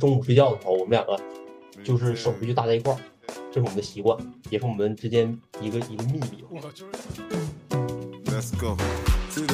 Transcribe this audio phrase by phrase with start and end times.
[0.00, 1.16] 中午睡觉的时候，我们两个
[1.84, 2.98] 就是手必须搭在一块儿，
[3.52, 4.18] 这是我们的习惯，
[4.50, 6.44] 也是我们之间一个一个秘密。
[8.26, 8.76] Let's go.
[9.36, 9.46] In.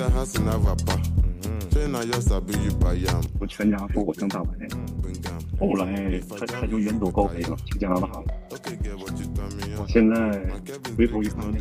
[3.39, 4.50] 我全家说我挣大白.
[5.61, 8.25] 后来他他就远走高飞了，去加拿大了。
[9.77, 10.14] 我现在
[10.96, 11.59] 回头一看，那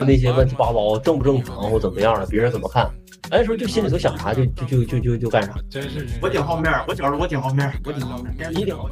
[0.00, 2.90] 那些乱七八糟正不正常或怎么样的，别人怎么看？
[3.30, 5.54] 哎，说就心里头想啥就就就就就就干啥。
[5.68, 8.52] 真是我挺好面儿，我觉着我挺好面儿，我挺好面儿。
[8.52, 8.88] 一定好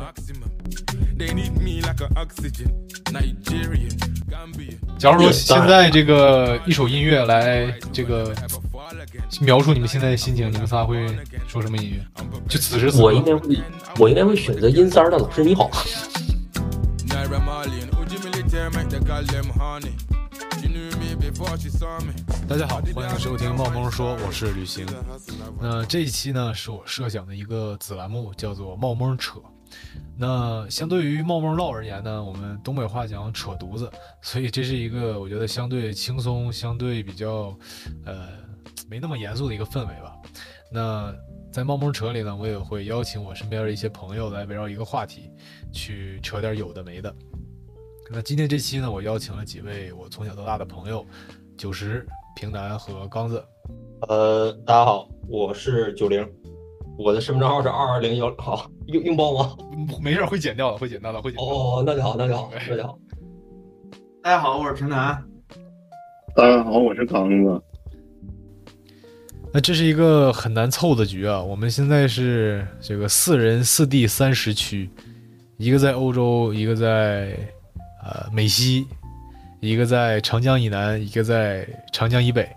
[1.16, 2.68] They need me like an oxygen.
[3.12, 3.96] Nigerian,
[4.28, 4.78] Gambian.
[4.98, 8.34] 假如说现在这个一首音乐来这个
[9.40, 11.06] 描述你们现在的心情，你们仨会
[11.46, 12.04] 说什么音乐？
[12.48, 13.58] 就此时此刻，我应该会，
[14.00, 15.70] 我应该会选择阴三儿的老师你好。
[18.64, 18.70] 大
[22.56, 24.86] 家好，欢迎收听《冒蒙说》，我是旅行。
[25.60, 29.38] 那这一期呢，是我设想的一个子栏目，叫做“冒蒙扯”。
[30.16, 33.90] 那相对于冒蒙唠而言呢，我们东北话讲扯犊子，
[34.22, 37.54] 所以这是一个我觉得相对轻松、相对比较
[38.06, 38.28] 呃
[38.88, 40.16] 没那么严肃的一个氛围吧。
[40.72, 41.14] 那
[41.52, 45.30] 在冒蒙扯里呢，我也会邀请我身边的一些朋友来围绕一个话题
[45.70, 47.14] 去扯点有的没的。
[48.14, 51.04] 那今天这期呢，我邀请了几位我从小到大的朋友，
[51.56, 53.44] 九十、平南和刚子。
[54.08, 56.24] 呃，大家好，我是九零，
[56.96, 58.32] 我的身份证号是二二零幺。
[58.38, 59.56] 好，用用包吗？
[60.00, 61.52] 没事，会剪掉的，会剪掉的，会剪掉的。
[61.52, 62.96] 哦，那就好，那就好，那就好。
[64.22, 65.20] 大家好，我是平南。
[66.36, 67.62] 大家好，我是刚子。
[69.52, 71.42] 那这是一个很难凑的局啊！
[71.42, 74.88] 我们现在是这个四人四地三十区，
[75.56, 77.36] 一个在欧洲，一个在
[78.04, 78.86] 呃美西，
[79.60, 82.48] 一个在长江以南，一个在长江以北。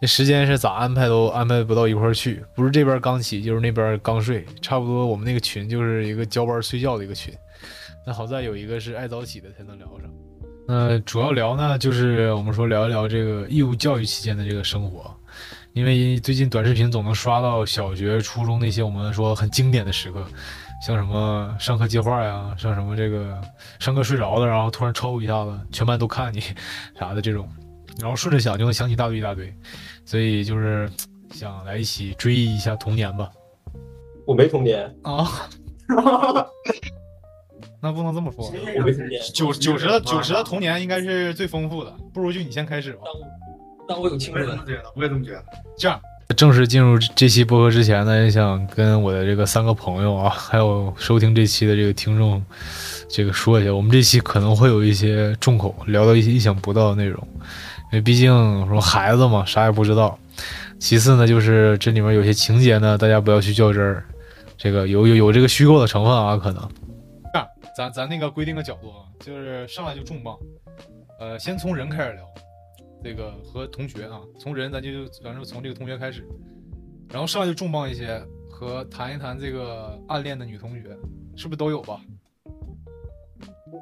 [0.00, 7.34] 这时间是咋安排都安排不到一块儿去，不是这边刚起，就是那边刚睡，差不多我们那个群就是一个交班睡觉的一个群。
[8.06, 10.10] 那好在有一个是爱早起的才能聊上。
[10.66, 15.14] 那主要聊呢，就是我们说聊一聊这个义务教育期间的这个生活。
[15.72, 20.26] 因为最近短视频总能刷到小学、初中那些我们说很经典的时刻，
[20.80, 23.40] 像什么上课接话呀，像什么这个
[23.78, 26.40] 上课睡着了，然后突然抽一下子，全班都看你
[26.98, 27.48] 啥的这种，
[28.00, 29.54] 然后顺着想就能想起一大堆一大堆，
[30.04, 30.90] 所以就是
[31.30, 33.30] 想来一起追忆一下童年吧。
[34.26, 35.26] 我没童年，啊，
[37.82, 38.46] 那不能这么说。
[38.78, 39.20] 我没童年。
[39.34, 43.00] 九九十的九十的童年应该是最丰富的，不如就你先开始吧。
[43.04, 43.26] 当我
[43.88, 44.66] 但我有青春我也这么。
[44.66, 45.44] 觉得，我也这么觉得。
[45.76, 46.00] 这样，
[46.36, 52.42] 正式进入这期播客之前呢，也想跟我的这个三个朋友啊，还有收听这期的这个听众，
[53.08, 57.26] 这个说一下，我们这期可能会有一些重口，聊到一些意想不到的内容，
[57.92, 58.30] 因为毕竟
[58.68, 60.16] 说孩子嘛，啥也不知道。
[60.78, 64.04] 其次呢，就是这里面有些情节呢，大家不要去较真儿，
[64.56, 66.68] 这个有有有这个虚构的成分啊，可能。
[67.32, 70.36] 这样，咱咱那个规定个角度啊，就是上来就重磅，
[71.18, 72.22] 呃，先从人开始聊。
[73.02, 76.26] 这个和同学啊，从人咱就咱就从这个同学开始，
[77.08, 80.96] 然后上来就重磅一些，和谈一谈这个暗恋的女同学，
[81.36, 82.00] 是不是都有吧？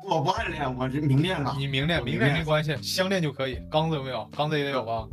[0.09, 1.55] 我不暗恋，我是明恋了。
[1.59, 3.61] 你明恋明恋恋没关系，相恋就可以。
[3.71, 4.28] 刚子有没有？
[4.37, 5.07] 刚子也得有吧？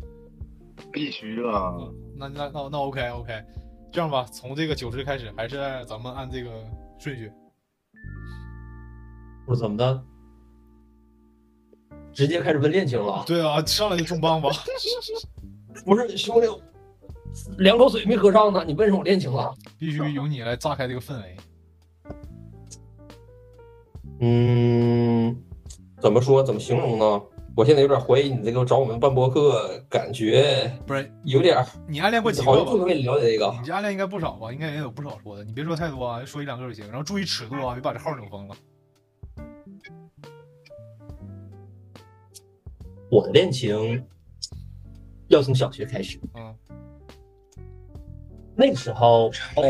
[0.91, 1.73] 必须啊！
[2.17, 3.43] 那那那那 OK OK，
[3.91, 6.51] 这样吧，从这个九十开始，还是咱们按这个
[6.99, 7.31] 顺序。
[9.45, 10.03] 不是怎么的？
[12.15, 13.23] 直接开始问恋情了？
[13.27, 14.49] 对啊，上来就重磅吧。
[15.85, 16.47] 不是兄弟，
[17.57, 19.53] 两口水没喝上呢，你问上我恋情了？
[19.77, 21.35] 必须由你来炸开这个氛围。
[24.21, 25.35] 嗯，
[25.99, 26.41] 怎么说？
[26.41, 27.21] 怎么形容呢？
[27.53, 32.77] 我现在有点怀疑你这个找我们办博客，感觉不是有点儿你暗恋过几个吧好像不？
[32.77, 33.53] 能跟你了解这个。
[33.59, 34.51] 你这暗恋应该不少吧？
[34.51, 35.43] 应该也有不少说的。
[35.43, 36.85] 你别说太多啊，说一两个就行。
[36.87, 38.55] 然后注意尺度啊，别把这号整疯了。
[43.09, 44.03] 我的恋情
[45.27, 46.55] 要从小学开始，嗯，
[48.55, 49.63] 那个时候哦，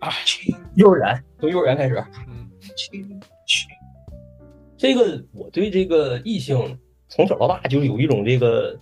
[0.00, 0.10] 啊，
[0.76, 1.24] 幼儿园。
[1.38, 2.48] 从幼儿园开始，嗯，
[4.76, 8.78] 这个我对这个异性从小到大就有一种这个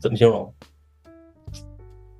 [0.00, 0.52] 怎么形容？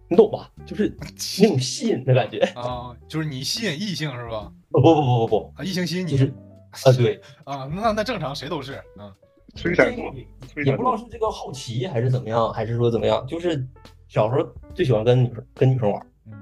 [0.09, 0.51] 你懂吧？
[0.65, 0.97] 就是
[1.41, 2.39] 那种吸引的感觉。
[2.55, 4.53] 啊，就是你吸引异性是吧？
[4.71, 5.41] 不不不不不。
[5.41, 6.11] 不，啊，异性吸引你。
[6.13, 6.33] 就是
[6.71, 8.75] 啊对，啊， 那那正常，谁都是。
[8.97, 9.15] 啊。
[9.57, 10.15] 吹点多，
[10.47, 10.71] 吹点多。
[10.73, 13.67] 也不知道是这个好奇还是怎么样，还是说怎么样，就是
[14.09, 16.33] 小时候最喜欢跟女生跟女生玩，嗯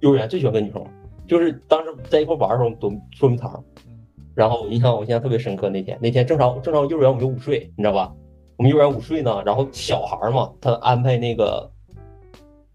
[0.00, 0.90] 幼儿园最喜欢跟女生玩，
[1.26, 3.98] 就是当时在一块玩的时候躲捉迷藏，嗯
[4.34, 8.12] 然后我印象我印象特别深刻那天，那天正常正常幼儿园我们就午睡，你知道吧？
[8.56, 11.68] 我我们幼儿园午睡呢，然后小孩嘛，他安排那个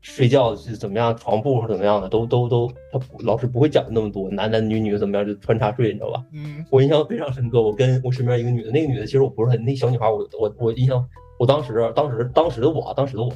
[0.10, 6.24] 睡觉是怎么样，床铺是怎么样的，都都都，他老师不会讲那么多，男男女女怎么样就穿插睡，你知道吧？
[6.32, 7.62] 嗯我印象非常深刻。
[7.62, 11.06] 我跟我身边一个女的，那个女的其实我不是很，那小女孩我我我印象，
[11.38, 13.32] 我当时当时当时的我，当时的我，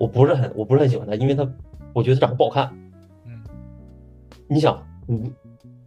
[0.00, 1.48] 我不是很我不是很喜欢她，因为她
[1.92, 2.70] 我觉得她长得不好看。
[3.24, 3.42] 嗯，
[4.48, 5.30] 你想五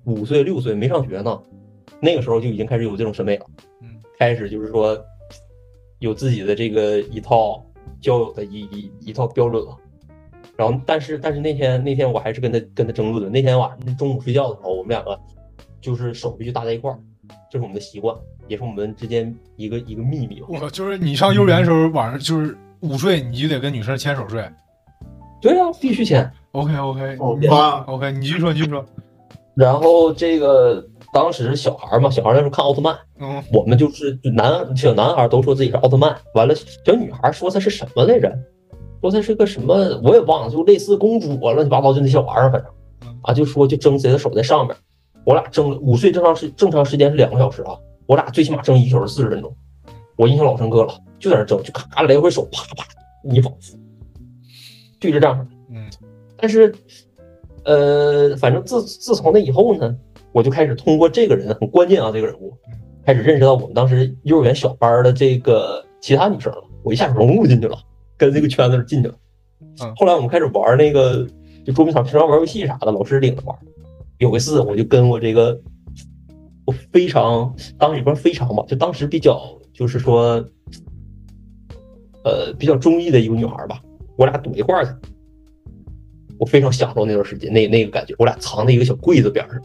[0.06, 1.39] 五岁六岁没上学呢，
[2.00, 3.45] 那个时候就已经开始有这种审美了。
[3.81, 4.98] 嗯，开始就是说
[6.00, 7.63] 有自己的这个一套
[8.01, 9.77] 交友的一一一套标准了。
[10.57, 13.30] 然后，但是但是那天那天我还是跟他跟他争论的。
[13.30, 15.19] 那天晚上中午睡觉的时候，我们两个
[15.80, 16.98] 就是手必须搭在一块儿，
[17.51, 18.15] 这是我们的习惯，
[18.48, 20.48] 也是我们之间一个一个秘密吧。
[20.50, 24.44] 我就是你上幼儿园的时候，晚上就是午睡，你就得跟女生牵手睡。
[25.39, 26.30] 对啊，必须牵。
[26.54, 28.83] OK OK，OK，你继续说，你继续说。
[29.56, 30.83] 然后这个
[31.13, 38.36] 当时小孩嘛，小孩那时候看奥特曼，嗯我们就是男小男孩都说自己是奥特曼，完了小女孩说她是什么来着？
[39.01, 39.73] 说她是个什么
[40.03, 42.71] 我也忘了，就类似公主啊，乱七八糟就那些玩意儿，反正
[43.05, 44.75] 嗯啊就说就争谁的手在上面。
[45.23, 49.53] 我俩争了午睡正常时正常时间是两个小时啊，我俩最起码争一个小时四十分钟，
[50.15, 52.85] 我印象老深刻了，就在那争，就咔咔来回手啪啪
[53.31, 53.53] 一放，
[54.99, 55.47] 对着仗。
[55.69, 55.85] 嗯
[56.39, 56.73] 但是，
[57.65, 59.97] 呃，反正自自从那以后呢，
[60.31, 62.53] 我就开始通过这个人很关键啊，这个人物，
[63.03, 66.63] 开始认识到我们当时幼儿园小班的这个其他女生了。
[66.83, 67.75] 我一下融入进去了，
[68.18, 69.16] 跟这个圈子进去了。
[69.80, 71.28] 嗯后来我们开始玩那个
[71.66, 73.58] 就捉迷藏，平常玩游戏啥的，老师领着玩。
[74.18, 75.60] 有一次我就跟我这个
[76.66, 79.42] 我非常当时也不是非常吧，就当时比较
[79.74, 80.44] 就是说，
[82.24, 83.80] 呃，比较中意的一个女孩吧，
[84.16, 84.92] 我俩躲一块儿去。
[86.40, 89.60] 我非常享受那段时间，那那个感觉，我俩藏在一个小柜子边上，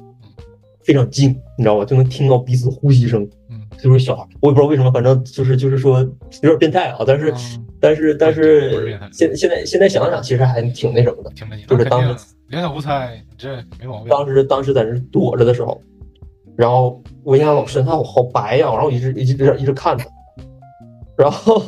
[0.85, 1.85] 非常静，你知道吧？
[1.85, 3.29] 就能听到彼此呼吸声。
[3.51, 11.31] 嗯，就是小孩，我也不知道为什么，反正就是就是说有点变态啊，但是、嗯但是但是现现在现在想想，其实还挺那什么的。
[11.67, 14.09] 就是当时两小无猜，你这没毛病。
[14.09, 15.83] 当时当时在那躲着的时候，
[16.57, 20.07] 然后我印象老深，他我好白呀、然后我一直一直一直一直看他，
[21.19, 21.61] 然后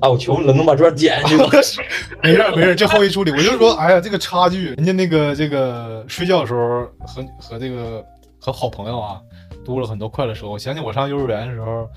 [0.00, 1.50] 啊，我求你了，能把这段剪进去吗？
[2.24, 3.30] 没事没事，这后期处理。
[3.30, 8.02] 我就说，哎呀，这个差距，人家那个这个睡觉的时候和和这个
[8.40, 9.20] 和好朋友啊，
[9.64, 10.50] 多了很多快乐时候。
[10.50, 11.88] 我想起我上幼儿园的时候，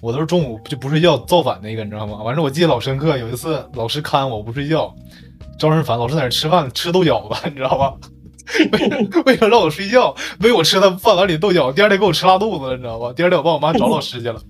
[0.00, 2.22] 我都是中午就不睡觉造反那个，你知道吗？
[2.22, 4.94] 完事儿我记得老深刻，有一次老师看我不睡觉，
[5.58, 7.94] 招人烦，老师在那吃饭吃豆角子，你知道吧？
[8.72, 13.12] 为了 为了让我睡觉，喂我吃他饭碗里豆角，第二天给我吃拉肚子了，你知道吧？
[13.14, 14.40] 第二天我帮我妈找老师去了。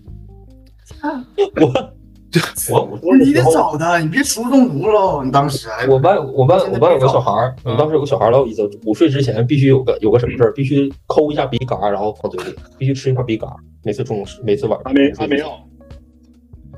[1.61, 1.93] 我
[2.73, 5.23] 我我不是你得找他，你别初中毒了。
[5.25, 13.57] 你当时还我班我班我班有个小孩儿，嗯我当时有个小孩儿老有意思，午睡之前必须有个有个什么事儿，必须抠一下鼻嘎儿，然后放嘴里，必须吃一块鼻嘎儿。
[13.83, 15.51] 每次中午吃，每次晚上还没还没有，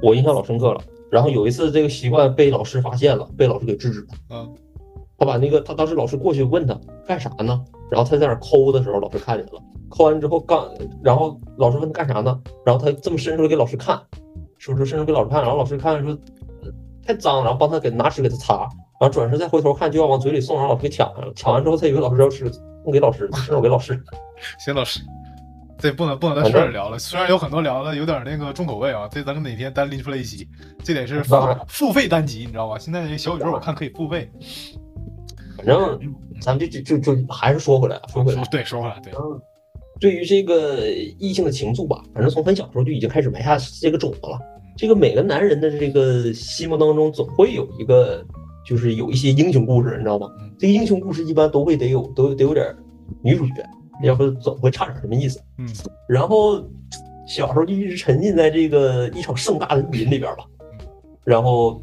[0.03, 0.81] 我印象老深刻了。
[1.11, 4.07] 然后有一次这个习惯被老师发现了，被老师给制止了。
[4.31, 4.55] 嗯，
[5.17, 7.63] 他把那个他当时老师过去问他干啥呢？
[7.91, 9.63] 然后他在那儿抠的时候，老师看见了。
[9.89, 10.69] 抠完之后刚，
[11.03, 12.37] 然后老师问他干啥呢？
[12.65, 13.97] 然后他这么伸出来给老师看，
[14.59, 16.13] 说说伸手给老师看，然后老师看说
[16.63, 16.71] 呃
[17.07, 18.59] 太脏，然后帮他给拿纸给他擦，
[18.99, 21.33] 然后转身再回头看就要往嘴里送，然后老师给抢了。
[21.35, 22.51] 抢完之后，他以为老师要吃，
[22.85, 24.01] 送给老师，伸手给老师。
[24.59, 25.01] 行，老师，
[25.79, 26.99] 这不能不能再顺着聊了。
[26.99, 30.49] 虽然有很多聊的有点那个重口味啊，这咱们哪天单拎出来一期，
[30.83, 31.37] 这得是付
[31.69, 32.79] 付费单集，你知道吧？
[32.79, 34.31] 现在这小宇宙我看可以付费。
[35.57, 35.99] 反正
[36.41, 39.41] 咱们就就就就还是说回来，说回来，对，说回来，对，嗯，
[39.99, 40.89] 对于这个
[41.19, 44.39] 异性的情愫吧，反正从很小时候就已经开始埋下这个种子了。
[44.77, 48.23] 这个每个男人的这个心目当中，总会有一个，
[48.67, 50.51] 就是有一些英雄故事，你知道吗嗯？
[50.59, 52.67] 这个英雄故事一般都会得有都得有点
[53.23, 53.65] 女主角，
[54.03, 55.41] 要不总会差点什么意思。
[55.57, 55.67] 嗯，
[56.07, 56.63] 然后
[57.27, 60.45] 小时候就一直沉浸在这个一场盛大的意淫里边吧，
[61.25, 61.83] 然后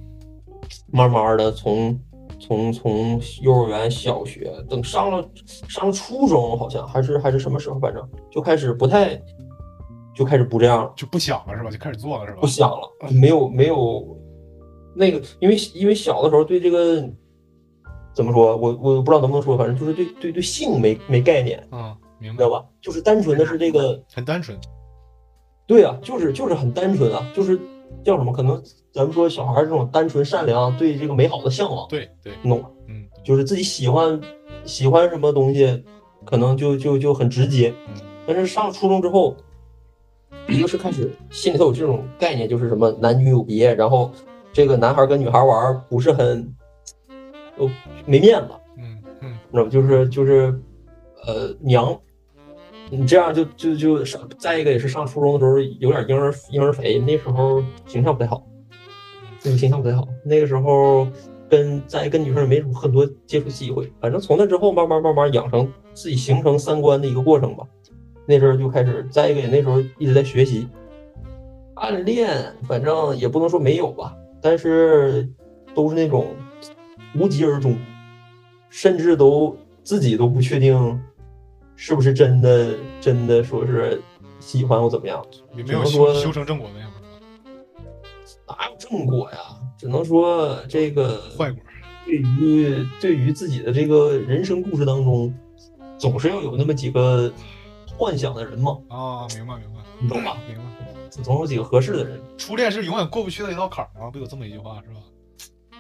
[0.91, 1.99] 慢慢的从
[2.39, 5.29] 从从幼儿园、小学等上了
[5.67, 9.21] 上了初中，好像还是还是什么时候，反正就开始不太
[10.13, 11.69] 就开始不这样了，就不想了是吧？
[11.69, 12.47] 就开始做了是吧不？
[12.47, 14.17] 想了，没有没有
[14.95, 17.03] 那个，因为因为小的时候对这个
[18.13, 22.63] 怎么说，我我不知道能不能说，反正就是对对对性没没概念，嗯，明白吧？
[22.81, 24.01] 就是单纯的是这个。
[24.13, 24.57] 很单纯。
[25.65, 27.59] 对啊，就是就是很单纯啊，就是
[28.03, 28.31] 叫什么？
[28.31, 32.69] 可能咱们说小孩儿这种单纯善良，对这个美好的向往，对对，你懂吗？
[32.87, 34.19] 嗯，就是自己喜欢
[34.65, 35.83] 喜欢什么东西，
[36.25, 38.01] 可能就就就很直接嗯。
[38.25, 39.35] 但是上了初中之后，
[40.47, 44.11] 一个是开始心里头有这种概念，就是什么男女有别，然后
[44.51, 46.55] 这个男孩儿跟女孩儿玩不是很，
[47.57, 47.69] 呃
[48.05, 49.69] 没面子，嗯嗯你知道吗？
[49.69, 50.57] 就是就是
[51.25, 51.99] 呃娘，
[52.89, 58.45] 你这样就就就上，再一个也是上初中的时候有点婴儿婴儿肥，那时候形象不太好，
[59.43, 60.07] 那个形象不太好。
[60.23, 61.07] 那个时候
[61.49, 67.65] 跟再跟女生也没什么很多接触机会，反正从那之后慢慢慢慢养成自己形成三观的一个过程吧。
[68.25, 70.67] 那时候就开始，再一个也那时候一直在学习，
[71.75, 75.27] 暗恋反正也不能说没有吧，但是
[75.73, 76.27] 都是那种
[77.15, 77.75] 无疾而终，
[78.69, 80.99] 甚至都自己都不确定
[81.75, 84.01] 是不是真的真的说是
[84.39, 85.23] 喜欢或怎么样，
[85.55, 86.91] 也没有说修修成正果那样，
[88.47, 89.37] 哪有正果呀？
[89.77, 91.61] 只能说这个坏果。
[92.05, 95.33] 对于对于自己的这个人生故事当中，
[95.97, 97.31] 总是要有那么几个
[97.97, 100.37] 幻想的人嘛，啊，明白明白你懂吧？
[100.47, 100.63] 明白。
[101.21, 102.19] 总有几个合适的人。
[102.37, 104.09] 初恋是永远过不去的一道坎儿吗？
[104.11, 104.99] 不有这么一句话是吧？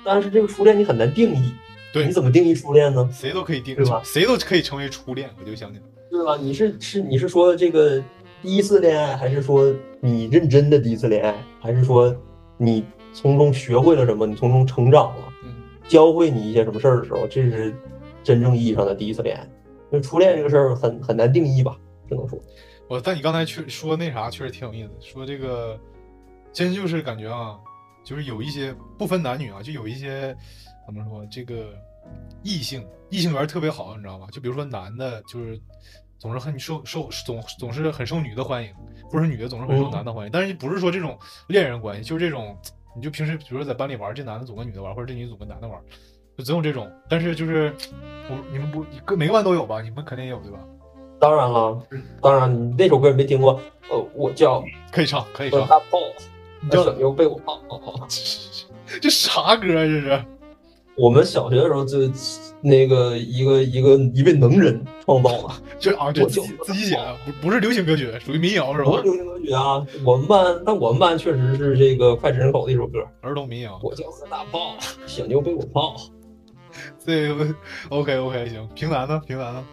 [0.05, 1.51] 但是这个初恋你很难定义，
[1.93, 3.07] 对你怎么定义初恋呢？
[3.13, 5.29] 谁都可以定对吧，谁都可以成为初恋。
[5.39, 6.35] 我就想起来，对吧？
[6.35, 8.03] 你是是你是说这个
[8.41, 9.71] 第一次恋爱，还是说
[10.01, 12.13] 你认真的第一次恋爱，还是说
[12.57, 12.83] 你
[13.13, 15.53] 从中学会了什么，你从中成长了，嗯，
[15.87, 17.75] 教会你一些什么事儿的时候，这是
[18.23, 19.43] 真正意义上的第一次恋爱。
[19.91, 21.77] 因为初恋这个事儿很很难定义吧，
[22.09, 22.39] 只能说。
[22.89, 25.79] 我但你刚才确说那啥确实挺有意思，说这个
[26.51, 27.55] 真就是感觉啊，
[28.03, 30.35] 就是有一些不分男女啊，就有一些
[30.85, 31.73] 怎么说这个
[32.43, 34.27] 异性异性缘特别好，你知道吗？
[34.31, 35.59] 就比如说男的，就是
[36.19, 38.73] 总是很受受总总是很受女的欢迎，
[39.09, 42.57] 或者女的总是很受嗯男的欢迎，但是不是说这种恋人关系，就是这种
[42.95, 45.81] 你就平时比如说在班里玩，这男的总跟女的玩，或者这女的总跟男的玩，
[46.37, 46.91] 就总有这种。
[47.09, 47.73] 但是就是
[48.29, 49.81] 我你们不各每个班都有吧？
[49.81, 50.59] 你们肯定也有对吧？
[51.19, 51.81] 当然了，
[52.21, 53.59] 当然你那首歌你没听过，
[53.89, 54.61] 呃，我叫
[54.91, 55.61] 可以唱，可以唱。
[55.61, 55.97] 我大炮，
[56.61, 57.61] 你叫小牛被我泡。
[59.01, 59.85] 这啥歌啊？
[59.85, 60.25] 这是？
[60.95, 61.97] 我们小学的时候就
[62.61, 69.03] 那个一个一个一位能人创造的， 就啊，这我就自己自己写的，不不是流行歌曲，属于民谣是吧不是？
[69.03, 69.85] 流行歌曲啊。
[70.05, 72.99] 我们班，但我们班确实是这个脍炙人口的一首歌。
[73.21, 73.79] 儿童民谣。
[73.81, 74.75] 我叫何大炮，
[75.07, 75.95] 小牛被我泡。
[77.03, 77.47] 这个
[77.89, 79.21] OK OK 行，平南呢？
[79.27, 79.65] 平南呢？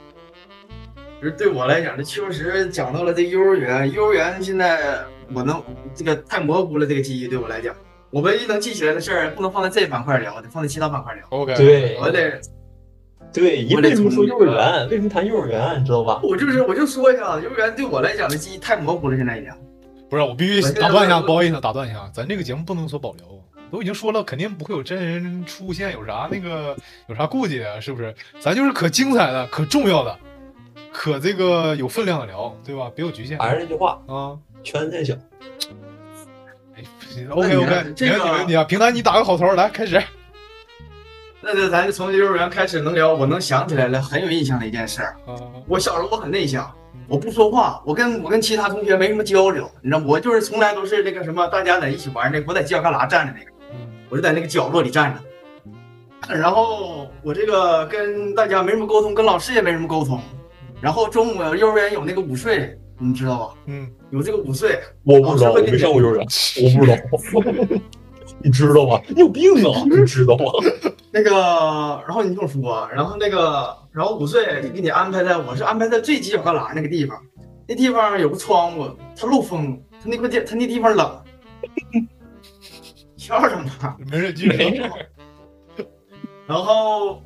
[1.20, 3.92] 其实对我来讲，这确实讲到了这幼儿园。
[3.92, 5.62] 幼儿园现在我能
[5.94, 7.76] 这个太模糊了，这个记忆对我来讲，
[8.10, 11.24] 我唯一能记起来的事儿不能放在这板块聊，得放在其他板块聊。
[11.30, 12.40] OK，对我得，
[13.32, 14.88] 对，因为为什么说幼儿园？
[14.88, 15.80] 为什么谈幼儿园？
[15.80, 16.20] 你知道吧？
[16.22, 19.52] 我就是我就说一下，幼儿园对我来讲的记忆太模糊了，现在已经。
[20.08, 23.24] 不是，我必须打断一下，不好意思，打断一下，咱这个节目不能说保留，
[23.70, 26.76] 都已经说了，肯定不会有真人出现，有啥那个
[27.06, 27.78] 有啥顾忌啊？
[27.78, 28.12] 是不是？
[28.40, 30.18] 咱就是可精彩的、可重要的、
[30.92, 32.90] 可这个有分量的聊，对吧？
[32.92, 34.36] 别有局限还是那句话，啊。
[34.64, 35.14] 圈太小。
[37.16, 38.64] 哎，OK OK，这个没问题啊。
[38.64, 40.02] 平南，你打个好头，来开始。
[41.42, 45.16] 那就咱就从幼儿园开始能聊，我能想起来了，很有印象的一件事儿。
[45.26, 45.34] 啊，
[45.66, 46.70] 我小时候我很内向，
[47.08, 50.02] 我不说话，我跟我跟其他同学没什么交流，你知道？
[50.06, 55.20] 我就是从来都是那个什么，大家在一起玩那个，我在犄角旮旯站着那个，嗯我就在那个角落里站着。
[56.34, 60.20] 然后我这个跟大家没什么沟通，跟老师也没什么沟通。
[60.80, 63.54] 然后中午幼儿园有那个午睡，你知道吧？
[63.66, 66.26] 嗯，有这个午睡，我不知道，我没上过幼儿园，
[66.62, 67.80] 我不知道。
[68.42, 69.00] 你知道吗？
[69.08, 69.82] 你有病啊！
[69.84, 70.44] 你知道吗？
[71.12, 77.18] 那个，然后你听我说，然后那个，然后午睡就给你安排在，我是安排在最犄角旮旯那个地方，
[77.66, 81.22] 那地方有个窗户，它漏风，它那块地，它那地方冷。
[83.16, 83.96] 笑什么？
[84.10, 84.76] 没事，继续没。
[84.76, 84.90] 事
[86.46, 87.22] 然后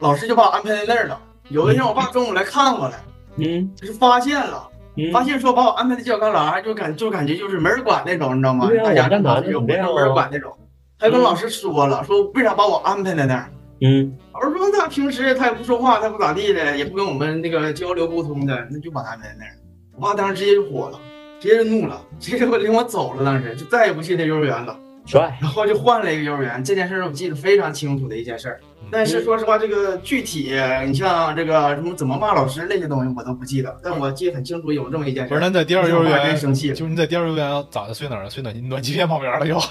[0.00, 1.20] 老师就把我安排在那儿了。
[1.48, 3.02] 有一天，我爸中午来看我来，
[3.36, 8.68] 嗯就是发现了，嗯，发现说把我安排在犄角旮旯，就感就感觉就是没人管那种，你知道吗？
[8.84, 10.52] 大家我干嘛呢有你这样啊没人管那种。
[10.98, 13.50] 他就跟老师说了，说为啥把我安排在那儿？
[13.80, 19.52] 嗯，老师说他平时他也不说话，他不咋地的，也不跟我们那个交流沟通的，那就把他安排在那儿。
[19.96, 21.00] 我爸当时直接就火了，
[21.40, 24.78] 直接就怒了，直接就领我走了，当时就再也不去那幼儿园了。
[25.04, 25.36] 帅。
[25.42, 28.60] 然后就换了一个幼儿园，这件事儿我记得非常清楚的一件事儿。
[28.92, 30.52] 但是说实话，这个具体
[30.86, 37.94] 你像这个什么怎么骂老师那些东西我都不记得，但我记得很清楚有这么一件事不是，那你在第二幼儿园真生气就是你在第二幼儿园咋的？
[37.94, 38.28] 睡哪儿了？
[38.28, 39.58] 睡暖暖气片旁边了又？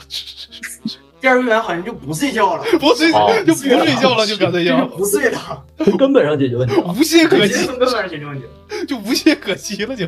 [1.22, 6.76] 第二幼儿园好像就不睡觉了， 不睡哦就不睡觉了，就干脆就 不睡了，从根本上解决问题。
[6.98, 8.44] 无懈可击，从根本上解决问题。
[8.88, 10.08] 就无懈可击了就。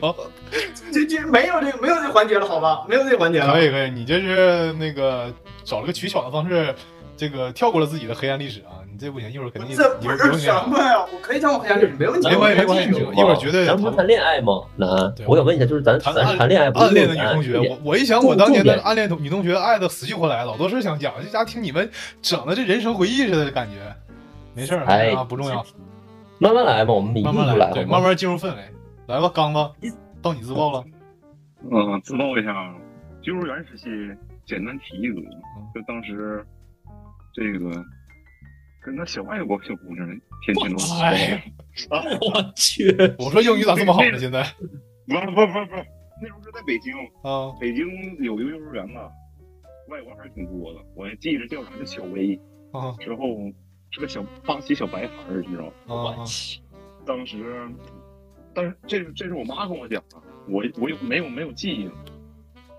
[0.92, 2.84] 这这没有这个没有这个环节了，好吧？
[2.90, 3.54] 没有这个环节了。
[3.54, 5.32] 可以可以，你这是那个
[5.64, 6.74] 找了个取巧的方式，
[7.16, 8.82] 这个跳过了自己的黑暗历史啊！
[8.94, 11.04] 你这不行，一会儿肯定这不是什么呀？
[11.12, 11.58] 我可以讲我
[11.98, 12.30] 没问题。
[12.30, 14.62] 没关系没关系一会儿绝对咱不是谈恋爱吗？
[14.76, 21.90] 那对我想问一下，就是咱谈咱谈恋爱，不是暗恋的女同学，我我一想我当年的暗恋同女同学爱的死去活来，老多事想讲，这家听你们
[22.22, 23.96] 整的这人生回忆似的感觉，
[24.54, 25.66] 没事儿哎啊，不重要，
[26.38, 28.62] 慢慢来吧，我们一步慢慢来，步来，对，慢慢进入氛围。
[29.08, 29.60] 来吧，刚子，
[30.22, 30.84] 到你自爆了。
[31.72, 32.54] 嗯，自曝一下，
[33.24, 33.86] 幼儿园时期
[34.46, 35.24] 简单提一嘴，
[35.74, 36.46] 就当时
[37.34, 37.84] 这个
[38.84, 40.08] 跟那小外国小姑娘
[40.46, 41.44] 天天都哎
[41.90, 44.18] 啊， 我去，我说英语咋这么好呢？
[44.20, 44.44] 现在
[45.08, 45.86] 不是不是不是不是，
[46.22, 47.88] 那时候是在北京，啊，北京
[48.20, 49.10] 有一个幼儿园吧，
[49.90, 52.40] 外国孩儿挺多的，我还记着叫啥叫小薇，
[52.72, 53.26] 啊之后
[53.92, 55.72] 是个小巴西小白孩儿，你知道吗？
[55.88, 56.62] 啊我去，
[57.06, 57.38] 当时，
[58.54, 60.18] 但是这是这是我妈跟我讲的，
[60.50, 61.94] 我我有没有没有记忆了。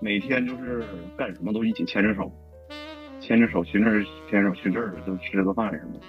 [0.01, 0.83] 每天就是
[1.17, 2.31] 干什么都一起牵着手，
[3.25, 5.99] 牵着手去那儿，牵着手去这儿，就吃个饭什么的。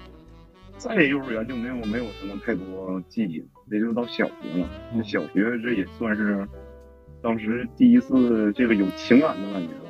[0.77, 4.69] 在幼儿园就没有没有什么太多记忆，也就到小学了。
[4.93, 6.47] 那小学这也算是
[7.19, 9.89] 当时第一次这个有情感的感觉吧。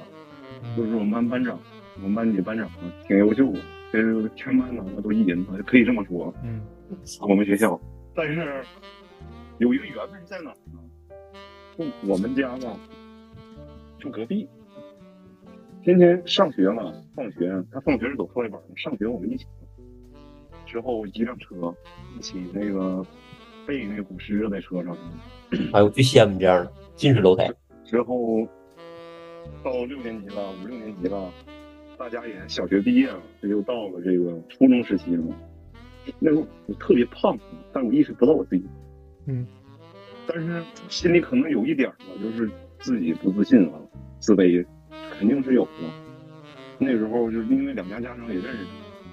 [0.78, 1.60] 就是我们班班长，
[2.02, 2.70] 我们班级班长
[3.06, 3.60] 挺优秀的，
[3.92, 6.34] 这个全班呢都一人他，可以这么说。
[6.46, 6.62] 嗯
[7.28, 7.78] 我们学校，
[8.16, 8.64] 但是
[9.58, 10.80] 有一个缘分在哪儿呢？
[11.78, 12.80] 就我们家吧，
[14.00, 14.48] 住隔壁，
[15.84, 19.46] 天天上学嘛，放学他放学是走课外班的，上学我们一起。
[20.66, 21.74] 之后一辆车，
[22.18, 23.06] 一起那个
[23.66, 24.98] 背那个古诗在车上，
[25.72, 27.50] 哎呦，最羡慕这样的，近水楼台。
[27.86, 28.46] 之后
[29.64, 31.32] 到六年级了，五六年级了，
[31.98, 35.24] 大家也小学毕业了，这就到了这个初中时期了。
[36.20, 37.38] 那时候我特别胖，
[37.72, 38.66] 但我意识不到我自己，
[39.28, 39.48] 嗯，
[40.26, 43.80] 但是心里可能有一点儿吧，就是自己不自信啊，
[44.20, 44.66] 自卑，
[45.18, 45.70] 肯定是有的。
[46.80, 48.66] 那时候就是因为两家家长也认识，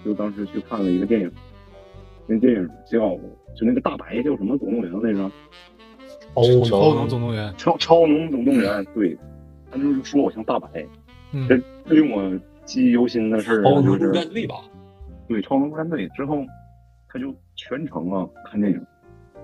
[0.04, 1.33] 就当时去看了一个电影，
[2.26, 3.16] 那电影叫
[3.57, 5.31] 就那个大白叫什么总动员来着？
[6.35, 9.16] 超超能总动员，超超能总动员，对，
[9.71, 10.85] 他就是说我像大白。
[11.33, 11.57] 嗯这
[11.95, 14.57] 令我记忆犹新的事儿啊，就超能陆是战队吧？
[15.28, 16.45] 对超能陆战队之后，
[17.09, 18.87] 他就全程啊看电影。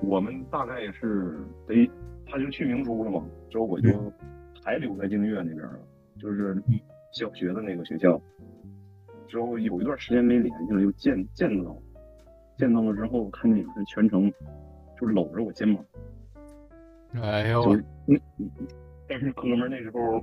[0.02, 1.88] 我们大概是得，
[2.26, 3.88] 他就去明珠了嘛，之后我就
[4.64, 5.78] 还留在净月那边了，
[6.20, 6.62] 就是
[7.12, 8.20] 小学的那个学校。
[9.26, 11.76] 之后有一段时间没联系了，又见见到，
[12.58, 14.28] 见到了之后看电影是全程
[15.00, 15.84] 就是搂着我肩膀。
[17.22, 18.50] 哎呦就，是嗯，嗯
[19.08, 20.20] 但是哥们儿那时候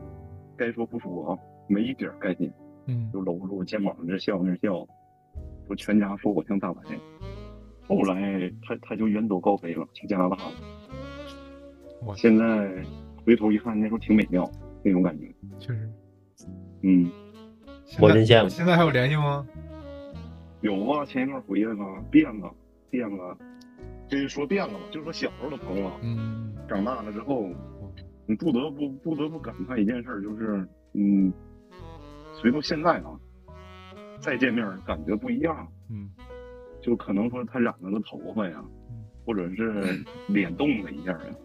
[0.58, 2.52] 该说不说啊，没一点儿概念，
[2.86, 4.86] 嗯就搂着我肩膀这笑那笑，
[5.68, 6.82] 说全家说我像大白。
[7.88, 10.52] 后来他他就远走高飞了，去加拿大了。
[12.06, 12.70] 我现在
[13.26, 14.50] 回头一看，那时候挺美妙
[14.88, 15.28] 那种感觉。
[15.60, 15.90] 确实，
[16.84, 17.12] 嗯，
[18.00, 18.48] 我真羡慕。
[18.48, 19.46] 现在还有联系吗？
[20.62, 22.50] 有啊，前一段回来了，变了，
[22.90, 23.38] 变了。
[24.08, 27.50] 这就说变了吧，就是说小时候的朋友啊，嗯长大了之后，
[28.26, 31.32] 你不得不不得不感叹一件事儿，就是嗯，
[32.34, 33.20] 随到现在啊，
[34.22, 36.10] 再见面儿感觉不一样，嗯
[36.82, 38.64] 就可能说他染了个头发呀，
[39.26, 41.36] 或者是脸动了一下呀，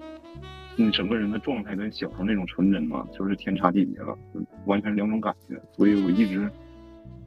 [0.76, 4.16] 你整个人的状态跟小时候那种纯真嘛，就是天差地别了，
[4.66, 5.60] 完全两种感觉。
[5.72, 6.50] 所以我一直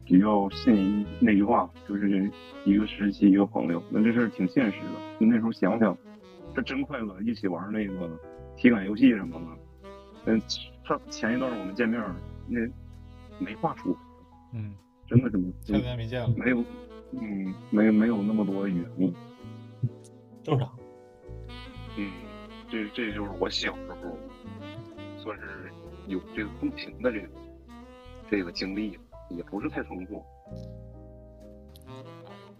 [0.03, 2.31] 比较信那句话，就是
[2.65, 5.19] 一个时期一个朋友，那这事儿挺现实的。
[5.19, 5.95] 就那时候想想，
[6.55, 8.09] 这真快乐，一起玩那个
[8.55, 9.47] 体感游戏什么的。
[10.25, 10.41] 嗯，
[10.83, 12.15] 上前一段我们见面儿，
[12.47, 12.59] 那
[13.37, 13.95] 没话说，
[14.53, 14.73] 嗯，
[15.07, 16.33] 真的是没前两天没见了。
[16.35, 16.63] 没有，
[17.11, 19.13] 嗯，没没有那么多语言了。
[20.43, 20.69] 正常。
[21.97, 22.11] 嗯，
[22.75, 24.17] 这这就是我小时候
[25.23, 25.71] 算是
[26.07, 27.27] 有这个共情的这个
[28.29, 30.21] 这个经历，也不是太丰富。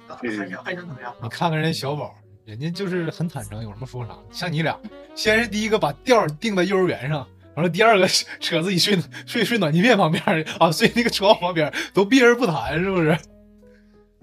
[0.08, 1.14] 还想还想怎么样？
[1.22, 4.16] 你看看人家小宝，人家就是很坦诚，有什么说啥。
[4.32, 4.80] 像你俩，
[5.16, 13.18] 先是第一个把调定在幼儿园上，完了第二个扯 自己睡睡睡暖气片旁边儿啊，睡那个床旁边儿，都避而不谈，是不是？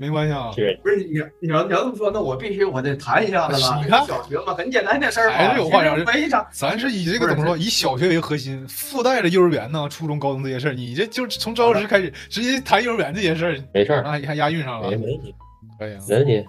[0.02, 3.78] 没关系啊，对不是你你要你要这么说，那我必须我得谈一下子了。
[3.84, 10.74] 你看小学嘛，很简单的事儿嘛，还是有话聊其实非常咱是以这个怎么说，以小学为核心，附带着幼儿园呢、初中、高中这些事儿。
[10.74, 15.34] 你这就从招时开始，直接谈幼儿园这些事儿，没事儿，啊，还押韵上了没，没问题，
[15.78, 16.00] 可以啊。
[16.08, 16.44] 没问题。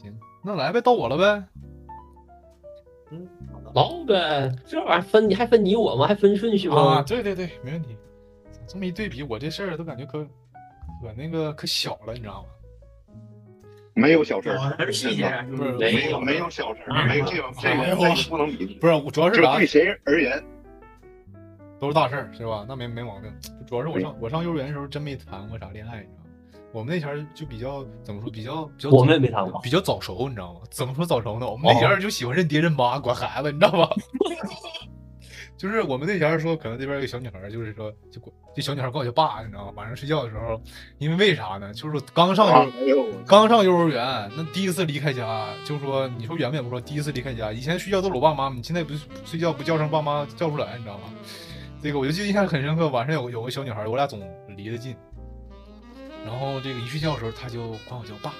[0.00, 1.44] 行，那来呗，到我了呗。
[3.10, 3.28] 嗯
[3.74, 6.06] 唠呗，这玩意儿分你还分你我吗？
[6.06, 7.02] 还分顺序啊，吗？
[7.06, 7.94] 对对对，没问题。
[8.66, 12.48] 这么一对比，我这事儿都感觉可可那个可小了，你知道吗？
[13.98, 18.78] 没有小事儿，还是细节啊，没没有没有小事没有这个这个不能比。
[18.80, 19.66] 不是，我主要是啥对？
[19.66, 20.42] 谁而言，
[21.80, 22.64] 都是大事儿，是吧？
[22.68, 23.32] 那没没毛病。
[23.66, 26.24] 主要是我上我上幼儿园的时候真没谈过啥恋爱，你知道吗？
[26.72, 29.60] 我们那前儿就比较怎么说，比较比较我们也没谈过。
[29.62, 30.60] 比较早熟，你知道吗？
[30.70, 31.48] 怎么说早熟呢？
[31.48, 33.88] 我们那前儿就喜欢认爹认妈，管孩子，你知道吗？
[35.58, 39.72] 就是我们那前儿说，可能这边有个小女孩儿，就是说就管这小女孩儿管我叫爸，你知道吗？
[39.74, 40.62] 晚上睡觉的时候，
[40.98, 41.74] 因为为啥呢？
[41.74, 42.70] 就是说刚上
[43.26, 48.94] 刚上幼儿园，那第一次离开家，就说你说远不远不说，第一次离开家，以前睡觉都是我爸妈，你现在不
[49.24, 51.12] 睡觉不叫声爸妈叫不出来，你知道吗？
[51.82, 54.20] 这个我就记得印象很深刻，晚上有有个小女孩，我俩总
[54.56, 54.96] 离得近，
[56.24, 58.32] 然后这个一睡觉的时候，她就管我叫爸，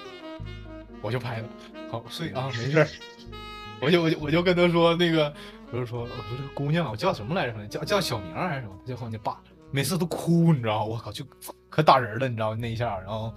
[1.03, 1.43] 我就拍
[1.91, 2.89] 她，好睡啊，没事儿，
[3.81, 5.33] 我就我就我就跟她说那个，
[5.71, 7.67] 我就说我说这个姑娘，我叫什么来着？
[7.67, 8.75] 叫叫小名还是什么？
[8.85, 10.85] 她就管我叫爸，每次都哭，你知道吗？
[10.85, 11.25] 我靠，就
[11.69, 12.59] 可打人了，你知道吗？
[12.61, 13.33] 那一下，然后。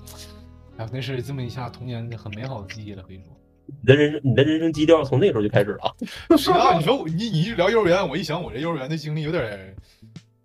[0.77, 3.25] 哎，那是这么一下童年很美好的记忆了，可以说。
[3.67, 6.37] 你的人生你的人生基调从那时候就开始了。
[6.37, 9.75] 是啊， 你说我你你一聊幼儿园，我一想我这幼儿园的经历有点儿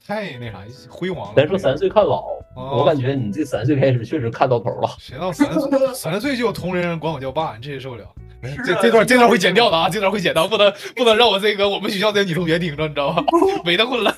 [0.05, 1.35] 太那啥辉煌了。
[1.37, 4.88] 咱说三岁看老，哦我感觉你这三岁开始确实看到头了。
[4.99, 8.12] 谁到三岁三岁就有同龄人管我叫爸，你这也受不了。
[8.64, 13.24] 这这段这段会剪掉的啊，这段会剪掉，不能不能让我这个我们学校的女同学听着，你知道吧？
[13.64, 14.16] 没得混了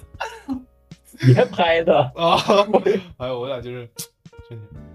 [1.27, 2.39] 你还拍他，啊！
[3.19, 3.89] 哎呦，我俩就是，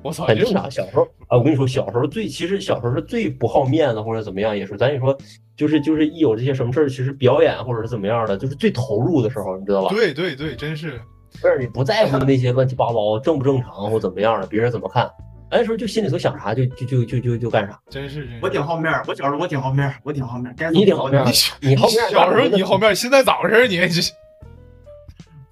[0.02, 0.72] 我操，很正常。
[0.72, 5.18] 小时候啊，我跟你说，小时候最其实小时候是最不好面子或者怎么样，也是咱也说，
[5.58, 9.90] 就是就是一有这些什么事儿，其实表演或者是怎么样的，就是最投入的时候，你知道吧？
[9.94, 11.02] 对对对，真是
[11.42, 15.10] 不是你不在乎那些乱七八糟正不正常或怎么样的，别人怎么看，
[15.56, 17.80] 那时候就心里头想啥就就就就就就干啥。
[17.90, 18.40] 真是真是。
[18.42, 20.56] 我挺好面儿，我小时候我挺好面儿，我挺好面儿。
[20.58, 21.26] 该你挺好面儿
[21.62, 23.68] 你你后面小时候你好面，现在咋回事儿？
[23.68, 24.02] 你 这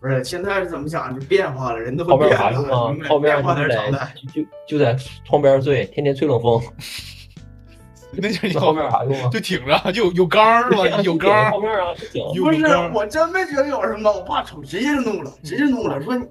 [0.02, 1.14] 不是现在是怎么想？
[1.14, 3.04] 就变化了，人都后面会变有啥用啊了，明？
[3.04, 4.14] 白后面变化就在才是常态。
[4.34, 6.60] 就就就在窗边睡，天天吹冷风，
[8.18, 9.30] 那就是你那后面有啥用啊？
[9.30, 11.02] 就挺着，就有有缸儿是吧？
[11.02, 11.94] 有缸儿 后，面啊，
[12.36, 12.66] 不是。
[12.94, 16.26] 我真没觉得有什么，我爸瞅直接就怒了，直接怒了，说你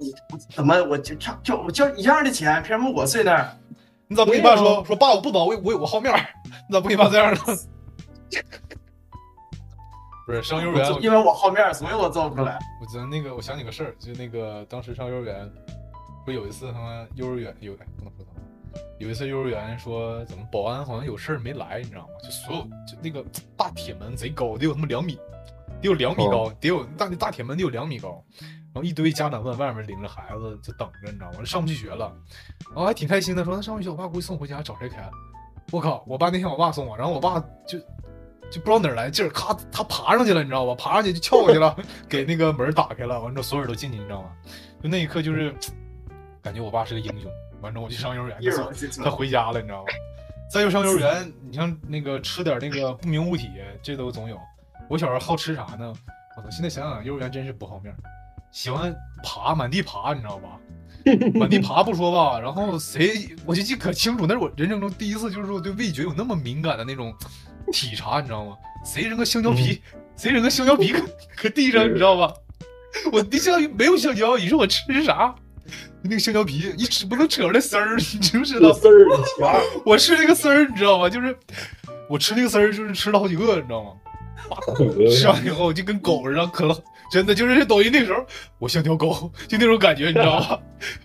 [0.55, 3.49] 怎么我就差就我交一样的钱，凭什么我睡那儿？
[4.07, 6.19] 你咋不跟你爸说说爸，我不包，我我有个好面儿？
[6.69, 7.39] 你咋不跟你爸这样呢？
[10.27, 12.59] 不是上幼儿园，因为我好面儿，所以我做不出来。
[12.79, 15.49] 我觉得那个，我想起个事儿，就那个当时上幼儿园，
[16.25, 18.25] 不有一次他妈幼儿园有哎不能说
[18.99, 22.13] 有一次幼儿园说怎么保安好像有事儿没来，你知道吗？
[22.23, 23.25] 就所有就那个
[23.57, 25.15] 大铁门贼高，得有他妈两米，
[25.81, 31.43] 得有两米高，得有大那大铁门得有两米高，然后一堆家长在外面领着孩子就等着，你知道吗？
[31.43, 32.13] 上不去学了，
[32.67, 35.09] 然后还挺开心的，说那上不去学，我爸估计送回家找谁开？
[35.71, 37.79] 我靠，我爸那天我爸送我，然后我爸就
[38.51, 40.75] 就不知道哪儿来劲儿，咔，他爬上去了，你知道吧？
[40.75, 41.75] 爬上去就翘过去了，
[42.07, 44.31] 给那个门打开了，完之后所有人都进去，你知道吗？
[44.83, 45.55] 就那一刻就是
[46.41, 47.31] 感觉我爸是个英雄。
[47.61, 49.85] 完之后我去上幼儿园一的时候，会儿就走他回家了，你知道吗？
[50.51, 53.49] 再就上幼儿园，你像那个吃点那个不明物体，
[53.81, 54.37] 这都总有。
[54.89, 55.93] 我小时候好吃啥呢？
[56.35, 56.49] 我操！
[56.49, 57.97] 现在想想，幼儿园真是不好面儿，
[58.51, 58.93] 喜欢
[59.23, 60.59] 爬，满地爬，你知道吧？
[61.33, 67.13] 满地爬不说吧，然后谁我就记可清楚，那是我人生中第一次，就是说对味觉有那么敏感的那种
[67.71, 68.57] 体察，你知道吗？
[68.85, 69.81] 谁扔个香蕉皮，
[70.17, 70.99] 谁扔个香蕉皮搁
[71.37, 72.33] 搁地上，你知道吧？
[73.13, 75.33] 我地上没有香蕉，你说我吃啥？
[76.03, 78.71] 那个香蕉皮一吃不能扯出来丝儿，你知不知道？
[78.73, 79.07] 丝儿
[79.85, 81.09] 我吃那个丝儿，你知道吗？
[81.09, 81.35] 就是
[82.09, 83.91] 我吃那个丝儿，就是吃了好几个，你知道吗？
[85.15, 86.75] 吃完以后我就跟狗似的，可了，
[87.11, 88.25] 真的就是抖音那时候，
[88.57, 90.59] 我像条狗，就那种感觉，你知道吧？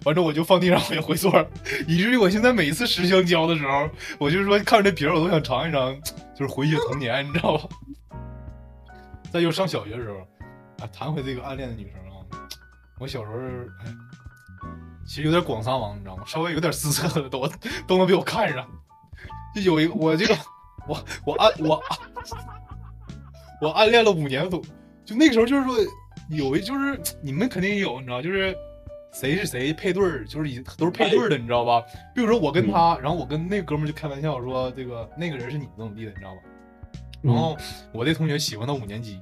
[0.05, 1.47] 完之后我就放地上，我就回座儿，
[1.87, 5.95] 以至于我现在每次吃香蕉的时候，我就是说看着那皮儿，我都想尝一尝，
[6.35, 7.69] 就是回忆童年，你知道吧？
[9.31, 10.17] 再就上小学的时候，
[10.85, 12.25] 啊，谈回这个暗恋的女生啊，
[12.99, 13.37] 我小时候，
[13.85, 13.93] 哎，
[15.07, 16.25] 其实有点广撒网，你知道吗？
[16.27, 17.49] 稍微有点姿色的都
[17.87, 18.67] 都能被我看上。
[19.55, 20.37] 就有一个我这个
[20.87, 21.83] 我我暗我
[23.63, 24.63] 我暗恋了五年都，
[25.05, 25.75] 就那个时候就是说
[26.29, 28.55] 有一就是你们肯定也有，你知道，就是
[29.13, 31.83] 谁是谁配对儿，就是以都是配对儿的，你知道吧？
[32.15, 36.41] 比如说我跟他，然后我跟那哥们儿就开玩笑说这个那个人是你怎么地的，你知道吧？
[37.23, 37.57] 然后
[37.93, 39.21] 我这同学喜欢到五年级，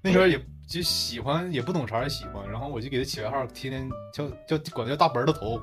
[0.00, 0.40] 那时候也
[0.70, 5.60] 就喜欢也不懂啥喜欢，然后我就给他起外号，天天叫叫管他叫大本的头。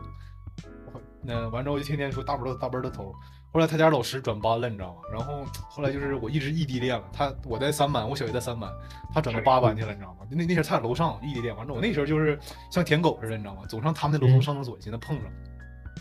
[0.94, 3.16] 我那完之后我就天天说大本儿的大本的头。
[3.54, 5.02] 后来他家老师转班了，你知道吗？
[5.10, 8.70] 然后后来就是我一直异地恋了，他我在三班，我小学在三班，
[9.14, 10.28] 他转到八班去了，你知道吗？
[10.30, 12.38] 那那时候他在楼上异地恋，完之后我那时候就是
[12.70, 13.62] 像舔狗似的，你知道吗？
[13.66, 15.32] 总上他们那楼层上厕所寻思碰上，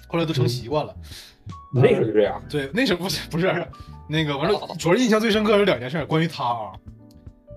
[0.09, 0.93] 后来都成习惯了。
[1.73, 3.47] 你那时候就这样，对，那时候不是不是
[4.09, 6.73] 那个，完了，主要印象最深刻是两件事，关于他啊，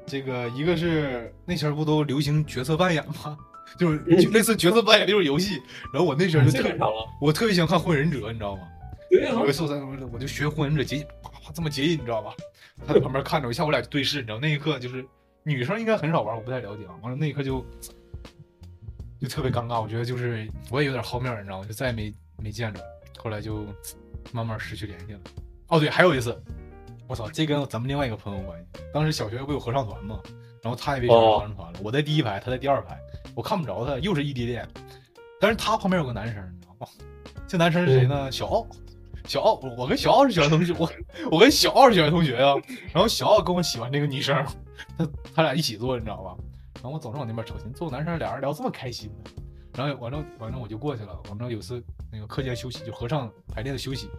[0.09, 3.37] 这个一个是那前儿不都流行角色扮演吗？
[3.77, 5.61] 就是就类似角色扮演那种游戏，
[5.93, 7.05] 然后我那时候就特这正常了。
[7.21, 8.63] 我特别喜欢看《火影忍者》，你知道吗？
[9.11, 9.75] 对啊有一次我在
[10.11, 12.33] 我就学火影忍者结印，啪啪这么结印，你知道吧？
[12.87, 15.05] 他在旁边看着我，一下我俩就对视，你知道那一刻就是
[15.43, 16.95] 女生应该很少玩，我不太了解啊。
[17.03, 17.63] 完了那一刻就
[19.21, 21.65] 就特别尴尬，我觉得就是我也有点好面，你知道吗？
[21.67, 22.81] 就再也没没见着，
[23.17, 23.65] 后来就
[24.31, 25.19] 慢慢失去联系了。
[25.67, 26.41] 哦对，还有一次，
[27.09, 28.65] 我操，这跟咱们另外一个朋友有关系。
[28.93, 30.19] 当时小学不有合唱团吗？
[30.61, 31.79] 然后他也被全哦传传了。
[31.83, 32.99] 我在第一排，他在第二排，
[33.33, 34.67] 我看不着他，又是异地恋。
[35.41, 36.87] 但是他旁边有个男生，你知道吗？
[37.47, 38.31] 这男生是谁呢？
[38.31, 38.67] 小奥，
[39.25, 40.87] 小奥，我我跟小奥是小学同学，我
[41.31, 42.53] 我跟小奥是小学同学呀、
[42.93, 44.45] 然后小奥跟我喜欢这个女生，
[44.95, 46.35] 他他俩一起坐，你知道吧？
[46.75, 49.31] 然后我总是往那边瞅，寻思坐个男生俩人聊这么开心呢。
[49.73, 54.09] 然后完了完了我就过去了，完了有次那个课间休息就合唱排练的休息，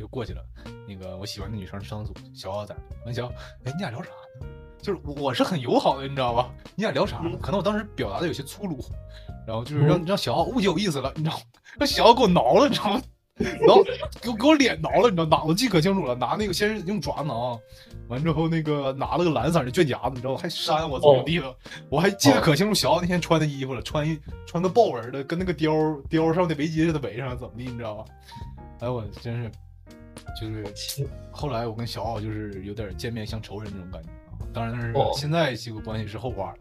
[0.00, 0.42] 就过去了。
[0.88, 3.32] 那个我喜欢的女生上厕所，小奥在，完小奥，
[3.64, 4.46] 哎你俩聊啥呢？
[4.82, 6.50] 就是我我是很友好的，你知道吧？
[6.74, 7.30] 你俩聊啥呢？
[7.42, 8.82] 可能我当时表达的有些粗鲁，
[9.46, 11.42] 然后就是让让小奥误解我意思了，你知道吗？
[11.78, 13.02] 让小奥给我挠了，你知道吗？
[13.36, 13.82] 然后
[14.20, 16.14] 给我给我脸挠了，你知道，脑子记可清楚了。
[16.14, 17.58] 拿那个先是用爪挠，
[18.08, 20.40] 完之后那个拿了个蓝色的卷夹子，你知道吗？
[20.42, 21.54] 还扇我怎么地了？
[21.90, 28.04] 我还记得可清楚，小奥那天穿的衣服了，穿一穿个豹纹的，跟那个貂貂上的围巾似的围上，怎么地，你知道吧？
[28.80, 29.50] 哎，我真是
[30.40, 30.64] 就是
[31.30, 34.38] 后来我跟小奥就是有点见面像仇人那种感觉啊。
[34.52, 36.58] 当然是哦现在这个关系是后话了。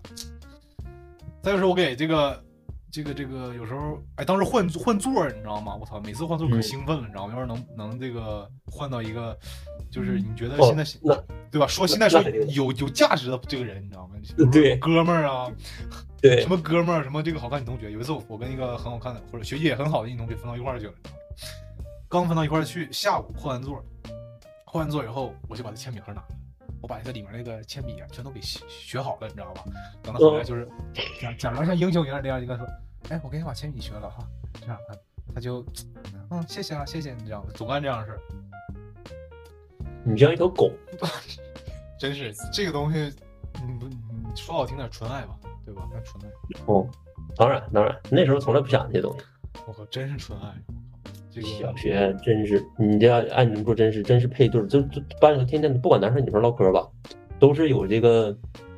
[1.42, 2.44] 再就是我给这个
[2.92, 5.76] 这个这个有时候哎，当时换换座儿你知道吗？
[5.80, 7.34] 我操，每次换座可嗯兴奋了，你知道吗？
[7.36, 9.38] 要是能能这个换到一个，
[9.90, 11.16] 就是你觉得哦现在、那
[11.52, 11.66] 对吧？
[11.68, 14.16] 说现在说有有价值的这个人，你知道吗？
[14.52, 15.50] 对哥们儿啊，
[16.22, 17.92] 对什么哥们儿，什么这个好看女同学。
[17.92, 20.94] 有一次我我跟一个很好看的或者学习也很好的一女同学分到一块儿去了，
[22.10, 23.84] 刚分到一块儿去，下午换完座，
[24.66, 26.28] 换完座以后，我就把他铅笔盒拿了，
[26.82, 29.64] 我把他里面那个铅笔啊全都给学学好了，你知道吧？
[30.02, 30.68] 等到后来就是
[31.22, 32.74] 假假装像英雄一样那样，就跟他说，
[33.10, 34.26] 哎，我给你把铅笔学了哈，
[34.60, 34.96] 这样他
[35.36, 35.64] 他就
[36.32, 37.50] 嗯谢谢啊谢谢，你知道吗？
[37.54, 38.20] 总干这样的事儿，
[40.04, 40.72] 你像一条狗，
[42.00, 43.14] 真是这个东西，
[43.64, 45.88] 你不你说好听点纯爱吧，对吧？
[45.94, 46.30] 那纯爱。
[46.66, 46.90] 哦，
[47.36, 49.24] 当然当然，那时候从来不想这些东西。
[49.68, 50.56] 我靠，真是纯爱！
[51.32, 56.88] 这个小学真是，你这要按你这么说，真是真是配对儿，就就班里头天天不管男生女生唠嗑吧，
[57.40, 58.36] 都是有这个，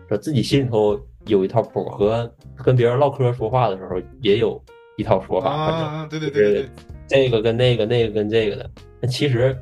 [0.10, 2.30] 说自己心里头有一套谱，和
[2.64, 4.62] 跟别人唠嗑说话的时候也有
[4.98, 6.70] 一套说法，反正啊，对对对对对，
[7.08, 8.70] 这个跟那个，那个跟这个的，
[9.02, 9.58] 那其实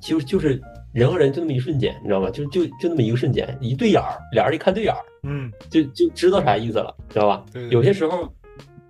[0.00, 0.60] 就就是
[0.92, 2.30] 人和人就那么一瞬间，你知道吗？
[2.30, 7.44] 就就就那么一个瞬间，一对眼儿，俩人一看对眼儿，嗯，就就知道啥意思了，知道吧？
[7.52, 8.32] 对对有些时候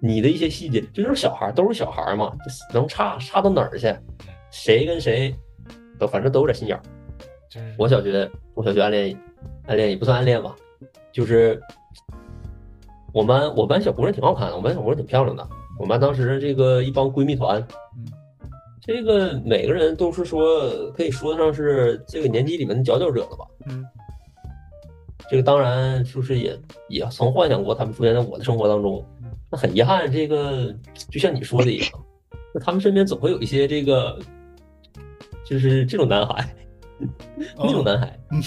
[0.00, 2.32] 你的一些细节，就是小孩儿都是小孩儿嘛，
[2.72, 3.94] 能差差到哪儿去？
[4.50, 5.34] 谁跟谁
[5.98, 6.82] 都反正都有点心眼儿。
[7.78, 9.16] 我小学我小学暗恋
[9.66, 10.54] 暗恋也不算暗恋吧，
[11.12, 11.60] 就是
[13.12, 15.48] 我们班我班小姑娘挺好看的，我们班小姑娘挺漂亮的。
[15.78, 17.60] 我们班当时这个一帮闺蜜团，
[17.96, 18.06] 嗯
[18.80, 23.46] 这个每个人都是说可以说得上是这个年级里面的佼佼者了吧。
[23.66, 23.84] 嗯
[25.30, 29.04] 这个当然就是也也曾幻想过他们出现在我的生活当中。
[29.54, 30.74] 那很遗憾，这个
[31.08, 31.88] 就像你说的一样，
[32.52, 34.18] 那他们身边总会有一些这个，
[35.44, 36.44] 就是这种男孩，
[37.56, 38.42] 那种男孩，嗯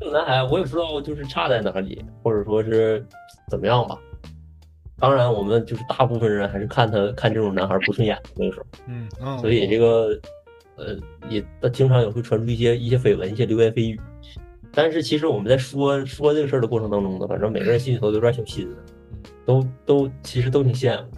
[0.00, 3.06] 这种男孩，我也不知道就是差在哪里，或者说是
[3.48, 3.96] 怎么样吧。
[4.98, 10.20] 当然，我们就是大部分人还是看他看这种男孩不顺眼的那个时候，嗯嗯，所以这个
[10.74, 10.96] 呃
[11.28, 14.00] 也他经常也会传出一些一些绯闻、一些流言蜚语。
[14.72, 18.76] 但是其实我们在说说这个事儿的过程当中呢，反正每个人心里头都有点小心思，
[19.48, 21.08] 都都其实都挺羡慕。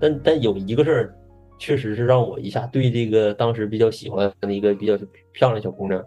[0.00, 1.14] 但但有一个事儿，
[1.56, 4.98] 确实是让我一下对这个当时比较喜欢的一个比较
[5.32, 6.02] 漂亮小姑娘，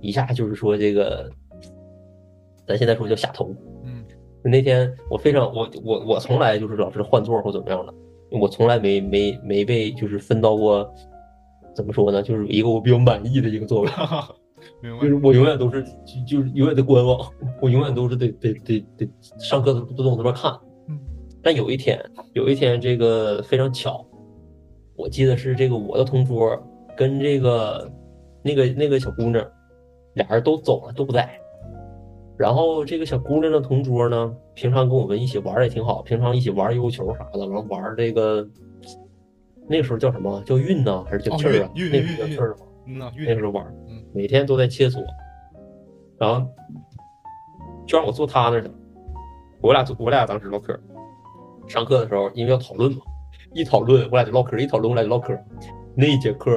[0.00, 1.28] 一下就是说这个，
[2.68, 3.52] 咱现在说叫下头。
[3.82, 4.04] 嗯
[4.46, 7.94] 那天我非常我我我从来就是老是换座或怎么样的，
[8.30, 10.86] 我从来没没没被就是分到过，
[11.74, 13.88] 怎么说呢，就是一个我比较满意的一个座位。
[15.00, 17.18] 就是我永远都是就就是永远在观望，
[17.60, 20.52] 我永远都是得得得得上课都都往那边看。
[21.44, 21.46] 嗯。
[21.46, 22.02] 但有一天，
[22.32, 24.04] 有一天这个非常巧，
[24.96, 26.58] 我记得是这个我的同桌
[26.96, 27.90] 跟这个
[28.42, 29.46] 那个那个小姑娘，
[30.14, 31.28] 俩人都走了，都不在。
[32.36, 38.44] 然后这个小姑娘的同桌呢，平常跟我们一起玩也挺好，平常一起玩悠悠球啥的，完了玩这个
[39.68, 40.42] 那个时候叫什么？
[40.44, 41.70] 叫运呢，还是叫哦气儿啊？
[41.76, 43.64] 那时候叫气儿那运时候玩
[44.12, 45.04] 每天都在切磋，
[46.18, 46.44] 然后
[47.86, 48.74] 就让我坐他那儿去了。
[49.62, 50.78] 我俩坐我俩当时唠嗑，
[51.66, 52.98] 上课的时候因为要讨论嘛，
[53.52, 55.36] 一讨论我俩就唠嗑，一讨论我俩就唠嗑。
[55.96, 56.50] 那一节课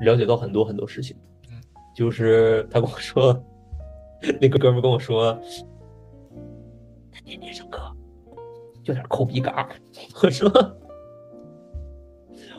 [0.00, 1.16] 了解到很多很多事情
[1.50, 1.60] 嗯，
[1.94, 3.36] 就是他跟我说，
[4.40, 5.32] 那个哥们跟我说，
[7.10, 7.80] 他天天上课
[8.84, 9.68] 有点抠鼻嘎儿。
[10.22, 10.50] 我说，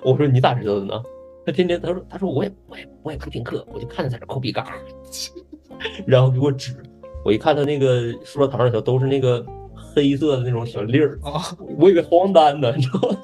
[0.03, 1.01] 我说你咋知道的呢？
[1.45, 4.79] 他天天他说他说我也我也我也不听课，我就看他在这抠鼻嘎儿，
[6.07, 6.81] 然后给我指，
[7.25, 9.45] 我一看他那个书桌堂上头都是那个
[9.95, 11.41] 黑色的那种小粒儿，啊，
[11.77, 13.17] 我以为黄疸呢，你知道吗？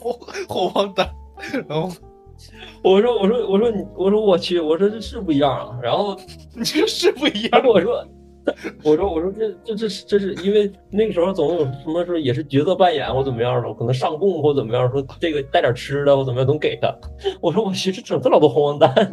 [0.00, 0.18] 后
[0.48, 1.08] 后王丹，
[1.68, 1.88] 然后
[2.82, 5.78] 我说我说我说你我说我去，我说这是不一样啊。
[5.82, 6.16] 然后
[6.54, 8.04] 你这个是不一样我说，
[8.82, 16.92] 我说我说这这这是这是因为那个时候总有什么说也是角色扮演或怎么样的，我可能上供或怎么样，说这个带点吃的或怎么样总给他。
[17.40, 19.12] 我说我去，这整这老多红黄蛋，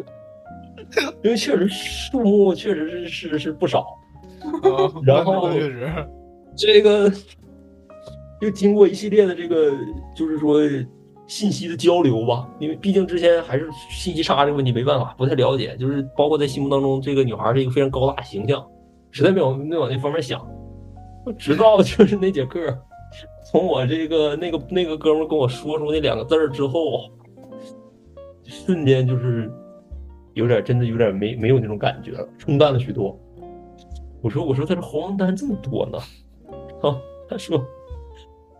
[1.23, 3.85] 因为确实数目确实是是是不少。
[4.41, 5.93] 啊然后确实，
[6.55, 7.11] 这个
[8.41, 9.71] 就经过一系列的这个，
[10.15, 10.61] 就是说
[11.27, 18.65] 信息的交流吧，因为毕竟之前还是信息差这个问题没办法，不太了解，就是包括在心目当中，这个女孩是一个非常高大形象，
[19.11, 20.45] 实在没有没往那方面想，
[21.37, 22.59] 直到就是那节课，
[23.51, 27.11] 从我这个那个那个哥们跟我说出那两个字儿之后，
[28.43, 29.51] 瞬间就是
[30.33, 33.17] 有点真的有点没没有那种感觉了，冲淡了许多。
[34.21, 35.99] 我说我说他这黄单这么多呢，
[36.81, 36.95] 啊，
[37.29, 37.63] 他说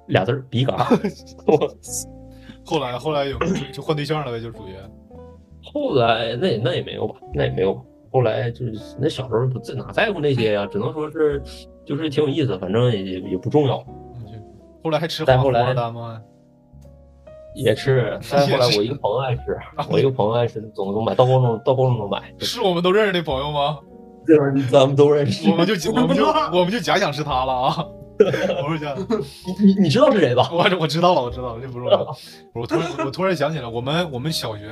[0.07, 0.85] 俩字儿笔杆儿，
[1.47, 1.57] 我
[2.65, 3.37] 后来后来有
[3.71, 4.75] 就换对象了呗，就属于
[5.63, 7.81] 后来那也那也没有吧，那也没有吧。
[8.11, 11.41] 后来就是那小时候不在哪在乎那些呀，只能说是
[11.85, 13.77] 就是挺有意思，反正也也也不重要，
[14.83, 16.21] 后来还吃黄再后来黄单吗？
[17.55, 18.17] 也吃。
[18.21, 19.57] 再后来我一个朋友爱吃，
[19.91, 22.33] 我一个朋友爱吃，总总买，到高中到高中都买。
[22.39, 23.79] 是我们都认识的朋友吗？
[24.25, 25.55] 这玩意儿咱们都认识我。
[25.55, 26.23] 们就我们就
[26.57, 27.85] 我们就假想是他了啊！
[28.63, 28.95] 我是假，
[29.59, 30.49] 你你你知道是谁吧？
[30.51, 31.99] 我我知道了，我知道了，这不重要。
[32.53, 34.69] 我突然我突然想起来，我们我们小学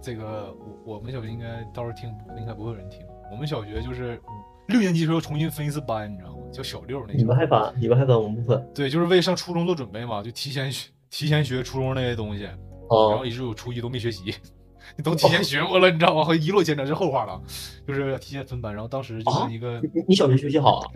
[0.00, 3.00] 这个我我们小学应该到时候听应该不会有人听。
[3.30, 4.20] 我们小学就是
[4.68, 6.36] 六年级时候重新分一次班，你知道吗？
[6.52, 7.34] 叫小六那你们。
[7.36, 7.74] 还分？
[7.80, 8.16] 你们还分？
[8.16, 8.70] 我们不分。
[8.74, 14.34] 对，就是为上初中做准备嘛，就提前学提前学初中那些东西，然啊后以至于我初一都没学习，
[15.02, 16.34] 都提前学过了，你知道吗？
[16.34, 17.40] 一落千丈是后话了，
[17.88, 19.80] 就是提前分班，然后当时就是一个。
[19.80, 20.88] 你你小学学习好啊？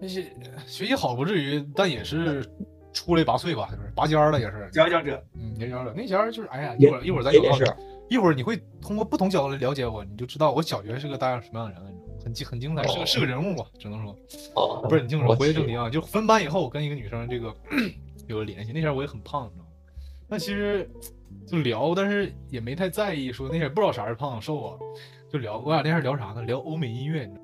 [0.00, 0.22] 那些
[0.66, 2.44] 学习好不至于，但也是
[2.92, 4.68] 出类拔萃吧，就是拔尖儿了，也是。
[4.72, 5.92] 佼佼者，嗯，也尖者。
[5.96, 7.64] 那前儿就是，哎呀，一会儿一会儿咱有也也是。
[8.10, 11.90] 一会儿你会通过不同角度来了解我，你就知道我小学是个大样什么样的人了？
[12.22, 14.12] 很精很精彩，是个是个人物吧，只能说
[14.54, 17.54] 啊，不是你听我说回归正题啊，就分班以后，我跟一个女生这个
[18.28, 18.72] 有了联系。
[18.72, 19.70] 那前儿我也很胖，你知道吗？
[20.28, 20.88] 那其实
[21.46, 24.78] 就聊，但是也没太在意，说那前儿不知道啥是胖瘦啊，
[25.30, 25.58] 就聊。
[25.58, 26.42] 我俩那前儿聊啥呢？
[26.42, 27.43] 聊欧美音乐，你知道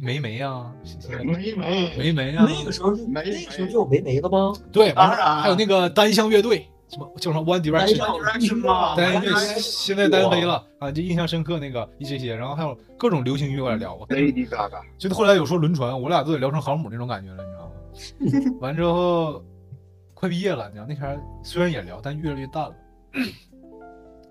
[0.00, 0.72] 梅梅啊，
[1.08, 4.52] 梅梅梅梅啊，那个时候是没那个时候就有梅梅了吗？
[4.72, 5.42] 对，完了当然。
[5.42, 7.96] 还有那个单向乐队，什么叫什么 One 单 Direction，
[8.96, 9.58] 单对，Direction。
[9.58, 17.44] 现在单飞了啊，就印象深刻那个一这些，然后还有各种流行音乐聊，我 Lady Gaga，就后来有说轮船，我俩都得聊成航母那种感觉了，
[18.20, 18.56] 你知道吗？
[18.60, 19.42] 完之后
[20.14, 22.74] 快毕业了，你知道那天虽然也聊，但越来越淡了。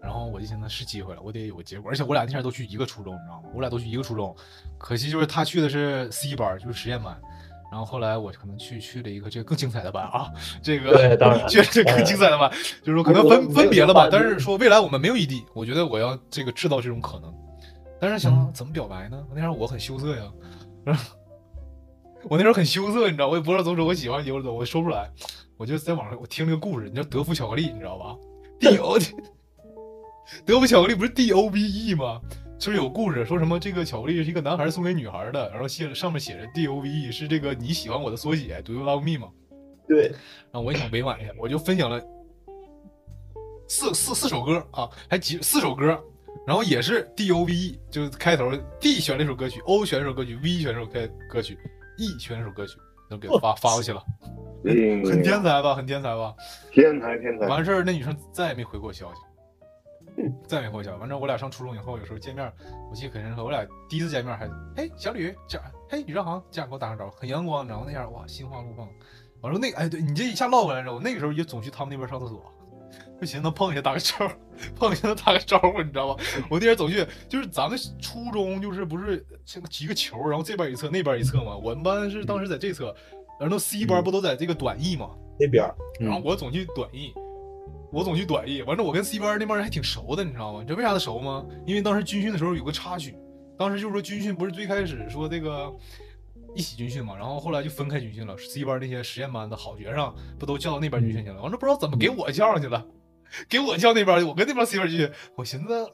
[0.03, 3.49] 然后我就寻思是机会了，我得有个结果，而且我俩那天都去一个初中，你知道吗？
[3.53, 4.35] 我俩都去一个初中，
[4.77, 7.17] 可惜就是他去的是 C 班，就是实验班。
[7.71, 10.29] 然后后来我可能去去了一个这个更精彩的班啊，
[10.61, 12.51] 这个对当然去了这更精彩的班，
[12.83, 17.33] 就是说可能分分别了吧，但是说未来我们没有异地，我觉得我要这个制造这种可能，
[17.99, 19.25] 但是想怎么表白呢？
[19.33, 20.31] 那时候我很羞涩呀，
[22.29, 25.09] 我那时候很羞涩，你知道，我也不知道怎么说我喜欢你，或者我说不出来，
[25.57, 28.15] 我就在网上我听了个故事，你知道德芙巧克力，你知道吧？
[28.59, 28.77] D
[30.45, 32.19] 德芙巧克力不是 D O B E 吗？
[32.59, 39.31] 就是有故事说什么这个巧克力是一个男孩送给女孩的，然后写上面写着 D O V E 是这个你喜欢我的缩写，Do you love me 吗？
[39.85, 40.07] 对，
[40.51, 42.01] 然后我也想委婉一下，我就分享了
[43.67, 45.87] 四四四首歌啊，还几四首歌，
[46.47, 51.57] 然后也是 D O V E，就是开头 D 选了一首歌曲，O 选了一首歌曲，V 选了一首歌歌曲
[51.97, 52.77] ，E 选了一首歌曲，
[53.09, 54.01] 都给发发过去了，
[54.63, 55.75] 嗯很天才吧？
[55.75, 56.33] 很天才吧？
[56.71, 59.19] 天才天才，完事儿，那女生再也没回过我消息，
[60.47, 60.99] 再也没回我消息。
[60.99, 62.51] 完之后，我俩上初中以后，有时候见面，
[62.89, 63.43] 我记得很深刻。
[63.43, 68.87] 我俩第一次见面还，嘿，小吕，这样，嘿，吕正航，这样给我打声招呼，很阳光，然后那样，哇，心花怒放。
[69.41, 72.41] 完了，那个，哎，对你这一下唠过来之后，那个时候也总去他们那边上厕所，
[73.19, 74.33] 就寻思能碰一下打个招呼，
[74.75, 76.23] 碰一下能打个招呼，你知道吧？
[76.49, 81.57] 我那边总去，就是咱们初中就是不是像几个球，然后这边一侧，那边一侧嘛。
[81.57, 82.95] 我们班是当时在这侧，
[83.39, 85.09] 然后 C 班不都在这个短翼嘛？
[85.39, 85.67] 那边，
[85.99, 87.11] 然后我总去短艺，
[87.93, 88.63] 我总去短艺。
[88.63, 90.61] 完了，我跟 C 班那帮人还挺熟的，你知道吗？
[90.61, 91.45] 你知道为啥他熟吗？
[91.65, 93.15] 因为当时军训的时候有个插曲，
[93.57, 95.71] 当时就是说军训不是最开始说这个
[96.55, 98.35] 一起军训嘛，然后后来就分开军训了。
[98.37, 101.41] C 班那些实验班的好学生不都叫到那边军训去了？
[101.41, 102.83] 完了不知道怎么给我叫上去了，
[103.47, 105.87] 给我叫那边去，我跟那边 C 班军训，我寻思。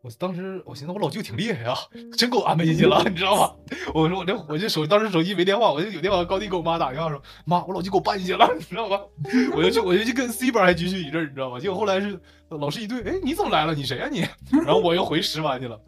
[0.00, 1.76] 我当时我寻思我老舅挺厉害啊，
[2.16, 3.52] 真给我安排进去了，你知道吗？
[3.92, 9.00] 我说我这我这手当时手机没电话，我就有电话高低给我妈打电话说妈，我老舅给我办进去了，你知道吗？
[9.56, 11.58] 我就去我就去跟 C 班还军训一阵，你知道吗？
[11.58, 12.18] 结果后来是
[12.48, 13.74] 老师一对，哎你怎么来了？
[13.74, 14.20] 你谁呀、你？
[14.64, 15.78] 然后我又回十班去了，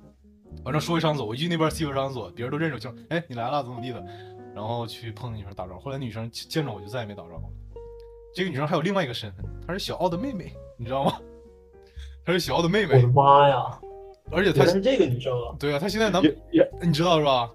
[0.65, 4.05] 反正说一上所，我一去那边 C 班上所，别人都认识我，就哎你来了怎么怎么地的，
[4.55, 7.49] 然后去碰女生打招呼，后来女生见着我就再也没打招呼。
[8.35, 11.15] 这个女生还有另外一个身份，她是小奥的妹妹，你知道吗？
[12.25, 13.81] 她是小奥的妹妹我的，妈呀！
[14.33, 15.55] 而且她是这个女生啊！
[15.59, 17.51] 对啊，她现在男也也你知道是吧？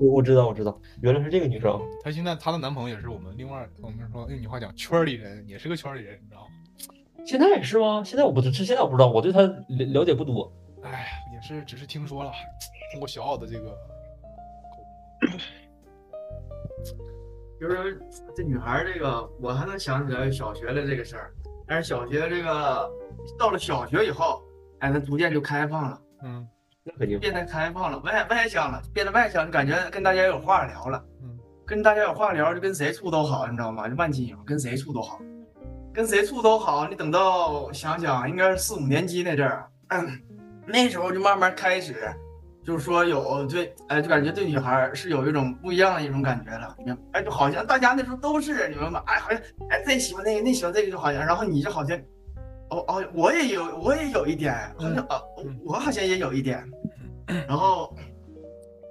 [0.00, 1.80] 我我知道我知道，原来是这个女生。
[2.04, 6.46] 她现在她的男朋友也是我们另外我们说用你话讲圈里人，也是个圈里人，你知道吗？
[7.26, 8.02] 现在也是吗？
[8.04, 9.58] 现在我不知，现在我不知道，我对她了
[9.92, 10.52] 了解不多。
[10.82, 12.30] 哎，也是只是听说了，
[12.92, 13.76] 通过小奥的这个，
[17.60, 18.00] 就是
[18.36, 21.34] 这女孩儿这个，我还能想起来小学的这个事儿，
[21.66, 22.88] 但是小学这个
[23.36, 24.40] 到了小学以后，
[24.78, 26.46] 哎，她逐渐就开放了，嗯
[26.84, 27.18] 那肯定。
[27.18, 33.88] 变得开放了，外外向了，变得外向，就感觉跟大家有话聊了，嗯，跟大家有话聊，就跟谁处都好，你知道吗？
[33.88, 35.20] 就万金油，跟谁处都好，
[35.92, 36.88] 跟谁处都好。
[36.88, 40.06] 你等到想想，应该是四五年级那阵儿，嗯，
[40.66, 41.94] 那时候就慢慢开始，
[42.64, 46.76] 就是说有对，哎，就感觉对女孩儿是有一种不一样的一种感觉了？
[47.12, 49.40] 哎，就好像大家那时候都是你们吧，哎，好像
[49.70, 51.98] 哎这喜欢那个，那喜欢这个，就好像，然后你就好像，
[52.70, 56.62] 哦哦，我也有，我也有一点，好像啊，嗯我好像也有一点，
[57.46, 57.94] 然后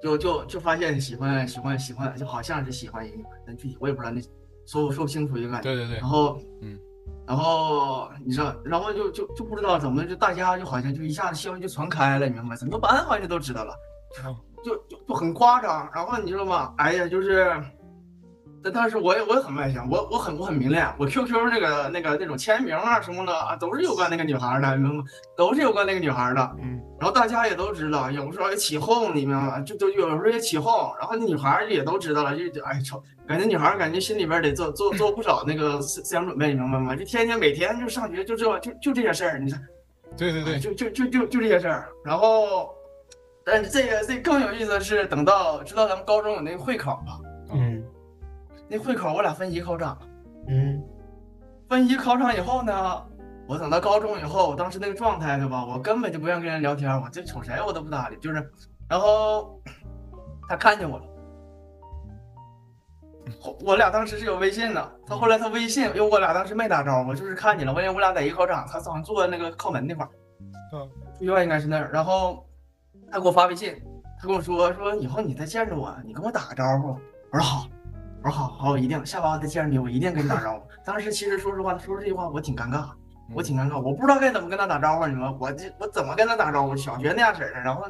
[0.01, 4.21] 就就就发现喜欢喜欢喜欢，就好像是喜欢一个女孩，但具体我也不知道那
[4.65, 5.69] 说说不清楚一个感觉。
[5.69, 6.77] 对对对然，后嗯，
[7.27, 12.55] 然后你知道，然后就就就不知道怎么就大家就好像就一下子消息就传开了，你明白？
[12.55, 13.75] 整个班好像都知道了，
[14.63, 15.89] 就就就很夸张。
[15.93, 16.73] 然后你知道吗？
[16.77, 17.51] 哎呀，就是。
[18.63, 25.03] 但当时我也我也很外向，我我很我很明恋，我 QQ 那个那个那种签名啊什么的啊，都是有关那个女孩的，你明白吗？
[25.37, 26.55] 都是有关那个女孩的。
[26.61, 29.59] 嗯，然后大家也都知道，有时候也起哄，你明白吗？
[29.61, 36.95] 就就有时候也起哄，然后那女孩也都知道了，就就哎瞅，感觉女孩感觉心里边得做做做不少那个思思想准备，你明白吗？
[36.95, 39.61] 就天天每天就上学就这就就这些事儿，你看，
[40.17, 41.89] 对对对，就就就就就这些事儿。
[42.03, 42.69] 然后，
[43.45, 47.26] 但是这个这更有意思的是，等到知道咱们高中有那个会考吧，嗯
[48.69, 49.97] 那会考我俩分一考场，
[50.47, 50.83] 嗯。
[51.69, 53.05] 分一考场以后呢，
[53.45, 58.51] 我等到高中以后，我当时那个状态对吧，我根本就不愿意跟人聊天，我这瞅谁我都不搭理，就是，
[58.87, 59.61] 然后
[60.47, 61.03] 他看见我了，
[63.41, 70.09] 后我俩当时是有微信的，他后来他微信，因为我俩当时没打招呼，就是看见了，我因为我俩在一考场，他好像坐在那个靠门那块儿，
[70.71, 70.89] 嗯，
[71.19, 72.47] 住院应该是那儿，然后
[73.11, 73.75] 他给我发微信，
[74.21, 76.97] 他跟我说说以后你再见着我，你跟我打个招呼，
[77.33, 77.67] 我说好。
[78.27, 80.67] 我说好好，我一定下班我再见着你，我一定跟你打招呼。
[80.83, 82.89] 当时其实说实话，他说这句话我挺尴尬，
[83.33, 86.75] 我挺尴尬，我不知道该怎么跟他打招呼，你们我这我怎么跟他打招呼？
[86.75, 87.85] 小学那样式的，然后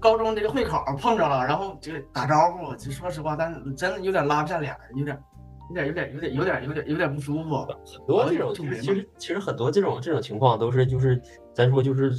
[0.00, 5.16] 高中这个会考碰着了，然后这个打招呼，就说实话，但是真的有点拉不下脸儿，有点
[5.68, 7.64] 有点有点有点有点有点有点不舒服。
[7.64, 11.22] 很多这种其实其实其实很多这种这种情况都是就是
[11.54, 12.12] 咱说就是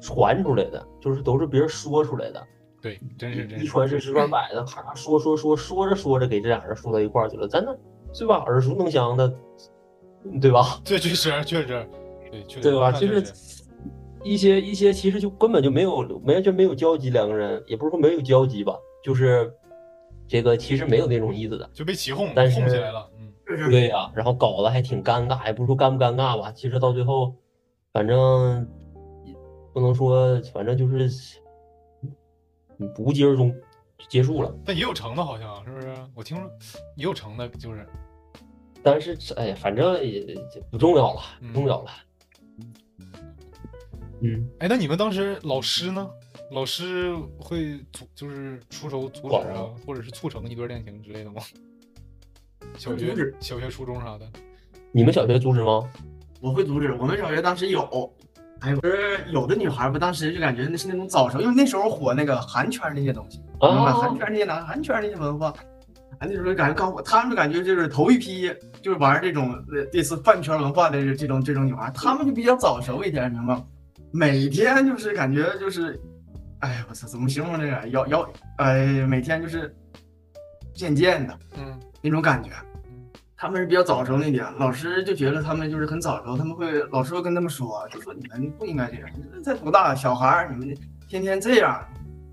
[0.00, 2.44] 传出来的，就是都是别人说出来的，
[2.82, 7.78] 对，真是真是，一传十十传百的，咔说说说说着说着给这俩人说到一块儿去了，真的
[8.12, 8.38] 对吧？
[8.38, 9.32] 耳熟能详的，
[10.40, 10.80] 对吧？
[10.84, 11.88] 对，确实确实，
[12.30, 12.90] 对确实，对吧？
[12.90, 13.22] 就是
[14.24, 19.52] 一些一些其实就根本就没有完全没有交集，两个人也不是说没有交集吧，就是
[20.26, 21.70] 这个其实没有那种意思的。
[21.72, 23.32] 就被起哄但是哄起来了，嗯，
[23.70, 27.34] 对呀、然后搞得还挺尴尬，也不是说尴不尴尬吧，其实到最后，
[27.92, 28.68] 反正
[29.72, 31.10] 不能说，反正就是嗯
[32.98, 33.54] 无疾而终，
[34.08, 34.54] 结束了。
[34.64, 35.94] 但也有成的，好像是不是？
[36.14, 36.50] 我听说
[36.96, 37.86] 也有成的，就是
[38.82, 40.36] 但是哎呀，反正也也
[40.70, 41.90] 不重要了，不重要了。
[44.20, 46.08] 嗯，哎，那你们当时老师呢？
[46.52, 51.42] 老师会阻，就是出手阻止啊，或者是促成一段恋情之类的吗？
[52.76, 54.30] 小学、小学、初中啥的，
[54.92, 55.90] 你们小学阻止吗？
[56.40, 56.92] 我会阻止。
[56.92, 58.12] 我们小学当时有，
[58.62, 63.42] 哎，不是有的女孩儿吧，当时就感觉那是那种早熟，因为那时候火那个韩圈那些东西？
[63.60, 65.52] 韩啊，圈那些男，韩圈那些文化，
[66.20, 68.48] 哎，那时候感觉刚火，他们就感觉就是头一批
[68.80, 73.64] 就是玩这种呃类似饭圈文化的这种这种女孩儿，她们就比较早熟一点，明白吗？
[74.12, 76.00] 每天就是感觉就是，
[76.60, 77.88] 哎呀，我操，怎么形容这个？
[77.88, 79.74] 要要，哎，每天就是
[80.72, 82.50] 渐渐的嗯那种感觉。
[82.50, 82.71] 嗯
[83.42, 90.78] 他们是比较早熟那点，老师就觉得他们就是很早熟，他们会老师会跟他们说，就说你们不应该这样，你们才多大小孩儿，你们
[91.08, 91.84] 天天这样，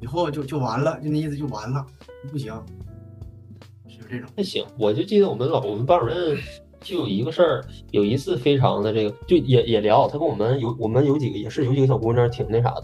[0.02, 1.84] 以后就就完了，就那意思就完了，
[2.32, 2.54] 不行，
[3.88, 4.30] 是这种。
[4.38, 6.38] 还行，我就记得我们老我们班主任
[6.80, 12.84] 就有一个事儿，有一次非常的这个，就也也聊，他跟我们有我们有几个也是有几个小姑娘挺那啥的，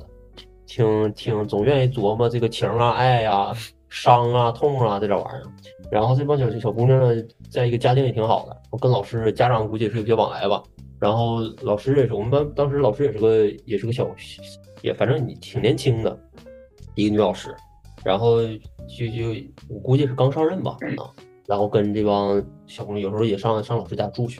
[0.65, 3.53] 挺挺总愿意琢磨这个情啊、爱呀、
[3.87, 5.43] 伤啊、痛啊这点玩意儿。
[5.91, 10.61] 然后这帮小小姑娘呢，在一个家庭也挺好的，我跟老师家长估计也是有些往来吧。
[10.99, 14.07] 然后老师也是，我们班当时老师也是个也是个小，
[14.81, 16.17] 也反正你挺年轻的
[16.95, 17.53] 一个女老师，
[18.03, 18.41] 然后
[18.87, 19.35] 就就
[19.67, 21.11] 我估计是刚上任吧啊，
[21.47, 24.39] 然后跟这帮小姑娘有时候也上上老师家住去，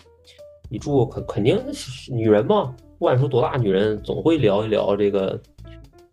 [0.70, 5.40] 你住肯肯定是女人嘛，不管说多大女人，总会聊一聊这个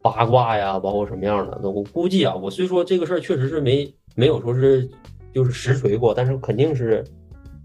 [0.02, 1.58] 八卦呀，包括什么样的。
[1.62, 4.90] 那我估计啊，我虽说这个事儿确实是没没有说是
[5.32, 7.04] 就是实锤过，但是肯定是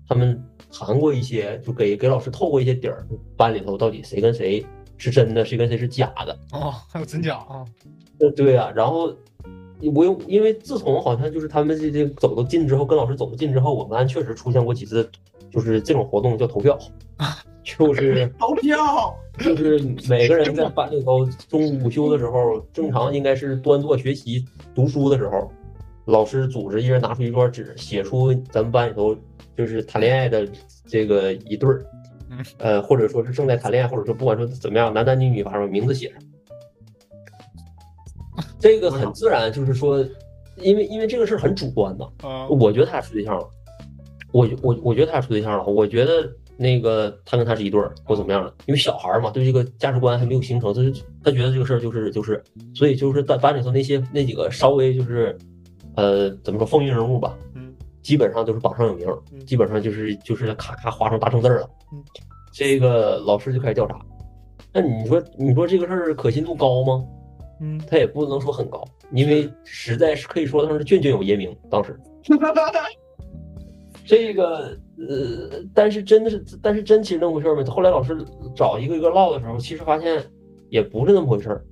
[0.08, 0.42] 他们
[0.72, 3.06] 谈过一些，就给给老师透过一些底儿，
[3.36, 4.66] 班里头到底谁跟谁
[4.98, 6.38] 是真的，谁跟谁是假的。
[6.52, 7.66] 哦，还有真假啊？
[8.20, 9.14] 呃，对啊，然后
[9.94, 15.08] 我又因为自从好像就是他们这这走得近之后，跟老师走得近之后，我们班确实出现过几次，
[15.52, 16.78] 就是这种活动叫投票，
[17.64, 24.44] 就是投票，就是每个人在班里头中午午休的时候，正常应该是端坐学习
[24.74, 25.52] 读书的时候，
[26.08, 29.16] 老师组织一人拿出一张纸，写出咱们班里头
[29.56, 30.48] 就是谈恋爱的
[30.88, 31.86] 这个一对儿
[32.30, 36.10] 嗯，呃，或者说是正在谈恋爱，或者说不管说怎么样，男男女女，把名字写。
[36.10, 36.20] 上。
[38.60, 40.04] 这个很自然，就是说，
[40.58, 43.48] 因为因为这个事儿很主观的，啊，我觉得他俩处对象了，
[44.32, 50.92] 我我我觉得他俩处对象了，我觉得那个他跟他是一对儿或怎么样的，因为小孩儿嘛，对这个价值观还没有形成，就是
[51.24, 52.44] 他觉得这个事儿就是就是，
[52.74, 55.38] 所以就是在班里头那些那几个稍微就是，
[55.98, 62.04] 呃，怎么说风云人物吧，嗯，基本上都是榜上有名，嗯基本上就是就是咔咔划上大正字了嗯，
[62.54, 64.00] 这个老师就开始调查，
[64.72, 67.04] 那你说你说这个事儿可信度高吗？
[67.60, 71.56] 嗯，他也不能说很高，因为实在是可以说他是卷卷有爷名。
[71.70, 72.00] 当时
[74.06, 77.64] 这个呃，但是真的是，但是真其实那么回事儿吗？
[77.66, 78.16] 后来老师
[78.56, 80.24] 找一个一个唠的时候，其实发现
[80.70, 81.66] 也不是那么回事儿，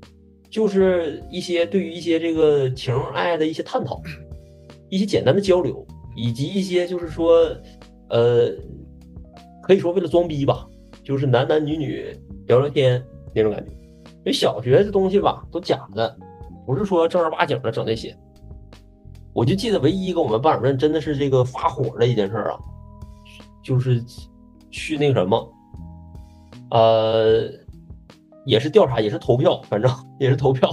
[0.55, 4.01] 就是一些对于一些这个情爱的一些探讨，
[4.89, 5.85] 一些简单的交流，
[6.15, 7.53] 以及一些就是说，
[8.09, 8.55] 呃，
[9.63, 10.65] 可以说为了装逼吧，
[11.03, 13.03] 就是男男女女聊聊天
[13.33, 13.69] 那种感觉。
[13.69, 16.17] 因为小学这东西吧，都假的，
[16.65, 18.15] 不是说正儿八经的整那些。
[19.33, 22.57] 我就记得唯一一个我们班主任真的是这个发火的一件事啊，
[23.61, 24.01] 就是
[24.71, 25.53] 去那个什么，
[26.71, 27.43] 呃，
[28.45, 30.70] 也是调查，也是投票，反正也是投票。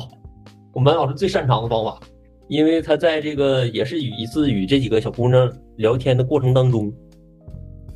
[0.72, 2.01] 我们班老师最擅长的方法，
[2.49, 6.93] 因为他在这个也是与一次与这几个小姑娘聊天的过程当中，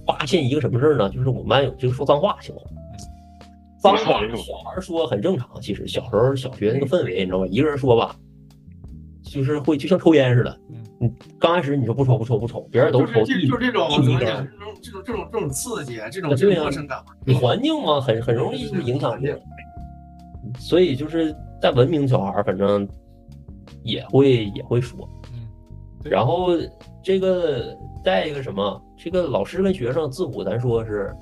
[0.06, 1.08] 发现一个什么事儿呢？
[1.10, 2.66] 就是我们班有这个说脏话情况。
[3.78, 7.46] 脏话小孩说很正常，其实小时候小学那个氛围，你知道吧？
[7.46, 8.16] 一个人说吧，
[9.22, 10.50] 就是会就像抽烟似的。
[10.70, 13.86] 嗯你刚开始你说不抽不抽不抽，别人都就是抽，这就这种？
[13.90, 14.18] 这种
[14.80, 17.04] 这种这种这种刺激，这种陌生感。
[17.26, 19.26] 你环境嘛，很很容易就影响你。
[20.58, 22.88] 所以就是在文明小孩儿，反正
[23.82, 25.08] 也会也会说。
[25.32, 25.48] 嗯，
[26.04, 26.48] 然后
[27.02, 31.14] 这个再一个什么，这个老师跟学生自古咱说是，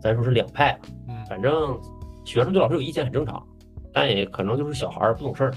[0.00, 0.78] 咱说是两派，
[1.08, 1.78] 嗯反正
[2.24, 3.42] 学生对老师有意见很正常，
[3.92, 5.52] 但也可能就是小孩儿不懂事儿，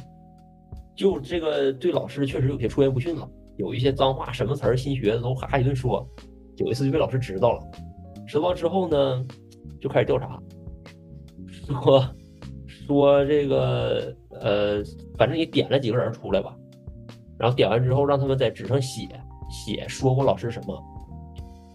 [0.96, 3.28] 就这个对老师确实有些出言不逊了，
[3.58, 6.06] 有一些脏话什么词儿新学的都哈哈一顿说，
[6.58, 7.62] 有一次就被老师知道了，
[8.28, 9.26] 知道之后呢，
[9.80, 10.40] 就开始调查，
[11.82, 12.06] 说
[12.86, 14.84] 说这个呃，
[15.18, 16.56] 反正也点了几个人出来吧，
[17.38, 19.08] 然后点完之后让他们在纸上写
[19.50, 20.78] 写说过老师什么。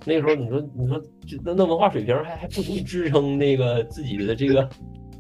[0.05, 4.69] 那个时候你说你说这那那文化水平还还不足以支撑那个自己的这个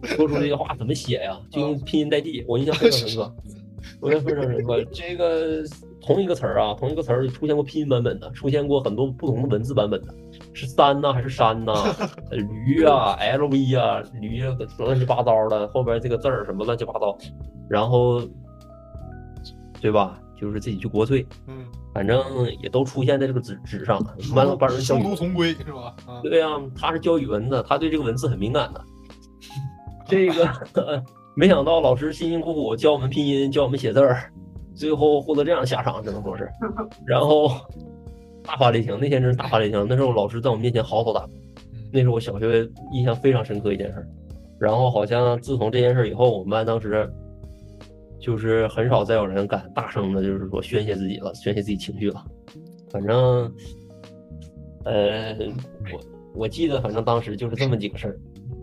[0.02, 1.36] 说出这些话怎么写呀？
[1.50, 3.34] 就用拼音代替，我印象非常深刻，
[4.00, 4.84] 我印象非常深刻。
[4.92, 5.64] 这个
[6.00, 10.14] 同一个词儿啊，同一个词儿出现过拼音版本的，出现过很多不同的文字版本的，
[10.56, 11.72] 是山呐、还是山呐、
[12.30, 17.16] 呃驴啊，LV 啊，驴啊乱七八糟的，后边这个字儿什么乱七八糟，
[17.68, 18.20] 然后
[19.80, 20.18] 对吧？
[20.38, 22.22] 就是自己去国粹，嗯，反正
[22.62, 23.98] 也都出现在这个纸纸上。
[24.34, 25.94] 完了，班主任教殊语文，途同归是吧？
[26.06, 26.48] 啊，对呀、
[26.78, 28.80] 他是教语文的，他对这个文字很敏感的。
[30.06, 30.48] 这个
[31.34, 34.30] 没想到老师辛辛苦苦教我们拼音，教我们写字儿，
[34.74, 36.46] 最后获得这样的下场，只能说是。
[37.06, 37.50] 然后
[38.46, 39.86] 大发雷霆，那天真是大发雷霆。
[39.88, 41.32] 那时候老师在我们面前嚎啕大哭，
[41.72, 44.08] 嗯那是我小学印象非常深刻一件事儿。
[44.58, 47.10] 然后好像自从这件事儿以后，我们班当时
[48.18, 52.24] 就是很少再有人敢大声的，就是说宣泄自己了，宣泄自己情绪了。
[52.90, 53.52] 反正，
[54.84, 55.36] 呃，
[55.92, 56.00] 我
[56.34, 58.18] 我记得，反正当时就是这么几个事儿。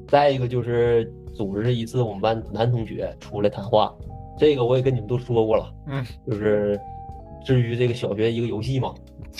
[0.07, 3.93] 再一个就是组织一次我们班男同学出来谈话，
[4.37, 6.79] 这个我也跟你们都说过了，嗯，就是
[7.45, 8.93] 至于这个小学一个游戏嘛，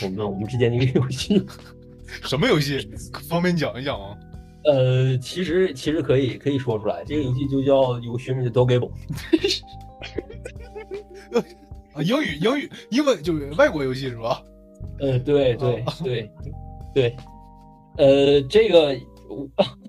[0.04, 1.44] 我们我们之间的一个游戏，
[2.24, 2.88] 什么游戏？
[3.30, 4.18] 方便讲一讲吗？
[4.66, 8.92] 呃，其实其实可以可以说出来，这个游戏就叫有个学名叫 Dogable，
[11.94, 14.42] 啊，英语英语英文就是外国游戏是吧？
[15.00, 16.32] 呃，对对对
[16.94, 17.16] 对，
[17.98, 18.96] 呃，这个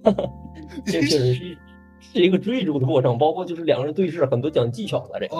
[0.86, 1.58] 这确实是
[2.00, 5.36] 是一个追逐的过程，包括就是两个人对视，很多讲技巧的这个。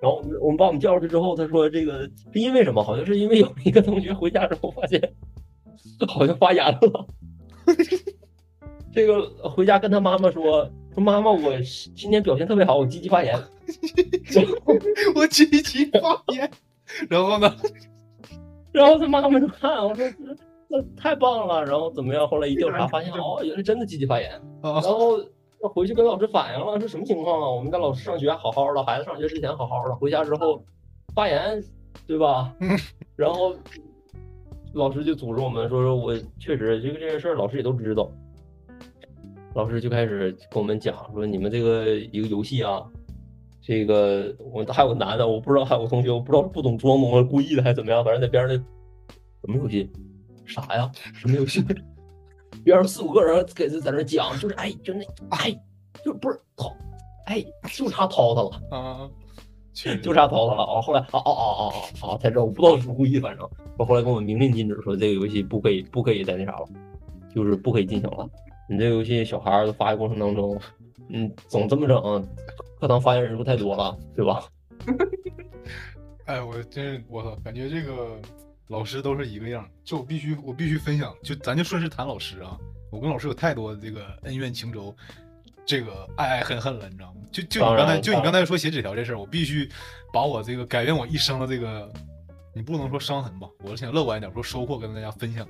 [0.00, 2.82] 啊，然后我们我们把我们叫出去之后，他说这个是因为什么？
[2.82, 5.00] 好像是因为有一个同学回家之后发现
[6.08, 7.06] 好像发炎了。
[8.92, 11.52] 这个回家跟他妈妈说，说妈妈，我
[11.94, 13.34] 今天表现特别好，我积极发言。
[14.32, 14.74] 然后
[15.14, 16.00] 我积极发
[16.32, 16.50] 言。
[17.10, 17.54] 然后呢？
[18.72, 20.34] 然后他妈妈就看，我说这
[20.70, 22.26] 这太棒了，然后怎么样？
[22.26, 24.30] 后来一调查发现，哦，原来真的积极发言。
[24.62, 25.18] 然啊，后
[25.60, 27.50] 他回去跟老师反映了，是什么情况啊？
[27.50, 30.62] 我们家老师上学好好的，孩子上学之前好好的，回家之后
[31.14, 31.62] 发言，
[32.06, 32.54] 对吧？
[32.60, 32.78] 嗯。
[33.16, 33.54] 然后
[34.74, 38.10] 老师就组织我们说，说我确实这个这个事儿，老师也都知道。
[39.54, 42.84] 老师就开始跟我们讲说，你们这个一个游戏啊，
[43.62, 48.62] 这个我还有个男的，我不知道还有个同学，我不知道是不懂装懂了，故意的还是怎么样，反正在边上那
[49.40, 49.90] 什么游戏，
[50.44, 50.92] 啥呀？
[51.14, 51.64] 什么游戏？
[52.72, 55.56] 边上四五个人给他在那讲，就是哎，就那哎，
[56.04, 56.74] 就不是涛，
[57.26, 59.10] 哎，就差涛他了，啊，
[60.02, 60.62] 就差掏他了。
[60.62, 63.48] 哦，后来哦哦哦哦哦，才知道，我不知道是故意，反正
[63.78, 66.66] 我后来跟我们明令禁止说这个游戏不可以不可以再那啥了，
[67.34, 68.28] 就是不可以进行了。
[68.68, 70.60] 你这个游戏小孩发育过程当中，
[71.08, 72.26] 嗯，总这么整，
[72.80, 74.44] 课堂发言人数太多了，对吧？
[76.26, 78.18] 哎，我真是我操，感觉这个
[78.68, 79.70] 老师都是一个样儿。
[79.84, 82.56] 这我必须我必须分享，就咱就顺势谈老师啊。
[82.90, 84.96] 我跟老师有太多的这个恩怨情仇，
[85.66, 87.20] 这个爱爱恨恨了，你知道吗？
[87.32, 89.68] 就就你刚才就你刚才说写纸条这事儿，我必须
[90.12, 91.92] 把我这个改变我一生的这个，
[92.54, 95.46] 你不能说伤痕吧，我是想乐观一点，说收获跟大家分享。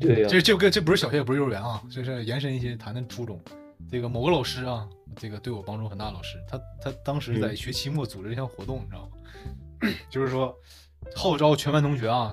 [0.00, 3.40] 这这个这不是小学，也不是幼儿园啊，这是延伸一些谈谈初中。
[3.90, 9.88] 这个某个老师啊，这个对我帮助很大的老师，他他当时在学期末组织一项活动，你知道吗？
[10.08, 10.54] 就是说
[11.14, 12.32] 号召全班同学啊，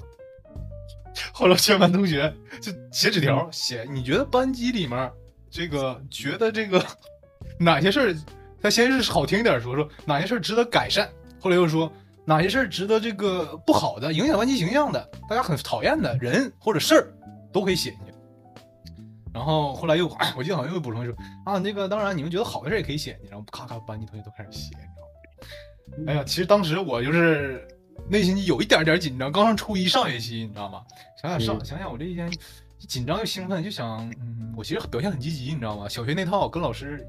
[1.34, 5.12] 号召全班同学就写纸条，写你觉得班级里面
[5.50, 6.84] 这个觉得这个
[7.60, 8.16] 哪些事儿，
[8.62, 11.10] 他先是好听一点说说哪些事儿值得改善，
[11.40, 11.92] 后来又说
[12.26, 17.14] 哪些事儿值得这个不好的、影响班级形象的、大家很讨厌的人或者事儿
[17.52, 18.14] 都可以写进去。
[19.34, 21.14] 然后后来又， 我记得好像又补充说
[21.46, 26.12] 啊，那个当然你们觉得好的事儿也可以写进去，然后咔咔班级同学都开始写，你知道吗？
[26.12, 27.66] 哎呀，其实当时我就是
[28.10, 30.84] 内心有一点点紧张，刚上初一上学期，你知道吗？
[31.22, 32.32] 想想上嗯想想我这一天
[32.80, 35.90] 紧张又兴奋，就想，嗯，我其实表现很积极，你知道吗？
[35.90, 37.06] 小学那套跟老师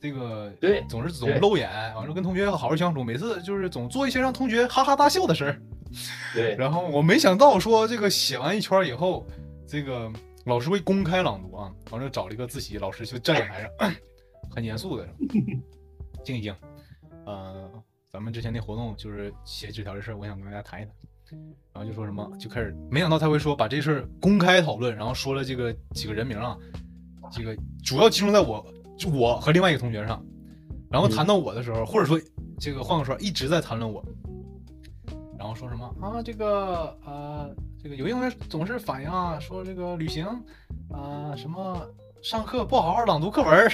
[0.00, 5.62] 这个对总是总露眼，完了跟同学好好相处，每次就是总做一些让同学哈哈大笑的事儿。
[6.34, 9.26] 对，然后我没想到说这个写完一圈以后，
[9.66, 10.10] 这个
[10.46, 13.94] 老师会公开朗读啊，完了找了一个自习老师就站在台上，
[14.50, 15.06] 很严肃的
[16.24, 16.54] 静一静，
[17.26, 17.70] 呃，
[18.12, 20.94] 咱们之前那活动就是写纸条的事儿，我想跟大家谈一谈。
[21.72, 26.54] 然后就说什么，就开始没想到他会说把这事儿公开讨论，然后说了这个几个人名啊，
[27.30, 28.62] 这个主要集中在我
[28.98, 30.22] 就我和另外一个同学上，
[30.90, 32.20] 然后谈到我的时候，或者说
[32.60, 34.04] 这个换个说法，一直在谈论我，
[35.38, 40.26] 然后说什么啊，这个呃，这个有些同学总是反映啊，说这个旅行
[40.90, 41.90] 啊、什么
[42.22, 43.72] 上课不好好朗读课文儿。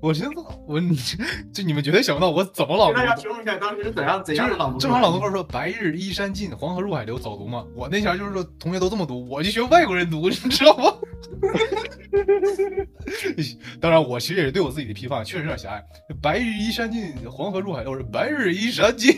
[0.00, 0.32] 我寻思，
[0.66, 0.78] 我
[1.52, 4.78] 就你们绝对想不到我怎么朗读大家读，形容一下当时是怎样怎样的朗读？
[4.78, 7.64] 正常朗读课说“白日依山尽，黄河入海流”早读吗。
[7.74, 10.92] 我那前就是说同学都这么读，我就学外国人读， 你知道吗？
[13.80, 15.82] 当然，我其实也是对我自己的批判，确实有点狭隘。
[16.20, 19.16] 白日依山尽，黄河入海流，我说白日依山尽，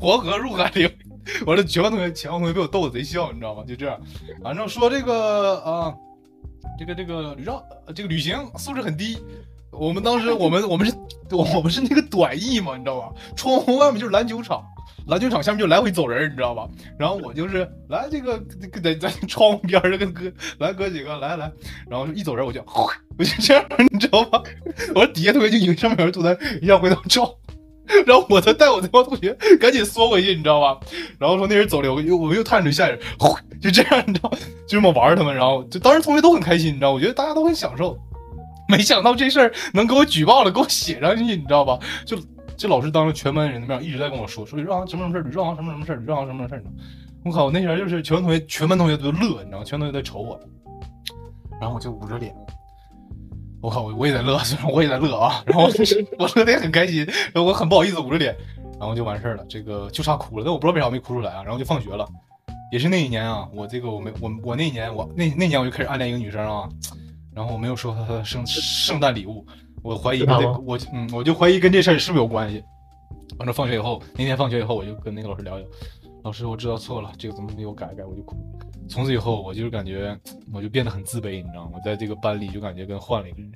[0.00, 0.88] 黄河入海流。
[1.46, 3.64] 完了，全班同学前班同学被我逗得贼笑，你知道吗？
[3.66, 3.98] 就这样，
[4.44, 5.94] 反正说这个啊、
[6.78, 9.18] 这个这个旅照，呃这个旅行素质很低。
[9.78, 10.94] 我们当时 我们我们是，
[11.30, 13.08] 我们是那个短翼嘛，你知道吧？
[13.36, 14.62] 窗户外面就是篮球场，
[15.08, 16.68] 篮球场下面就来回走人，你知道吧？
[16.98, 20.22] 然后我就是来这个这个在在窗户边上跟哥
[20.58, 21.50] 来哥几个来来，
[21.88, 22.62] 然后一走人我就
[23.18, 24.42] 我就这样，你知道吧？
[24.94, 27.34] 我说底下同学就以为上面有人吐痰，一下回头照。
[28.04, 30.76] 然后我才带我那帮同学赶紧缩回去，你知道吧？
[31.20, 32.98] 然后说那人走了，我又我又探出下人，
[33.62, 34.28] 就这样，你知道，
[34.66, 35.32] 就这么玩他们。
[35.32, 37.96] 然后就当时同学都很开心，你知道，我觉得大家都很享受。
[38.68, 41.78] 没想到这事儿能给我举报了，给我写上去，你知道吧？
[42.04, 42.18] 就
[42.56, 46.62] 这老师当着全班人的面一直在跟我说，说吕兆航什么什么事儿，吕兆航什么什么事儿，吕兆航什么什么事儿。
[47.24, 49.64] 我靠，我那前儿就是全班同学，全班同学都乐，你知道吗？
[49.64, 50.40] 全同学在瞅我，
[51.60, 52.34] 然后我就捂着脸，
[53.60, 55.64] 我靠，我我也在乐，虽然我也在乐啊，然后
[56.18, 58.34] 我乐的也很开心，我很不好意思捂着脸，
[58.78, 62.06] 然后就完事儿了，这个就差哭了，但我不知道为啥没哭出来啊，然后就放学了，
[62.70, 66.68] 也是那一年啊，我这个我没我我那一年我那那年我就开始暗恋一个女生啊，
[67.36, 69.46] 然后我没有收他的圣圣诞礼物，
[69.82, 72.64] 我怀疑我嗯我就怀疑跟这事儿是不是有关系。
[73.38, 75.66] 完了放学以后，那天放学以后我就跟那个老师聊聊，
[76.24, 78.34] 老师我知道错了，这个怎么没有改改，我就哭。
[78.88, 80.18] 从此以后我就是感觉
[80.50, 81.72] 我就变得很自卑，你知道吗？
[81.74, 83.52] 我在这个班里就感觉跟换了一个人。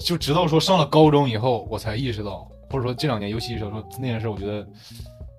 [0.00, 4.68] 就直到说上了高中以后，我才意识到，或者说这两年，尤其是说那件事，我觉得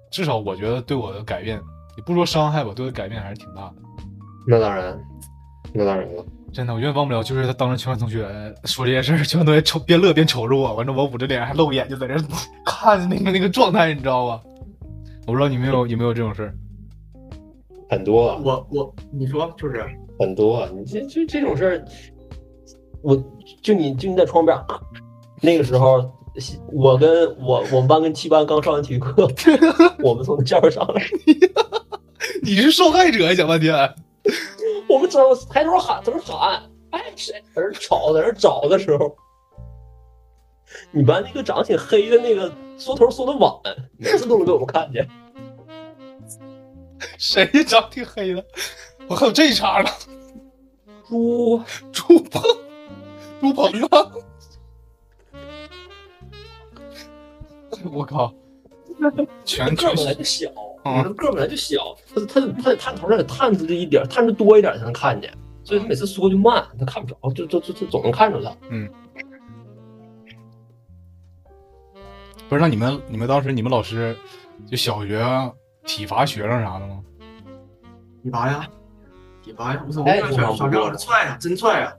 [0.10, 1.60] 至少我觉得对我的改变，
[1.98, 3.76] 也不说伤害吧，对我的改变还是挺大的。
[4.48, 4.98] 那当然，
[5.74, 6.26] 那当然了。
[6.54, 8.28] 真的，我永远忘不了，就是他当着全班同学
[8.66, 12.22] 说这件事儿，全班同学瞅边乐边瞅着我，完了我捂着脸还露眼睛在那儿
[12.66, 14.42] 看那个那个状态，你知道吧？
[15.28, 16.54] 我不知道你们有有没有这种事儿？
[17.90, 19.84] 很多啊我我你说就是
[20.20, 21.86] 很多啊，你这这这种事儿，
[23.02, 23.16] 我
[23.62, 24.66] 就你就你在窗边儿，
[25.42, 26.12] 那个时候。
[26.72, 29.28] 我跟我我们班跟七班刚上完体育课，
[30.02, 31.04] 我们从那下边上来，
[32.44, 33.76] 你是受害者，讲半天。
[34.88, 36.62] 我们正抬头喊，在那喊，
[36.92, 39.16] 哎，谁在那吵，在那找的时候，
[40.92, 43.52] 你班那个长挺黑的那个缩头缩的晚，
[43.98, 45.08] 每次都能被我们看见。
[47.18, 48.46] 谁长挺黑的？
[49.08, 49.90] 我还有这一茬呢。
[51.08, 51.62] 猪
[51.92, 52.44] 猪鹏，
[53.42, 54.12] 猪鹏啊！
[57.92, 58.32] 我靠，
[59.44, 60.52] 全个本来就小，
[60.86, 65.32] 你说个本来就小，他他他得探头上得探出这一点，探出多一点才能看见，
[65.64, 68.56] 所以他每次缩就慢，他看不着，就就就就总能看着他。
[68.70, 68.90] 嗯，
[72.48, 74.16] 不是，那你们你们当时你们老师
[74.66, 75.24] 就小学
[75.86, 77.02] 体罚学生啥的吗？
[78.24, 78.68] 体罚呀，
[79.44, 81.94] 体罚呀，不是我小学老师踹呀，真踹呀。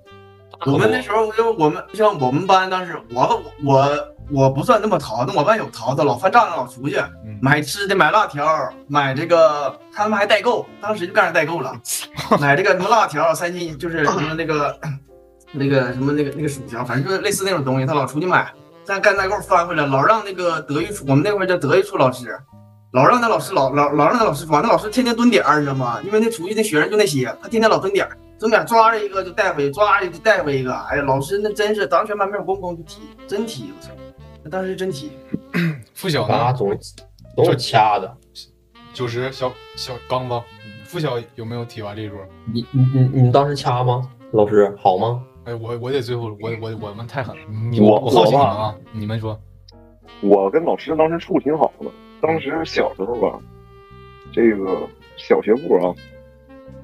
[0.67, 3.89] 我们那时候就我们像我们班当时我我。
[4.33, 6.97] 我不算那么淘，那我班有淘的，老翻账的，老出去
[7.43, 11.75] 买吃的，买辣条，买这个，他们还代购，当时就干上代购了，
[12.39, 14.79] 买这个什么辣条，三斤就是什么那个
[15.51, 18.53] 那个什么那个那个薯条，反正就是类似那种东西，他老出去买，
[18.87, 22.39] 但干代购翻回来，老让那个德育处，我们那会儿叫德育处老师，
[22.93, 25.99] 老让那老师老老老让那老师抓，那老师天天蹲点儿，你知道吗？
[26.05, 33.93] 因为那出去那学生就那些，他天天老蹲点儿，蹲点抓着一个就带回，抓着就带回一个，哎呀，老师那真是当全班面咣咣就踢，真踢，我操！
[34.43, 35.13] 那当时真踢，
[35.93, 36.75] 附小呢总
[37.37, 38.17] 总有掐的，
[38.95, 40.41] 九十小小刚子，
[40.85, 42.19] 附小有没有踢完这一桌？
[42.51, 44.11] 你你你你们当时掐吗？
[44.33, 45.23] 老师好吗？
[45.45, 49.39] 哎，我我得最后我我我们太狠了，你我我好奇啊，你们说，
[50.23, 51.91] 我跟老师当时处挺好的，
[52.23, 53.39] 当时小时候吧，
[54.33, 54.89] 这个
[55.19, 55.93] 小学部啊，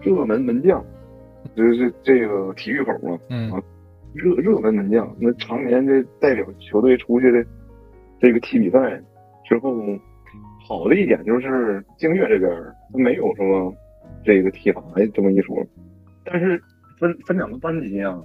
[0.02, 0.84] 热门门将
[1.56, 3.50] 就是这个体育口嘛，嗯。
[4.14, 7.44] 热热门门将，那常年这代表球队出去的
[8.18, 8.98] 这个踢比赛
[9.44, 9.76] 之后，
[10.66, 12.50] 好的一点就是净月这边
[12.90, 13.74] 他没有什么
[14.24, 14.82] 这个体罚
[15.12, 15.54] 这么一说，
[16.24, 16.58] 但是
[16.98, 18.18] 分分两个班级啊，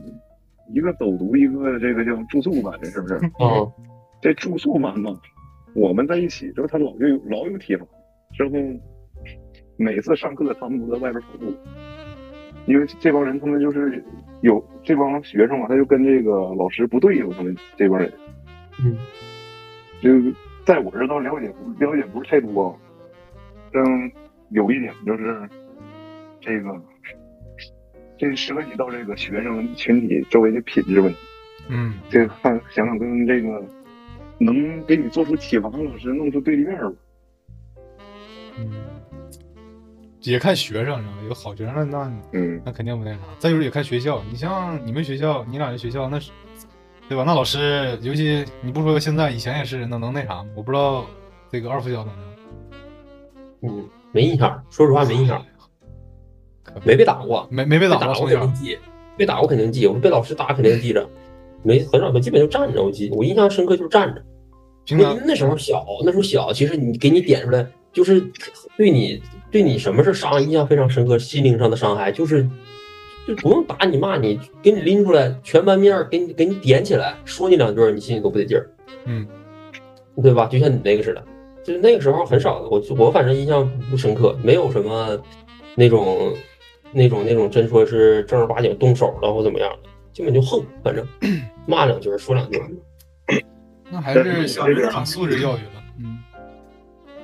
[0.70, 3.16] 一个走读，一个这个叫住宿班，是不是？
[3.16, 3.68] 啊，
[4.22, 5.12] 这住宿班嘛，
[5.76, 7.86] 我们在一起之后，他老有老有体罚，
[8.34, 8.56] 之后
[9.76, 11.54] 每次上课他们都在外边跑步。
[12.68, 14.04] 因为这帮人，他们就是
[14.42, 18.12] 有这帮学生嘛，他就跟这个老师不对付，他们这帮人，
[18.84, 18.96] 嗯，
[20.00, 20.10] 就
[20.64, 21.48] 在我这倒了解
[21.80, 22.80] 了解不是太多，
[23.72, 23.84] 但，
[24.50, 25.50] 有一点就是
[26.40, 26.82] 这个，
[28.18, 31.18] 这涉及到这个学生群体周围的品质问题，
[31.70, 33.64] 嗯，这看想想跟这个
[34.38, 36.94] 能给你做出启发的老师弄出对立面吧，
[38.60, 39.01] 嗯。
[40.24, 43.20] 也看学生，有好学生那嗯，那肯定不那啥。
[43.40, 46.30] 再就是也看学校，你像你们学校，你俩这学校那是，
[47.10, 47.24] 对吧？
[47.26, 50.50] 那老师，尤其你不说现在，以前也是，那能那啥吗？
[50.56, 51.06] 我不知道
[51.52, 52.32] 这个二附小怎么样。
[53.64, 55.44] 嗯，没印象，说实话没印象，
[56.84, 58.78] 没被打过，没没被打过，肯定记，
[59.18, 61.10] 被打过肯定记，我被老师打肯定记着，
[61.64, 64.24] 没很少，基本就站着，我记，我印象深刻就是站着。
[64.96, 68.22] 那那时候小，那时候小，其实你给你点出来，就是
[68.78, 69.20] 对你。
[69.52, 72.48] 对你什么是伤印象非常深刻，心灵上的伤害就是，
[73.28, 78.70] 就不用打你骂你，给你拎出来，全班面给你给你点起来，说你两句，你心里都不得劲儿，
[79.06, 79.28] 嗯，
[80.24, 80.46] 对吧？
[80.46, 81.24] 就像你那个似的，
[81.64, 85.22] 就是那个时候很少，我我反正印象不深刻，没有什么
[85.76, 86.34] 那种
[86.94, 91.06] 那种那种真说是正儿八经动手了或怎么样的，基本就横，反正
[91.66, 92.62] 骂两句，说两句，
[93.92, 95.81] 那还是小学挺素质教育的，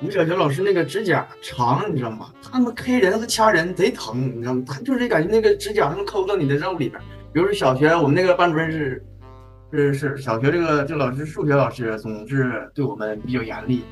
[0.00, 2.28] 我们小学老师那个指甲长，你知道吗？
[2.50, 4.62] 他们 K 人和掐人贼疼，你知道吗？
[4.66, 7.00] 他就是感觉那个指甲能抠到你的肉里边。
[7.32, 9.04] 比如说小学，我们那个班主任是
[9.72, 13.84] 是是小学这个这老师数学老师总是对我们比较严厉，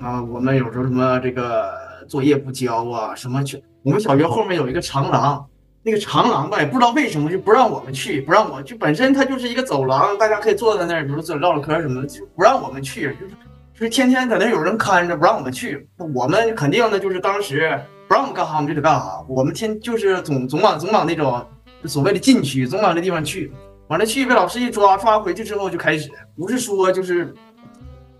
[0.00, 1.72] 啊，我们有时候什么这个
[2.08, 3.62] 作业不交啊，什么去。
[3.82, 5.46] 我们小学后面有一个长廊，
[5.82, 13.32] 那个长廊吧，也不知道为什么就不让我们去，不让我就本身它就是一个走廊，大家可以坐在那儿，比如说唠唠嗑什么的，就不让我们去，就是。
[13.78, 15.88] 就是天天在那有人看着，不让我们去。
[16.12, 19.24] 我们肯定的，就是当时不让我们干啥，我们就得干啥。
[19.28, 21.46] 我们天就是总总往总往那种
[21.84, 23.52] 所谓的禁区，总往那地方去。
[23.86, 27.32] 完了去被老师一抓，抓回去之后就开始，不是说就是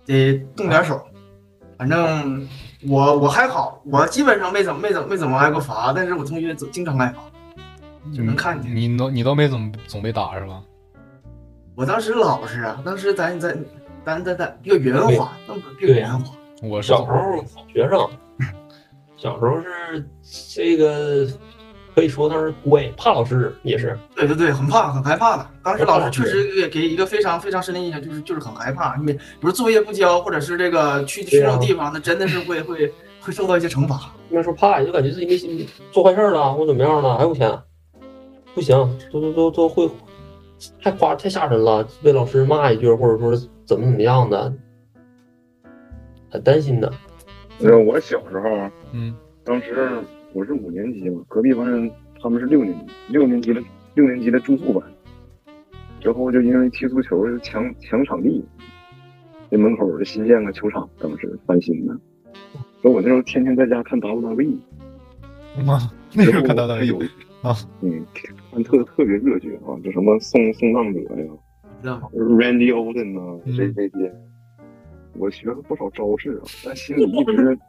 [0.05, 1.05] 得动点手。
[1.77, 2.47] 反正
[2.87, 7.21] 我我还好，我基本上没怎么没怎么没怎么挨过罚，但是我同学总经常挨罚。
[8.15, 8.73] 就能看见。
[8.73, 10.61] 你都你都没怎么总被打是吧？
[11.75, 13.57] 我当时老实啊，当时咱咱
[14.05, 16.33] 咱咱咱比较圆滑，那么比较圆滑。
[16.61, 18.09] 我小时候好学生，
[19.15, 20.05] 小时候是
[20.53, 21.27] 这个
[21.95, 23.97] 可以说他是乖，怕老师也是。
[24.15, 25.47] 对对对，很怕，很害怕的。
[25.63, 28.95] 当时老师确实给给一个非常非常深的印象，就是就是很害怕。
[28.97, 32.91] 你比如作业不交，或者是这个去去那种地方，那真的是会会
[33.21, 34.13] 会受到一些惩罚。
[34.29, 37.15] 那时候怕，就感觉自己没心做坏事了，或怎么样了。
[37.15, 37.51] 哎呦我天，
[38.53, 38.75] 不行，
[39.11, 39.89] 都都都都会
[40.81, 43.35] 太夸太吓人了，被老师骂一句，或者说
[43.65, 44.53] 怎么怎么样的，
[46.29, 46.91] 很担心的。
[47.59, 49.15] 那，我小时候，嗯。
[49.45, 49.89] 当时
[50.33, 51.89] 我是五年级嘛，隔壁班
[52.21, 53.61] 他们是六年级，六年级的
[53.95, 54.83] 六年级的住宿班，
[55.99, 58.45] 之后就因为踢足球抢抢场地，
[59.49, 61.97] 那门口儿新建个球场，当时翻新的。
[62.81, 64.57] 所以我那时候天天在家看 WWE，
[65.65, 65.79] 妈，
[66.13, 66.99] 那时候看 WWE 有
[67.41, 68.05] 啊，嗯，
[68.51, 71.25] 看特特别热血啊，就什么送送葬者呀
[71.81, 74.13] 知道吗？，Randy Orton 啊，嗯这这些，
[75.17, 77.59] 我学了不少招式啊，但心 里一直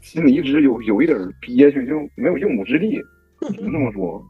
[0.00, 3.00] 心里一直有有一点憋屈，就没有用武之地。
[3.52, 4.24] 只能这么说，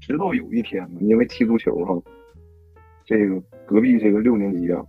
[0.00, 2.00] 直到有一天呢，因为踢足球哈、
[3.04, 4.82] 这个隔壁这个六年级啊，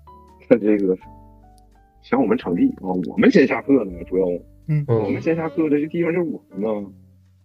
[0.48, 0.98] 他这个
[2.02, 4.26] 抢我们场地啊，我们先下课呢，主要
[4.68, 6.90] 嗯我嗯们先下课的这地方就是我们呢，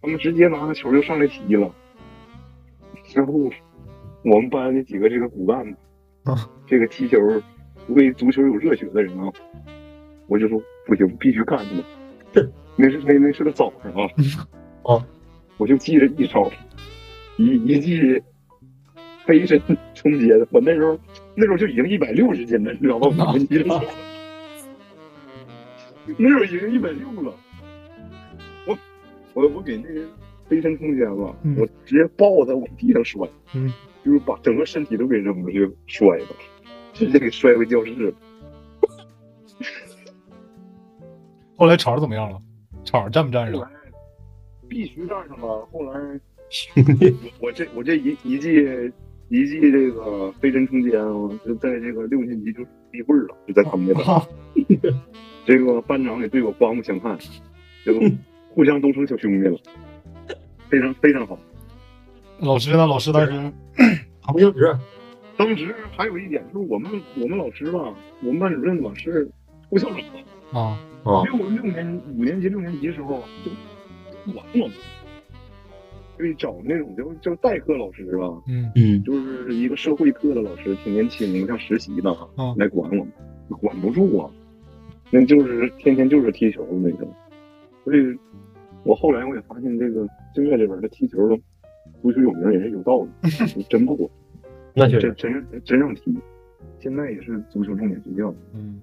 [0.01, 1.71] 他们直接拿个球就上来踢了。
[3.17, 3.33] 之后，
[4.25, 5.79] 我们班那几个这个骨干子，
[6.25, 7.19] 啊这个踢球
[7.89, 9.33] 为足球有热血的人啊，
[10.27, 11.83] 我就说不行，必须干他们。
[12.77, 14.07] 那是那那是个早上啊，
[14.93, 15.07] 啊，
[15.57, 16.53] 我就记着一招，
[17.39, 18.23] 一一记
[19.25, 19.59] 飞身
[19.95, 20.47] 冲接的。
[20.51, 20.99] 我那时候
[21.35, 23.35] 那时候就已经一百六十斤了，你知道吗？
[26.19, 27.35] 那时候已经一百六了。
[28.67, 28.79] 我
[29.33, 30.03] 我我给那个
[30.49, 33.73] 飞身冲肩了，嗯我直接抱他往地上摔，嗯，
[34.05, 36.27] 就是把整个身体都给扔出去摔了，
[36.93, 38.13] 直接给摔回教室了。
[41.57, 42.41] 后来场怎么样了？
[42.85, 43.71] 场站不站上？
[44.69, 45.67] 必须站上了。
[45.73, 46.21] 后来
[47.41, 48.65] 我这我这一一记
[49.29, 52.61] 一记这个飞身冲肩啊，就在这个六年级就
[52.93, 54.17] 立棍儿了，就在他们那班。
[54.17, 54.27] 啊
[55.47, 57.17] 这个班长也对我刮目相看，
[57.85, 58.01] 这个
[58.51, 59.57] 互相都成小兄弟了，
[60.69, 61.39] 非常非常好。
[62.41, 62.87] 老师呢？
[62.87, 63.53] 老师当时
[64.21, 64.79] 好 不相识。
[65.37, 66.91] 当时还有一点就是我们
[67.21, 69.29] 我们老师吧，我们班主任吧是
[69.69, 69.99] 副校长，
[70.53, 74.73] 啊，啊，六六年五年级六年级的时候就管我们，
[76.17, 78.73] 所以找那种就就代课老师吧，嗯。
[78.75, 79.03] 嗯。
[79.05, 82.27] 就是一个社会课的老师，挺年轻，像实习的啊。
[82.39, 83.13] 嗯来管我们，
[83.61, 84.31] 管不住啊，
[85.11, 87.13] 那就是天天就是踢球那种，
[87.85, 87.99] 所以
[88.87, 91.37] 我后来我也发现这个正月这边的踢球的
[92.01, 94.09] 足球有名也是有道理， 真不火，
[94.73, 96.17] 那确实真真真正踢，
[96.79, 98.81] 现在也是足球重点学校，嗯，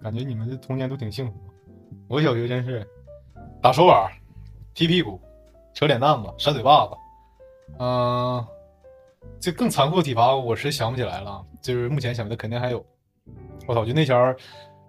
[0.00, 1.34] 感觉你们的童年都挺幸福。
[2.08, 2.86] 我小学真是
[3.60, 4.10] 打手板、
[4.74, 5.20] 踢屁股、
[5.74, 6.92] 扯脸蛋子、扇嘴巴子，
[7.78, 8.44] 嗯、
[9.38, 12.84] 这更残酷的体罚我是想不起来了，就是目前想的肯定还有。
[13.66, 14.36] 我操，就那前儿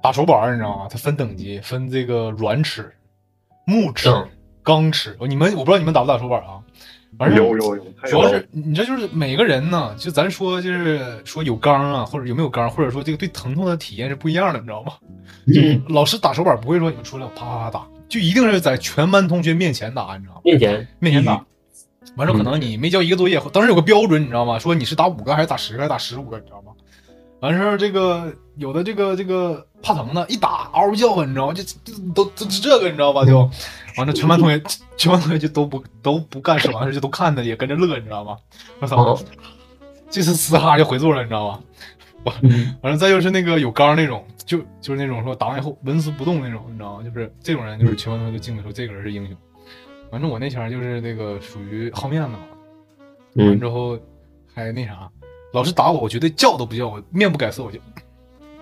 [0.01, 0.88] 打手板儿，你知道吗？
[0.89, 2.91] 它分等级，分这个软尺、
[3.66, 4.30] 木尺、嗯
[4.64, 5.18] 钢尺。
[5.28, 6.59] 你们我不知道你们打不打手板啊？
[7.20, 14.93] 反正有有有，主要是你这就是每个人呢，就咱说就是说有钢啊，或者有没有钢，或者说这个对疼痛的体验是不一样的，你知道吗？
[15.45, 20.41] 嗯老师打手板不会说你们出来我啪啪啪打，就一定是在全班同学面前打，你知道吗？
[20.43, 21.45] 面前面前打，
[22.16, 24.57] 完之后可能你没交一个作业，当时有个标准，你知道吗？
[24.57, 26.72] 说你是打五个还是打十个还是打十五个，你知道吗？
[27.41, 31.53] 完事儿这个有的这个这个怕疼的，一打嗷嗷叫唤，你知道吗？
[31.53, 33.25] 就就都都是这个，你知道吧？
[33.25, 33.39] 就
[33.97, 34.61] 完了，全班同学
[34.97, 38.37] 全班同学就都不都不干什么，就都看着也跟着乐，你知道吗？
[38.79, 39.19] 我操哦，
[40.09, 41.59] 这次嘶哈就回座了，你知道吗？
[42.23, 42.35] 完
[42.81, 47.03] 完了，再就是那个有刚那种，就就是那种说打完以后纹丝不动那种，你知道吗？
[47.03, 49.35] 就是这种人，就是全班同学都敬的说这个人是英雄。
[50.09, 52.39] 反正我那前儿就是那个属于好面子嘛，
[53.35, 53.97] 完嗯之后
[54.53, 55.09] 还那啥，
[55.53, 57.79] 老师打我，我绝对叫都不叫，我面不改色，我就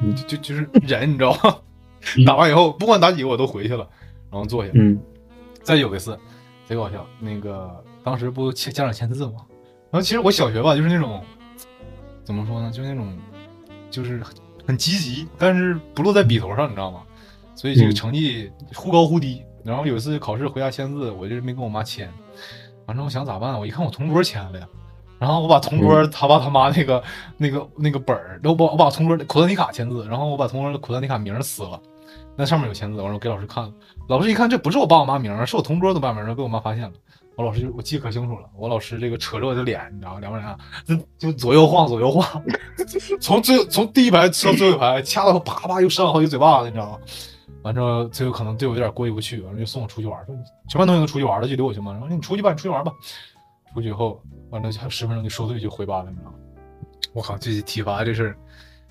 [0.02, 1.58] 嗯就就就是忍，你知道吗？
[2.26, 3.88] 打完以后不管打几个我都回去了，
[4.32, 4.72] 然后坐下。
[4.74, 5.00] 嗯
[5.64, 6.18] 再有一次，
[6.66, 9.34] 贼搞笑，那个当时不签家长签字吗？
[9.92, 11.24] 然后其实我小学吧，就是那种
[12.24, 13.16] 怎么说呢，就是那种
[13.92, 14.36] 就是很
[14.66, 17.04] 很积极，但是不落在笔头上，你知道吗？
[17.54, 19.44] 所以这个嗯成绩忽高忽低。
[19.64, 22.10] 然后有一次考试回家签字，我就是没跟我妈签，
[22.88, 23.60] 反正我想咋办？
[23.60, 24.68] 我一看我同桌签了呀，
[25.22, 27.04] 然后我把同桌他爸他妈那个、
[27.38, 31.80] 那个那个本儿，然后我把我把同桌的口袋尼卡签字，然后我把同桌的口袋尼卡名撕了，
[32.36, 33.72] 那上面有签字，完了我给老师看了，
[34.08, 36.92] 老师一看这不是我爸我妈名，是我同桌的爸名儿，然后被我妈发现了，
[37.36, 40.20] 我老师就我记得可清楚了，我老师这个扯着我的脸，你知道吗？
[40.20, 40.58] 两个人啊，
[40.88, 42.44] 就就左右晃，左右晃，
[43.22, 46.98] 从最从第一排吃到最后一排，掐到啪啪又扇了好几嘴巴子，你知道吗？
[47.62, 50.36] 完之后最后可能对我有点过意不去，完了就送我出去玩，说
[50.68, 51.92] 全班同学都出去玩了，就留我行吗？
[51.92, 52.92] 然后你出去吧，你出去玩吧。
[53.74, 56.38] 出去以后，完了十分钟就收队就回班了，你知道吗？
[57.14, 58.36] 我靠，这体罚这事儿，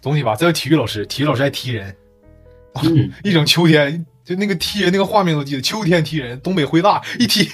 [0.00, 1.94] 总体罚，再有体育老师，体育老师还踢人，
[2.82, 7.48] 嗯 一整秋天，就那个踢人那个画面都记得，秋天踢人，东北灰大一踢，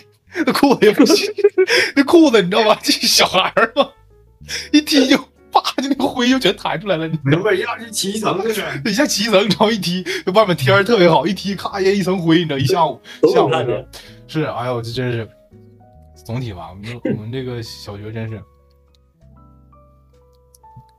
[0.45, 1.33] 那裤子也不行，
[1.95, 2.79] 那裤子你知道吧？
[2.83, 3.89] 这小孩儿嘛，
[4.73, 5.17] 一踢就
[5.53, 7.45] 啪，就那个灰就全弹出来了，你知道吗？
[7.45, 8.63] 没味儿，要是起一层就是。
[8.85, 13.01] 一下起一层，然后一踢，就外面天儿特别好，一踢咔一一层灰，你知道，一下午
[13.33, 13.51] 下午。
[14.29, 15.29] 是，哎呦，这真是
[16.27, 18.43] 总体吧，我们我们这个小学真是，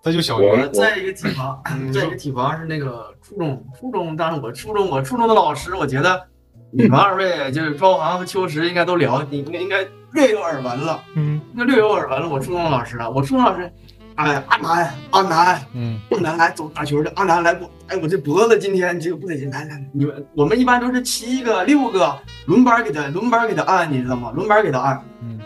[0.01, 1.61] 再就小我学，在一个体罚，
[1.93, 6.25] 在一个体罚是那个初中，初中，但是我初中我初中的老师，我觉得
[6.71, 12.29] 你们二位就是庄航和秋实应该都了，你应该应该略有耳闻了，嗯应该略有耳闻了。
[12.29, 13.69] 我初中的老师啊，我初中老师，
[14.17, 24.31] 哎，阿南，阿南，嗯阿南来走打球的，阿南来我，哎，我这脖子今天这个不得劲，来来，来你们我们一般都是七个六个轮班给他轮班给他按，你知道吗？
[24.35, 25.03] 轮班给他按。
[25.21, 25.39] 嗯，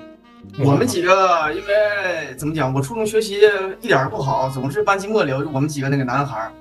[0.59, 3.41] 我们几个因为怎么讲，我初中学习
[3.81, 6.51] 一点儿不好，总是班级末流，我们几个那个男孩儿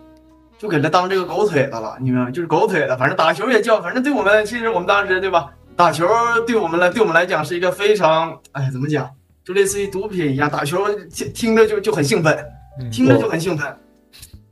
[0.59, 2.31] 就给他当这个狗腿子了，你明白吗？
[2.33, 5.47] 就是狗腿子，反正打球也叫，反正对我们其实我们当时对吧？
[5.77, 6.07] 打球
[6.45, 9.09] 对我们来对我们来讲是一个非常哎怎么讲，
[9.45, 12.37] 就类似于毒品一样，打球听听着就就很兴奋，
[12.81, 13.77] 嗯听着就很兴奋，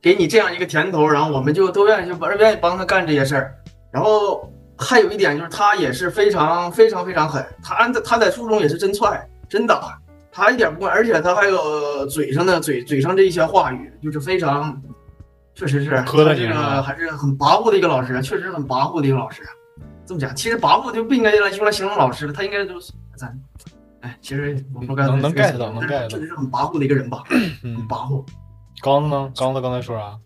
[0.00, 3.54] 给你这样一个甜头，然后我们就都愿意就愿意帮他干这些事儿。
[3.90, 9.98] 然后还有一点就是他也是非常非常非常狠，他在他在初中也是真踹真打，
[10.30, 14.80] 他一点不惯，而且他还有嘴上的嘴嘴上这一些话语，就是非常，
[15.54, 19.42] 确实是这个还是很跋扈的一个老师，确实很跋扈的一个老师。
[20.06, 23.36] 这么讲，其实跋扈就不应该来用来形容老师了，他应该就是咱，
[24.00, 28.24] 哎，其实我说刚才能能这个 get 到能 get 到确实是很跋扈的一个人吧， 很嗯，跋扈。
[28.80, 29.32] 刚子呢？
[29.36, 30.18] 刚子刚才说啥？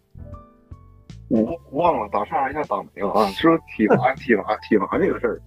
[1.28, 3.26] 我忘了打岔一下打没了啊！
[3.30, 5.40] 说体罚体罚体罚这个事儿，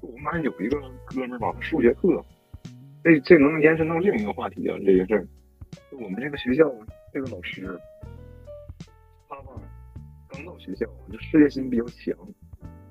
[0.00, 2.24] 我们班有一个哥们儿吧，数学课，
[3.02, 5.26] 这这能延伸到另一个话题啊，这个事儿，
[5.90, 6.70] 就我们这个学校
[7.12, 7.76] 这个老师，
[9.28, 9.50] 他吧
[10.28, 12.16] 刚到学校，就事业心比较强，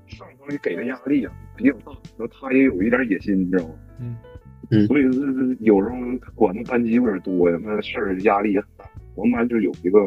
[0.07, 3.73] 上头给的压力啊比较大，然后他也有一点野心，你知道吗？
[3.99, 4.17] 嗯
[4.69, 5.95] 嗯所以是有时候
[6.35, 8.85] 管的班级有点多呀，那事儿压力也很大。
[9.15, 9.99] 我们班就有一个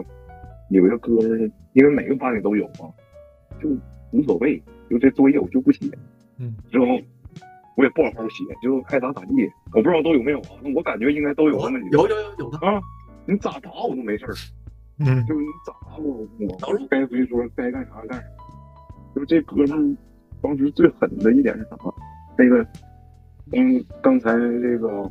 [0.70, 2.90] 有一个哥们儿，因为每个班里都有嘛，
[3.60, 3.68] 就
[4.12, 5.86] 无所谓，就这作业我就不写。
[6.38, 6.86] 嗯，之后
[7.76, 9.32] 我也不好好写，就爱咋咋地。
[9.72, 10.50] 我不知道都有没有啊？
[10.62, 12.80] 那我感觉应该都有那么几个有有有有的，啊。
[13.26, 14.34] 你咋打我都没事儿，
[14.98, 18.26] 嗯就是你咋打我，我该随说该干啥干啥。
[19.14, 19.96] 就是这哥们儿
[20.42, 21.76] 当时最狠的一点是啥？
[22.38, 22.66] 那个，
[23.52, 25.10] 嗯，刚才这个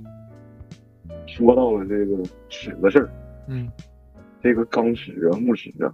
[1.28, 3.10] 说到了这个尺的事儿，
[3.48, 3.70] 嗯。
[4.42, 5.92] 这个钢尺啊、木尺啊，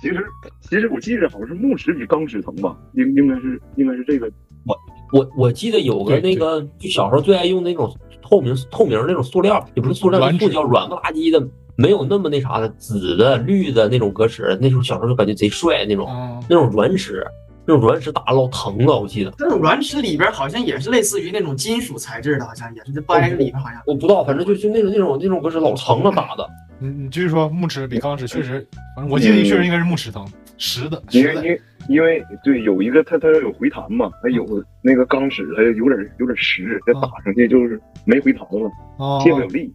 [0.00, 0.24] 其实
[0.60, 4.30] 其实我记得好像是木尺比钢尺疼吧，应应该是应该是这个。
[4.64, 4.78] 我
[5.12, 7.92] 我我记得有个那个，就小时候最爱用那种
[8.22, 11.44] 透明透明那种塑料，也不是塑料，塑胶软不拉几的，
[11.74, 14.56] 没有那么那啥的，紫的、绿的那种格尺。
[14.60, 17.26] 那时候小时候就感觉贼帅那种，啊那种软尺，
[17.66, 19.30] 那种软尺打的老疼了，我记得。
[19.38, 23.80] 这种软尺里边好像也是类似于那种金属材质的，好像也是这掰着里边好像。
[23.86, 26.48] 我不知道，反正就就那种那种那种格尺老疼了打的。
[26.78, 30.26] 你你继续说，木尺比钢尺确实，反正我记得确实应该是木尺疼，
[30.58, 31.00] 实的。
[31.10, 34.44] 因为因为因为对有一个它它有回弹嘛，它有
[34.82, 39.72] 那个钢尺它有点有点实，它打上去就是没回弹了，哦借不了力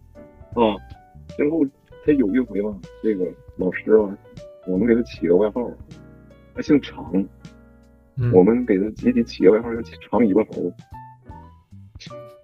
[0.54, 0.76] 啊。
[1.38, 1.64] 然后
[2.04, 2.70] 他有一回吧，
[3.02, 3.24] 这个
[3.56, 4.14] 老师吧，
[4.66, 5.70] 我们给他起个外号，
[6.54, 7.24] 他姓常，
[8.18, 8.32] 嗯。
[8.32, 10.72] 我们给他集体起个外号叫长尾巴猴，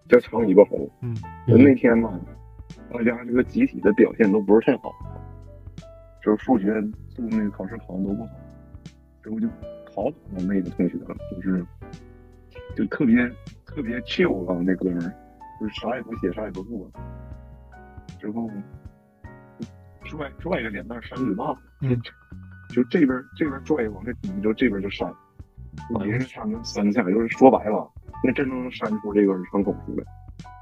[0.09, 0.89] 叫长尾巴猴。
[1.01, 1.15] 嗯。
[1.47, 2.13] 那天吧，
[2.93, 4.93] 大家这个集体的表现都不是太好，
[6.23, 6.73] 就是数学
[7.09, 8.31] 做那个考试考的都不好，
[9.23, 9.49] 之后就
[9.85, 11.65] 考倒我那个同学了，就是
[12.75, 13.17] 就特别
[13.67, 15.13] 特别 chill 啊，那哥们儿
[15.61, 16.91] 就是啥也不写，啥也不做，
[18.19, 18.49] 之后
[20.05, 22.01] 就拽拽着脸蛋扇嘴巴子，嗯，
[22.71, 25.13] 就这边这边拽往这你，就这边就扇，
[25.91, 27.91] 就连着扇了三下，就是说白了，
[28.23, 30.05] 那真能扇出这个耳穿口出来，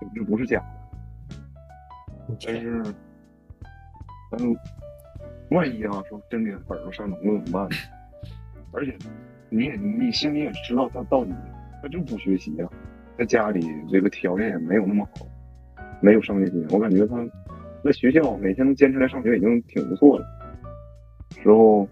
[0.00, 2.36] 就这不是假的。
[2.44, 2.82] 但是，
[4.30, 4.46] 但是
[5.50, 7.76] 万一啊，说真给本儿都上浓了怎么办呢？
[8.72, 8.96] 而且
[9.50, 11.32] 你也你心里也知道他到底
[11.82, 12.68] 他就不学习啊，
[13.18, 13.60] 在家里
[13.90, 15.26] 这个条件也没有那么好，
[16.00, 16.66] 没有上进心。
[16.70, 17.16] 我感觉他
[17.84, 20.24] 在学校每天能坚持来上学已经挺不错了。
[21.30, 21.86] 之后，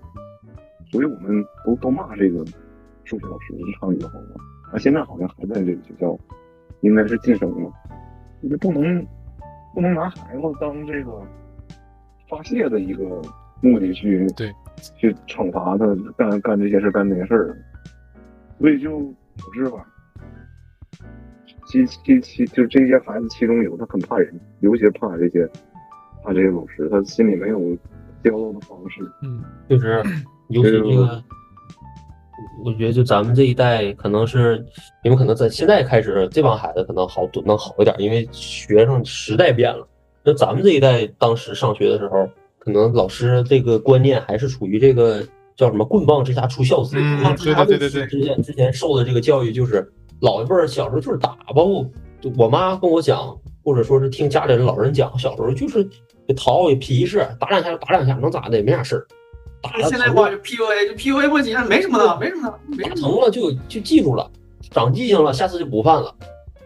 [0.90, 2.42] 所以我们都都骂这个
[3.11, 4.36] 数学老师是长尾巴猴嘛。
[4.72, 6.16] 啊，现在好像还在这个学校
[6.82, 7.72] 应该是晋升了，
[8.40, 9.04] 你不能
[9.74, 11.20] 不能拿孩子当这个
[12.28, 13.20] 发泄的一个
[13.61, 14.52] 目的去对
[14.96, 15.84] 去惩罚他
[16.16, 17.56] 干干这些事干那些事儿，
[18.61, 19.00] 所以就
[19.36, 19.84] 导致吧，
[21.66, 25.44] 其其其就这些孩子其中有他很怕人，尤其是怕这些
[26.22, 27.58] 怕这些老师，他心里没有
[28.22, 29.02] 交流的方式。
[29.22, 30.02] 嗯，确实，
[30.48, 31.22] 尤其这个，
[32.64, 34.64] 我觉得就咱们这一代，可能是
[35.03, 39.86] 你们可能在现在开始，这帮孩子可能好多能好一点，因为学生时代变了。
[40.22, 42.28] 那咱们这一代当时上学的时候，
[42.59, 45.22] 可能老师这个观念还是处于这个
[45.57, 46.97] 叫什么“棍棒之下出孝子”。
[47.01, 51.91] 嗯棍棒之下对对对对之前之前受的这个教育就是老一辈儿小时候就是打，包括
[52.36, 53.34] 我妈跟我讲，
[53.64, 55.88] 或者说是听家里人老人讲，小时候就是
[56.26, 59.07] 也淘也皮实，打两下就打两下，能咋的也没啥事儿。
[59.62, 63.02] 打了现在话就 PUA，就 PUA 不急，没什么的，没什么的，没打什么的。
[63.02, 64.30] 疼了就就记住了，
[64.70, 66.14] 长记性了，下次就不犯了，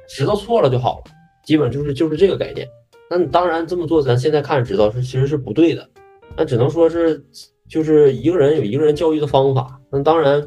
[0.09, 1.13] 知道错了就好了，
[1.45, 2.69] 基本就是就是这个概念。
[3.11, 5.89] 那你当然这么做，咱现在看知道是其实是不对的，
[6.37, 7.25] 那只能说是
[7.69, 9.79] 就是一个人有一个人教育的方法。
[9.91, 10.43] 那当然，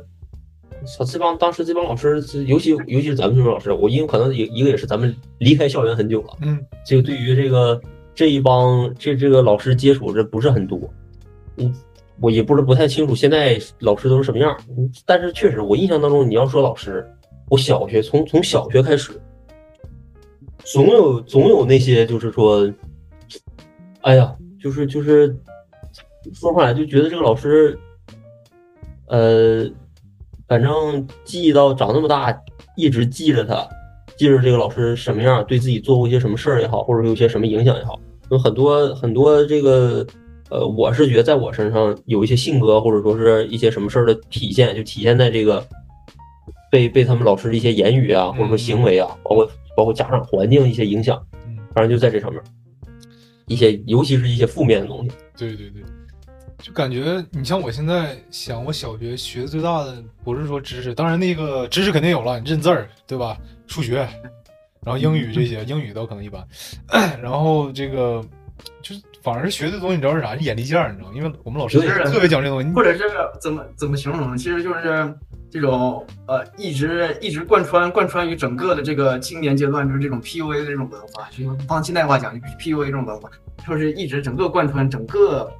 [0.98, 7.80] 操这帮当时这帮老师，尤其尤其是咱们这种老师，我因为可能也一个也是咱们离开校园很久了，嗯，这个对于这个
[8.16, 10.80] 这一帮这这个老师接触的不是很多，
[11.58, 11.74] 嗯，
[12.20, 14.57] 我也不是不太清楚现在老师都是什么样，
[15.05, 17.07] 但是确实我印象当中，你要说老师，
[17.49, 19.11] 我小学从从小学开始，
[20.63, 22.68] 总有总有那些就是说，
[24.01, 25.28] 哎呀，就是就是
[26.34, 27.78] 说不上来，就觉得这个老师，
[29.07, 29.70] 呃，
[30.47, 32.36] 反正记到长这么大，
[32.76, 33.68] 一直记着他，
[34.18, 37.99] 记着这个老师什么样，对自己做过一些什么事儿也好，或者有些什么影响也好，
[38.32, 40.05] 有很多很多这个，
[40.50, 45.66] 呃，我是觉得在我身上有一些性格或者说是一些什么事儿的体现，就体现在这个
[46.72, 52.41] 被被他们老师的一些言语啊，或者说行为啊，包括包括家长环境一些影响，嗯反正就在这上面，
[53.48, 55.12] 一些尤其是一些负面的东西。
[55.38, 55.84] 对对对，
[56.60, 63.38] 就感觉你像我现在想，我小学学的最大的不是说知识，当然那个知识肯定有了，你认字儿对吧？
[63.68, 63.98] 数学，
[64.82, 66.41] 然后英语这些，英语倒可能一般，
[67.22, 68.24] 然后这个
[68.82, 70.38] 就是反而是学的东西，你知道是啥？
[70.38, 71.12] 是眼力见儿，你知道？
[71.14, 73.04] 因为我们老师对特别讲这东西，或者是
[73.42, 74.38] 怎么怎么形容呢？
[74.38, 75.14] 其实就是
[75.52, 83.30] 这种呃，一直一直贯穿贯穿于整个的这个青年阶段，就是这种 PUA 的这种文化，就用放现代话讲，就是 PUA 这种文化，
[83.68, 85.52] 就是一直整个贯穿整个。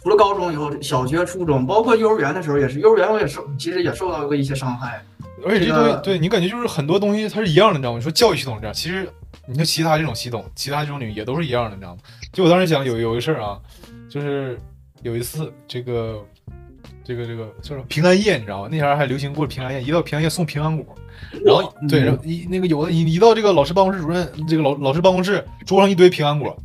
[0.00, 5.00] 除了高中以后，小学、初中，包括幼儿园的时候也是，幼儿园我也受，其实也受到过一些伤害。
[5.44, 7.98] 而且这这个东西对你感觉就是很多东西它是一样的，你知道吗？
[7.98, 9.08] 你说教育系统这样，其实
[9.46, 12.02] 你就其他这种系统，其他这种领域也都是一样的，你知道吗？
[12.32, 13.60] 就我当时想有有一个事儿啊，
[14.08, 14.58] 就是
[15.02, 16.24] 有一次这个
[17.04, 18.68] 这个这个叫什么平安夜，你知道吗？
[18.70, 20.94] 那前儿还流行过平安夜，一到平安夜送平安果，
[21.44, 26.56] 然后对，然后一那个有的一一到这个老师办公室主任这个老老师办公室桌上一堆平安果。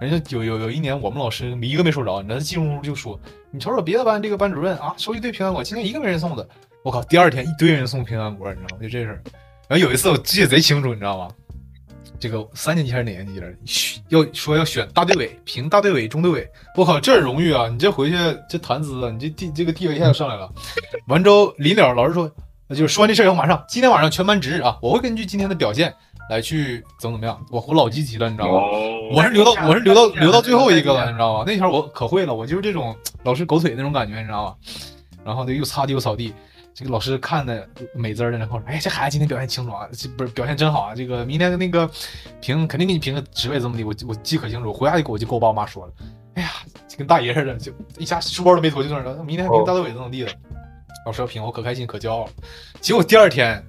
[0.00, 3.18] 人家有有有一年，我们老师一个没收着，你知道，进屋就说
[3.52, 6.46] ：“你瞅瞅别的班这个班主任啊，收一堆平安果，今天一个没人送的。”
[6.82, 8.82] 我靠，第二天一堆人送平安果，你知道吗？
[8.82, 9.22] 就这事儿。
[9.68, 11.28] 然后有一次我记得贼清楚，你知道吗？
[12.24, 13.54] 这个三年级还是哪年级来着？
[13.66, 16.50] 嘘要说要选大队委，评大队委、中队委。
[16.74, 17.68] 我靠，这荣誉啊！
[17.68, 18.16] 你这回去
[18.48, 20.50] 这谈资啊，你这地这个地位一下就上来了。
[21.06, 22.26] 完之后临了，老师说，
[22.70, 25.92] 就是说完这事儿以后，马上今天晚上全班值日啊，我会根据今天的表现
[26.30, 27.38] 来去怎么怎么样。
[27.50, 28.54] 我我老积极了，你知道吗？
[28.54, 31.44] 哦我是留到我是留到留到最后一个了，你知道吗？
[31.46, 34.54] 那前儿我可会了，我就是这种老师狗腿那种感觉，你知道吗？
[35.22, 36.32] 然后呢又擦地又扫地，
[36.74, 40.94] 这个老师看的美滋儿的，然后说：“哎，这孩子今天表现清楚啊，这不是表现真好啊！
[40.94, 41.88] 这个明天那个
[42.40, 44.72] 评肯定给你评个职位怎么的，我我记可清楚。
[44.72, 45.92] 回家就给我就跟我爸我妈说了，
[46.34, 46.50] 哎呀，
[46.88, 49.22] 就跟大爷似的，就一下书包都没脱就那儿了。
[49.22, 50.32] 明天还评大队委怎么地的，
[51.06, 52.30] 老师要评我可开心可骄傲了。
[52.80, 53.64] 结果第二天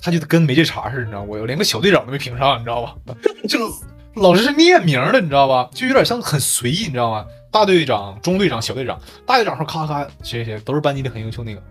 [0.00, 1.22] 他就跟没这茬似的，你知道？
[1.24, 2.96] 我连个小队长都没评上，你知道吧？
[3.46, 3.58] 就
[4.14, 5.68] 老师是念名的，你知道吧？
[5.74, 7.26] 就有点像很随意，你知道吗？
[7.50, 8.98] 大队长、中队长、小队长。
[9.26, 11.62] 大队长说咔咔谁谁谁都是班级里很优秀那个，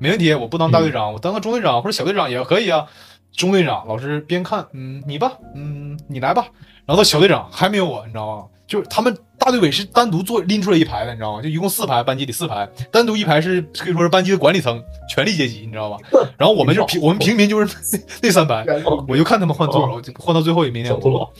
[0.00, 2.86] 没问题，我不当大队长，我当个中队长或者小队长也可以啊。
[3.32, 6.46] 中队长老师边看，嗯，你吧，嗯，你来吧。
[6.84, 8.44] 然后到小队长还没有我，你知道吗？
[8.66, 11.42] 就是他们大队委是单独做拎出来一排的，你知道吗？
[11.42, 15.96] 就一共四排，班级里四排，单独一排是可以说是班级的管理层、权力阶级，你知道吧？
[16.36, 17.98] 然后我们就平我们平民就是那
[18.28, 18.64] 那三排，
[19.06, 21.32] 我就看他们换座了，我就换到最后一名我小错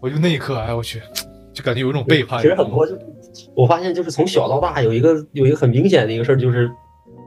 [0.00, 1.02] 我就那一刻，哎我去，
[1.52, 2.40] 就感觉有一种背叛。
[2.40, 2.96] 其实很多就
[3.54, 6.70] 我发现就是从小到大有一个有一个很明显的一个事儿，就是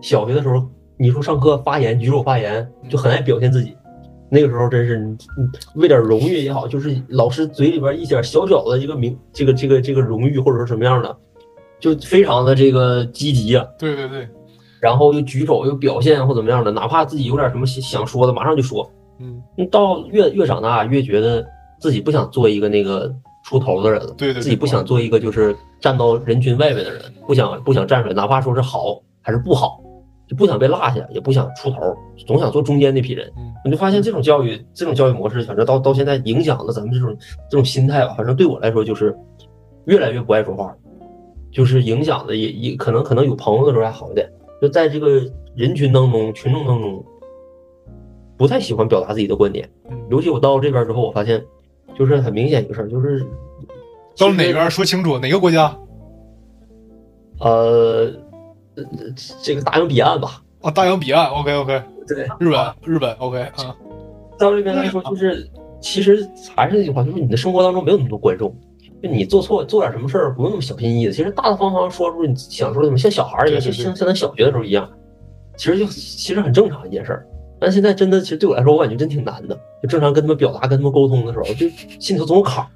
[0.05, 0.63] 小学的时候，
[0.97, 3.75] 你说上课发言举手发言就很爱表现自己。
[4.29, 5.17] 那个时候真是
[5.75, 11.17] 为点荣誉也好，就是老师嘴里边一点小小的一个名这个这个这个荣誉或者说什么样的，
[11.79, 13.65] 就非常的这个积极啊。
[13.79, 14.27] 对对对，
[14.79, 18.87] 然后又举手又表现或怎么样的，哪怕自己有点什么想想说的，马上就说。
[19.19, 21.43] 嗯，你到越越长大越觉得
[21.79, 23.11] 自己不想做一个那个
[23.43, 29.79] 出头的人了，对对对自己不想做一个就是站到人群外面的人，不想不想站出来，哪怕说是好还是不好，
[30.27, 31.77] 就不想被落下，也不想出头，
[32.25, 33.31] 总想做中间那批人。
[33.37, 37.17] 嗯你就发现这种教育，这种教育模式，反正到到现在影响了咱们这种
[37.49, 38.13] 这种心态吧。
[38.15, 39.17] 反正对我来说，就是
[39.85, 40.75] 越来越不爱说话，
[41.51, 44.29] 就是影响的也也可能可能有朋友的时候还好一点，
[44.61, 45.21] 就在这个
[45.55, 47.03] 人群当中、群众当中，
[48.37, 49.67] 不太喜欢表达自己的观点。
[49.89, 51.43] 嗯尤其我到这边之后，我发现
[51.97, 53.25] 就是很明显一个事儿，就是
[54.15, 55.75] 到哪边说清楚哪个国家
[57.39, 58.11] 呃，呃
[59.41, 60.71] 这个大洋彼岸吧，啊？
[60.71, 63.75] 大洋彼岸，OK OK，对，日本日本 OK 啊，
[64.37, 65.49] 到这边来说，就是
[65.81, 68.53] 其实还是那句话，就是你的生活当中没有那么多观众，
[69.01, 74.89] 就你做错做点什么事儿不用那么小心翼翼的，其实大大方方说出你想说的什么，像小孩儿一样，像像咱小学的时候一样，
[75.57, 77.27] 其实就其实很正常一件事儿。
[77.57, 79.57] 但现在真的，其实对我来说，我感觉真挺难的。
[79.81, 81.69] 就正常跟他们表达、跟他们沟通的时候，就
[81.99, 82.67] 心里头总有坎儿，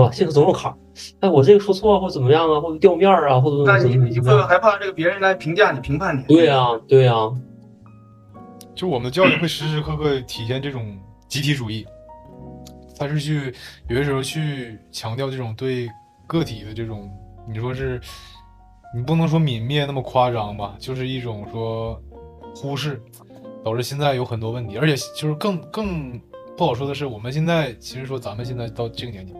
[0.00, 0.12] 是吧？
[0.12, 0.78] 心里头总有坎儿。
[1.20, 4.48] 哎，我这个说错或怎么样啊，或者掉面儿啊，或者那怎你你会么怎么样？
[4.48, 6.22] 害怕这个别人来评价你、评判你？
[6.24, 7.14] 对呀、对呀、
[8.74, 10.98] 就我们的教育会时时刻刻体现这种
[11.28, 11.86] 集体主义，
[12.98, 13.54] 它是去
[13.88, 15.88] 有些时候去强调这种对
[16.26, 17.10] 个体的这种，
[17.48, 18.00] 你说是，
[18.94, 22.00] 你不能说泯灭那么夸张吧，就是一种说
[22.54, 23.02] 忽视，
[23.64, 26.18] 导致现在有很多问题，而且就是更更
[26.56, 29.34] 不好说的是，我们现在其实说咱们现在到这个年纪，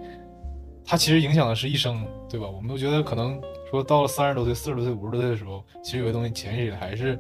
[0.86, 2.46] 它其实影响的是一生，对吧？
[2.46, 3.40] 我们都觉得可能
[3.70, 7.18] 说到了三十多岁、四十多岁、五十多岁的时候，其实有些东西潜意识里还是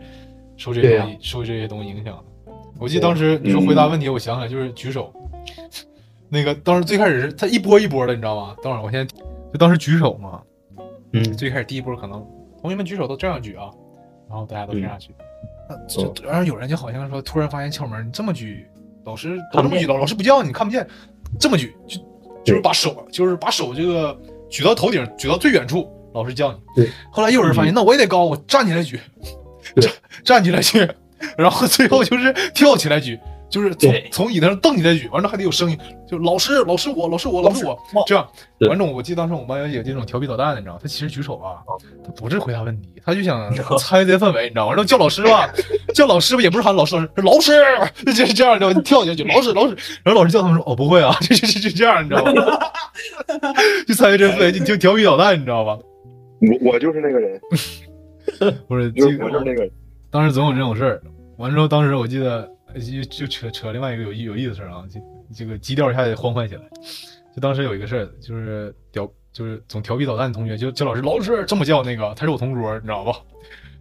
[0.56, 2.52] 受这些东西、受这些东西影响的。
[2.78, 5.12] 我记得当时你说回答问题，我想起来就是举手，
[6.28, 8.54] 那个当时最开始是他一波一波的，你知道吗？
[8.62, 10.42] 等会儿我先就当时举手嘛，
[11.12, 12.24] 嗯，最开始第一波可能
[12.60, 13.70] 同学们举手都这样举啊，
[14.28, 15.10] 然后大家都这样举，
[15.68, 18.66] 那就哦然后有人就好像说突然发现窍门，你这么举，
[19.04, 20.86] 老师都这么举，老老师不叫你看不见，
[21.40, 21.98] 这么举就
[22.46, 24.16] 就是把手就是把手这个
[24.48, 26.58] 举到头顶，举到最远处，老师叫你。
[26.76, 29.00] 对，后来又有人发现，那我也得高，我站起来举，
[29.82, 29.92] 站
[30.24, 30.88] 站起来举，
[31.36, 33.18] 然后最后就是跳起来举。
[33.48, 35.78] 就是从从椅子上蹬起来举，完了还得有声音，
[36.08, 38.26] 就老师老师我老师我老师我这样。
[38.58, 40.80] 对完了，我记得当时我们班有这种调皮捣蛋的，你知道吗？
[40.82, 44.72] 他其实举手啊，哦他不是回答问题，他就想参与这氛围，你知道吗？
[44.72, 45.48] 然后叫老师吧，
[45.94, 48.80] 叫老师吧，也不是喊老师，老师，老师，就是这样，你知道吗？
[48.82, 52.32] 跳下去，老师，老师，然后老师叫他们说，哦，不会啊，就就就这这样，你知道吗？
[53.86, 55.78] 就参与这氛围，就就调皮捣蛋，你知道吧？
[56.40, 57.40] 我我就是那个人，
[58.68, 59.70] 不是就是，我就是那个人。
[60.10, 61.02] 当时总有这种事儿。
[61.38, 62.50] 完之后，当时我记得
[62.80, 65.00] 就就扯扯另外一个有意有意思的事儿啊，这
[65.34, 66.62] 这个基调一下就欢快起来。
[67.34, 73.12] 就当时有一个事儿，就是调就是总调皮捣蛋的同学，就叫老师老师这么叫那个，他是我同桌，你知道吧？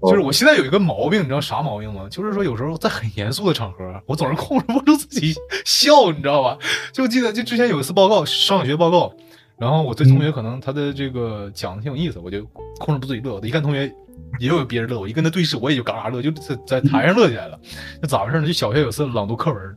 [0.02, 2.08] 就是我现在有一个毛病，你知道啥毛病吗？
[2.12, 5.34] 就是说有时候在很严肃的场合，我总是控制不住自己
[5.66, 6.58] 笑，你知道吧？
[6.92, 9.16] 就记得就之前有一次报告，上小学报告，
[9.58, 12.44] 然后我对同学可能他的这个讲的挺有意思，我就
[12.78, 13.36] 控制不住自己乐。
[13.36, 13.92] 我一看同学
[14.40, 17.60] 也有别人乐，我一跟他对视，我也就嘎嘎乐，就在在台上乐起来了。
[18.02, 18.48] 那咋回事呢？
[18.48, 19.76] 就小学有次朗读课文，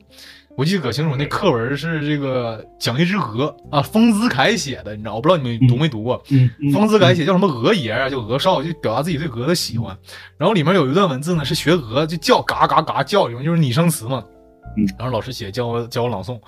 [0.57, 5.15] 我记得可清楚，那课文是这个《讲一只鹅》啊，丰子恺写的，你知道？
[5.15, 6.23] 我不知道你们读没读过。
[6.31, 9.97] 嗯丰子恺写叫什么鹅爷啊，叫鹅少，就表达自己对鹅的喜欢。
[10.37, 14.25] 然后里面有一段文字呢，是学鹅就叫嘎嘎嘎叫，就是拟声词嘛。
[14.77, 16.41] 嗯然后老师写教我教我朗诵，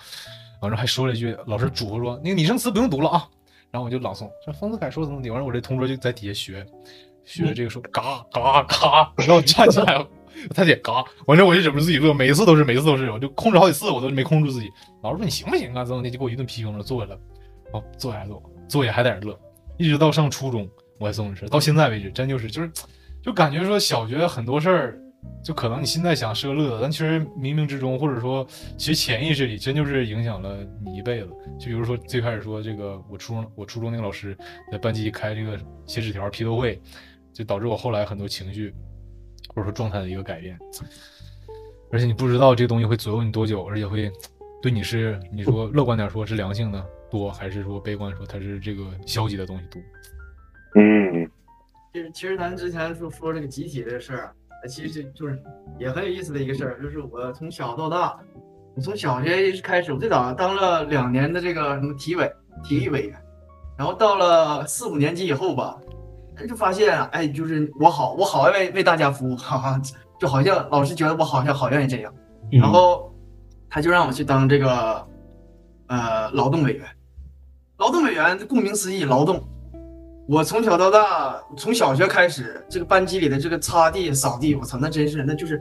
[0.60, 3.26] 完了还说了一句，老师嘱咐说那个拟声词不用读了啊。
[3.72, 6.66] 然后我就朗诵，这丰子恺说怎么地，完了我这同桌就在底下学，
[7.24, 10.06] 学这个说嘎嘎嘎，然后站起来了。
[10.54, 14.70] 他姐嘎，完了我就忍不住自己乐，每一次都是，每次都是，我就控制好几次，我都没控制住自己。
[15.02, 15.84] 老师说你行不行啊？
[15.84, 17.20] 怎么的，就给我一顿批评了，坐下了，
[17.72, 19.38] 哦，坐下来坐，坐下还在那乐，
[19.76, 20.66] 一直到上初中
[20.98, 22.70] 我还这么事，到现在为止真就是就是，
[23.22, 24.98] 就感觉说小学很多事儿，
[25.44, 28.46] 就可能你现在想是个乐子，但其实冥冥之中或者说
[28.78, 31.28] 其实潜意识里真就是影响了你一辈子。
[31.58, 34.34] 就比如说最开始说这个，我初中我初中那个老师
[34.72, 36.80] 在班级开这个写纸条批斗会，
[37.40, 38.70] 就导致我后来很多情绪
[39.48, 40.58] 或者说状态的一个改变。
[41.90, 44.12] 而且你不知道这个东西会左右你多久，而且会
[44.60, 49.80] 对你是你说乐观点说是良性的多，还是说悲观说它是这个消极的东西多？
[50.74, 51.30] 嗯，
[51.94, 54.36] 其实其实咱之前说说这个集体这个事儿
[54.68, 55.42] 其实就是
[55.78, 58.20] 也很有意思的一个事儿，就是我从小到大，
[58.74, 62.30] 我从小学开始，我最早当了两年的这个什么体委
[62.62, 63.18] 体育委员，
[63.78, 65.86] 然后到了四五年级以后吧，哎
[66.48, 69.80] 就发现哎，就是我好我好为为大家服务，哈哈，
[70.18, 72.12] 就好像老师觉得我好像好愿意这样，
[72.52, 73.12] 嗯然后
[73.68, 75.06] 他就让我去当这个
[75.88, 76.86] 呃劳动委员。
[77.78, 79.42] 劳动委员顾名思义，劳动。
[80.28, 85.60] 我从小到大，从小学开始，这个班级里的这个擦地、扫地，我操，那真是那就是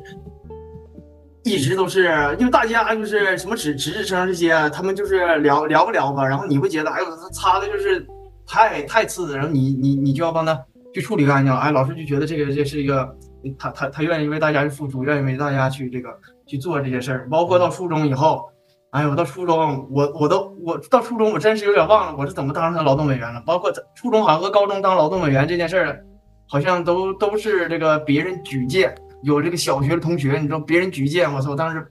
[1.44, 8.06] 一直都是，因为大家就是什么值值日生这些，他们就是聊聊不聊吧，然后你会觉得，哎呦，他擦的就是
[8.50, 10.60] 太太次，然后你你你就要帮他
[10.94, 13.16] 去处理干净了，哎，老师就觉得这个这是一个，
[13.60, 16.10] 他他他愿意为大家去付出，愿意为大家去这个
[16.48, 18.50] 去做这些事儿，包括到初中以后。
[18.92, 23.40] 哎呦，我到初中，我我都我到初中，我真是有点忘了我是怎么当上的劳动委员了。
[23.46, 26.04] 包括初中好像和高中当劳动委员这件事儿，
[26.48, 31.86] 好像都都是这个别人举荐，有这个小学的同学，你知道别人举荐，我操，当时，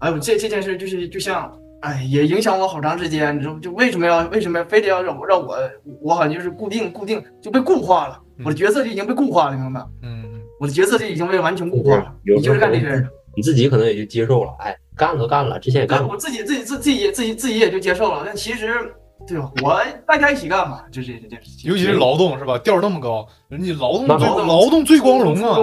[0.00, 5.58] 哎呦，这这件事就是就像，哎，也影响我好长时间，你知道就为什么要为什么非得要让我让我
[6.00, 9.86] 我好像就是固定固定就被固化了，我的角色就已经被固化了，明白吗？
[10.02, 10.24] 嗯，
[10.60, 13.08] 我的角色就已经被完全固化了，你就是干这事儿的。
[13.34, 18.22] 你自己可能也就接受了，哎，干都干了，之前也干我，自己自己自自己自己自己也就接受了。
[18.24, 18.68] 但其实，
[19.26, 19.50] 对吧？
[19.62, 21.70] 我大家一起干嘛，就这这件事情。
[21.70, 22.58] 尤其是劳动是吧？
[22.58, 25.56] 调儿那么高，人家劳动最劳动劳动最光荣啊，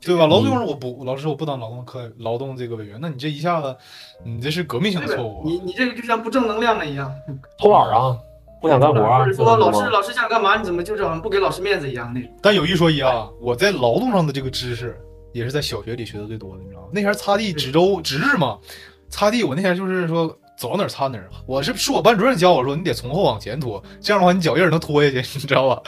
[0.00, 0.26] 对吧？
[0.26, 3.76] 劳动最光荣，我不老师我不当劳动课劳动这个委员，那你这一下子，
[4.24, 5.42] 你这是革命性的错误啊。
[5.44, 7.12] 你你这个就像不正能量了一样。
[7.58, 8.16] 偷懒啊，
[8.60, 12.30] 不想干活啊，说老师老师想干嘛，你怎么就是好像不给老师面子一样那种。
[12.42, 14.98] 但有一说一啊，我在劳动上的这个知识
[15.32, 16.88] 也是在小学里学的最多的，你知道吗？
[16.92, 18.58] 那前擦地值周值日嘛，
[19.08, 21.28] 擦地我那天就是说走到哪儿擦哪儿。
[21.46, 25.82] 我是是我班主任教我说，你得从后往前拖，这样的话你脚印儿能拖下去，你知道吧？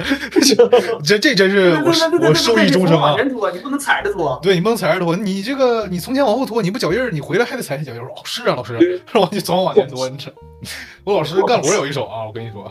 [1.04, 3.16] 这这真是我我受益终生啊往！
[3.16, 4.38] 前拖，你不能踩着拖。
[4.42, 8.06] 对你不能踩着拖，你这个你从前往后拖，你不脚印儿，你回来还得踩脚印儿。
[8.08, 10.08] 哦，是啊，老师，对然后我就总往前拖。
[10.08, 10.32] 你这，
[11.04, 12.64] 我老师干活有一手啊，我跟你说，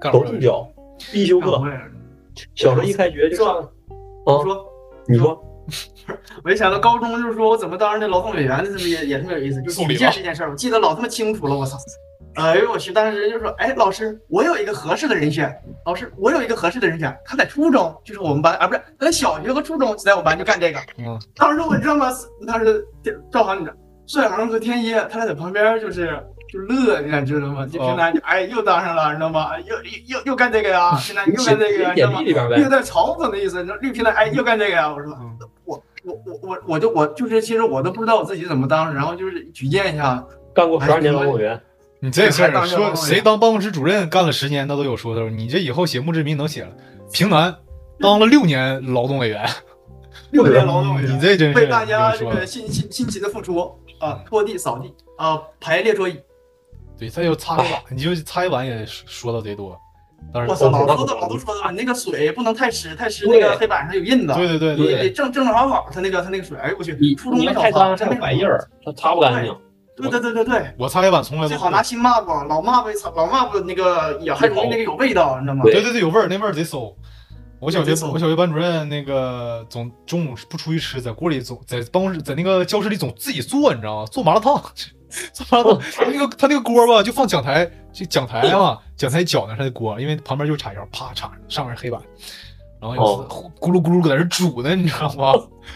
[0.00, 0.32] 干活有一手。
[0.32, 0.68] 都动脚，
[1.12, 1.60] 必修课。
[2.54, 3.66] 小时候一开学就上，啊，
[4.26, 4.66] 你说，
[5.08, 5.44] 你说
[6.44, 9.62] 我一想到高中，就是说我怎么当上那劳动委员的，这么也也特别有意思。
[9.62, 11.76] 就是举送礼了荐这件事儿，我记得老他妈清楚了，我操！
[12.34, 12.92] 哎呦我去！
[12.94, 15.54] 当时就说，哎，老师，我有一个合适的人选。
[15.84, 20.80] 老师，我有一个合适的人选，他在初中，就是我们班啊，不是他在小学和初中，在我们班就干这个。
[20.96, 22.10] 嗯，当时我知道吗？
[22.46, 22.82] 当时
[23.30, 23.76] 赵航，你知道，
[24.06, 26.06] 帅航和天一，他俩在旁边就是
[26.50, 27.66] 就乐，你俩知道吗？
[27.66, 29.50] 就平南就哎又当上了，你知道吗？
[29.52, 34.90] 哎又又又又干这个呀，平南又干这个呀，你知道吗 又在嘲讽的意思，你知道绿平台哎又干这个呀？
[34.90, 35.38] 我说嗯
[36.04, 40.24] 我我我我我就我就是其实我都不知道我自己怎么当，然后就是举荐一下，
[40.54, 41.60] 干过十二年劳动委员，
[42.00, 45.28] 你这事儿说谁当办公室主任干了十年，那都有说头。
[45.28, 46.72] 你这以后写墓志铭能写了。
[47.12, 47.54] 平南
[48.00, 49.48] 当了六年劳动委员，
[50.30, 53.58] 六年劳动委员 你这真是为大家这个辛辛辛勤的付出
[54.00, 56.18] 啊，拖地扫地啊，排列桌椅。
[56.98, 59.78] 对，再就擦黑板，你就擦黑板也说说到贼多。
[60.34, 64.32] 我，操，老那多的老多说的吧，你那个水不能太湿，太湿那个黑板上有印子。
[64.34, 69.54] 对对对你对，得正正正好好，他那个他那个水，哎呦我去，你初中没少擦，还有白印儿，他擦不干净。
[69.94, 75.62] 对对对对对，我擦黑板从来都最好拿新抹布，老抹布擦，老抹布那个也还容易那个有味道，你知道吗？
[75.64, 76.96] 对对对有味儿，那味儿贼馊。
[77.60, 84.06] 我小学我小学班主任那个总中午不出去吃，在锅里总在办公室在那个教室里总自己做，你知道吗？
[84.10, 84.60] 做麻辣烫，
[85.32, 85.82] 做麻辣烫。
[85.94, 92.00] 他那个他那个锅吧，就放讲台，就讲台嘛，讲台脚那上的锅，因为旁边就是插销，啪插上，上面是黑板，
[92.80, 95.32] 然后有哦咕噜咕噜搁那儿煮呢，你知道吗？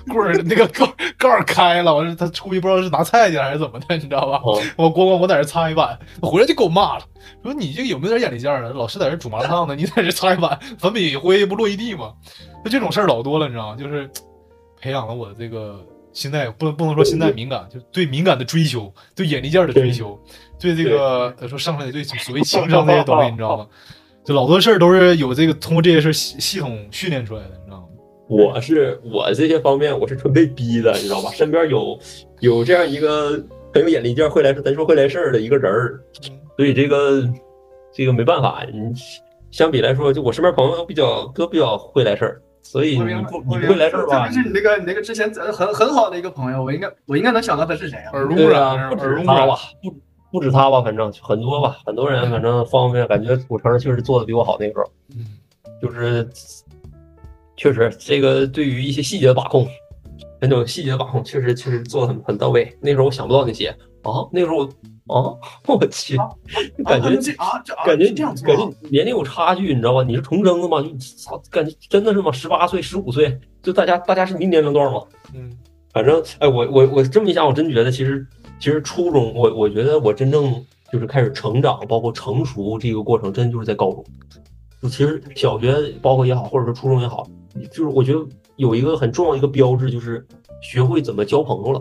[0.09, 0.85] 棍儿那个盖
[1.17, 4.41] 盖儿开了，完了他出去不知道是拿菜去了还是怎么的，你知道吧？
[4.43, 7.05] 哦，我咣咣我在这擦黑板，回来就给我骂了，
[7.43, 8.73] 说你这有没有点眼力见儿啊？
[8.75, 12.13] 老师在这煮麻辣烫呢，你在这擦黑板，粉笔灰不落一地吗？
[12.65, 13.77] 就这种事儿老多了，你知道吗？
[13.79, 14.11] 就是
[14.81, 15.81] 培养了我的这个
[16.17, 20.19] 现在不能不能说现在敏感，就对敏感的追求，对眼力见儿的追求，
[20.59, 23.67] 对这个呃说上来对所谓情商这些东西，你知道吗？
[24.25, 27.87] 就老多事儿都是有这个通过这些事儿系系统训练出来的，你知道吗？
[28.29, 31.31] 我是我这些方面我是纯被逼的，你知道吧？
[31.35, 31.99] 身边有
[32.41, 33.33] 有这样一个
[33.75, 36.01] 很有眼力劲儿、会来事，咱说会来事儿的一个人儿，
[36.57, 37.23] 所以这个
[37.95, 38.79] 这个没办法，你
[39.51, 44.43] 相比来说，就我身边朋友都比较都比较会来事儿，所以你不你不会来这儿吧特别？
[44.43, 48.11] 是你那个你那个之前很很好的一个朋友，我应该我应该能想到他是谁啊？
[48.13, 49.95] 耳濡目染，啊，不止他吧，不
[50.33, 54.85] 不止他吧，反正很多吧，很多人反正方面感觉古城确实做的比我好那时候，
[55.17, 55.27] 嗯
[55.81, 56.29] 就是
[57.57, 59.69] 确实这个对于一些细节的把控，
[60.41, 62.77] 那种细节的把控确实确实做的很很到位。
[62.81, 63.69] 那时候我想不到那些
[64.03, 64.69] 啊，那时候我
[65.07, 65.35] 啊，
[65.67, 66.17] 我去，
[66.85, 70.03] 感觉啊这啊这啊感觉这样感啊觉年龄有差距，你知道吧？
[70.03, 70.83] 你是重生的吗？
[70.83, 72.33] 就操，感觉真的是吗？
[72.33, 75.01] 十八岁、十五岁，就大家大家是你年龄段吗？
[75.35, 75.51] 嗯
[75.93, 78.27] 反正，哎，我我我这么一想，我真觉得其实
[78.59, 80.63] 其实初中，我我觉得我真正
[80.93, 84.05] 就是开始成长，包括成熟这个过程，真就是在高中。
[84.83, 87.27] 就其实小学包括也好，或者说初中也好，
[87.71, 88.21] 就是我觉得
[88.57, 90.27] 有一个很重要的一个标志，就是
[90.61, 91.81] 学会怎么交朋友了，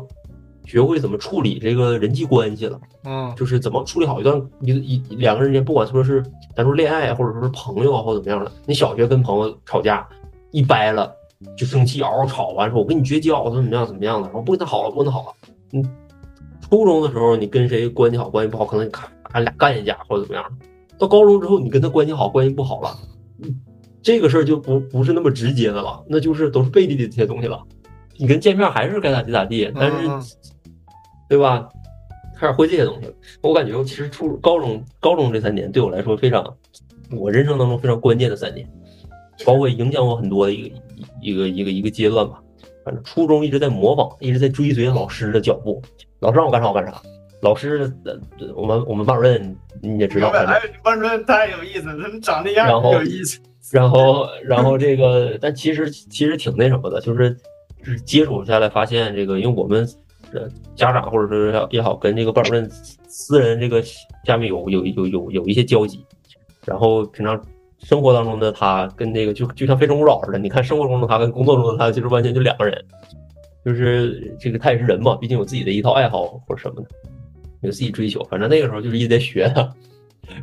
[0.66, 2.80] 学会怎么处理这个人际关系了。
[3.04, 6.24] 嗯就是怎么处理好一段一一两个人间，不管说是
[6.56, 10.08] 咱说恋爱啊，或者说是朋友啊，或者怎么样的，你小学跟朋友吵架，
[10.52, 11.12] 一掰了，
[11.58, 15.34] 就生气嗷嗷吵完说，我跟你绝交，怎么怎么样怎么样的，然后不跟他好了，不跟他好了。
[15.74, 15.84] 嗯，
[16.62, 20.44] 初中的时候你跟谁关系好关系不好，可能你看俺俩干一架或者怎么样。
[20.98, 22.98] 到高中之后，你跟他关系好关系不好了，
[23.44, 23.54] 嗯
[24.02, 27.62] 这个事儿就不不是那么直接的了，那就是都是背地里这些东西了。
[28.18, 30.24] 你跟见面还是该咋地咋地，但是、嗯
[31.36, 31.68] 对吧？
[32.38, 33.14] 开始会这些东西了。
[33.42, 36.56] 我感觉其实初高中高中这三年对我来说非常，
[37.12, 38.66] 我人生当中非常关键的三年，
[39.46, 40.76] 包括影响我很多的一个
[41.22, 42.42] 一个一个一个阶段吧。
[42.86, 45.82] 反正初中一直在模仿，一直在追随老师的脚步，
[46.20, 47.02] 老师让我干啥我干啥。
[47.42, 48.18] 老师，呃
[48.56, 53.40] 我们我们班主任你也知道，哎，班主任太有意思了，他们长那样然后有意思。
[53.74, 57.36] 然后，然后这个，但其实其实挺那什么的，就是
[57.80, 59.88] 就是接触下来发现这个，因为我们
[60.34, 62.70] 呃家长或者是也好，跟这个班主任
[63.08, 63.82] 私人这个
[64.26, 66.06] 下面有有有有有一些交集，
[66.66, 67.42] 然后平常
[67.80, 72.86] 生活当中的他跟那个就就像非诚勿扰似的，你看生活中的他跟工作中的他其实完全就两个人，
[73.64, 76.88] 就是这个他也是人嘛，毕竟有自己的一套爱好或者什么的，
[77.62, 79.74] 有自己追求，反正那个时候就是一直在学他。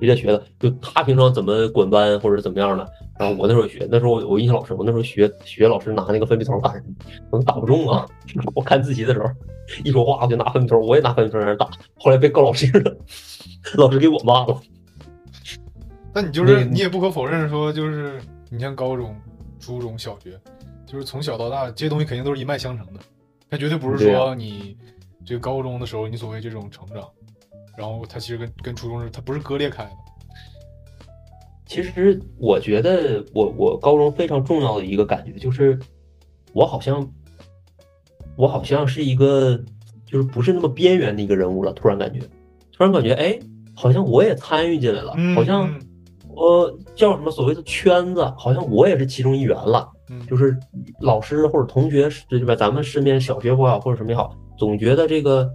[0.01, 2.87] 一直在学的，就他平常怎么管班或者怎么样的，
[3.19, 6.85] 然后我那时候学，那时候我我印象老深，我那时候学学老师拿那个粉笔头打人，
[7.31, 8.07] 我都打不中啊。
[8.55, 9.29] 我看自习的时候，
[9.85, 12.97] 一说话我就拿粉笔头，我也拿粉笔头在那打，后来被告老师了，
[13.77, 14.61] 老师给我骂了。
[16.15, 19.17] 那你就是你也不可否认说，就是你像高中、
[19.59, 20.39] 初中小学，
[20.87, 23.01] 就是从小到大这些东西肯定都是一脉相承的，
[23.49, 24.77] 它绝对不是说你
[25.25, 27.09] 这个高中的时候你所谓这种成长，
[27.77, 29.91] 然后它其实跟跟初中是它不是割裂开的。
[31.67, 35.79] 其实我觉得我我高中非常重要的一个感觉就是，
[36.53, 37.09] 我好像
[38.37, 39.59] 我好像是一个
[40.05, 42.21] 就是不是那么边缘的一个人物了，突然感觉，
[42.73, 43.39] 突然感觉哎，
[43.75, 45.81] 好像我也参与进来了，好像嗯
[46.29, 49.89] 我叫什么所谓的圈子，好像我也是其中一员了。
[50.11, 50.55] 嗯就是
[51.01, 52.55] 老师或者同学，对吧？
[52.55, 55.51] 咱们身边小学也好或者什么也好，总觉得这个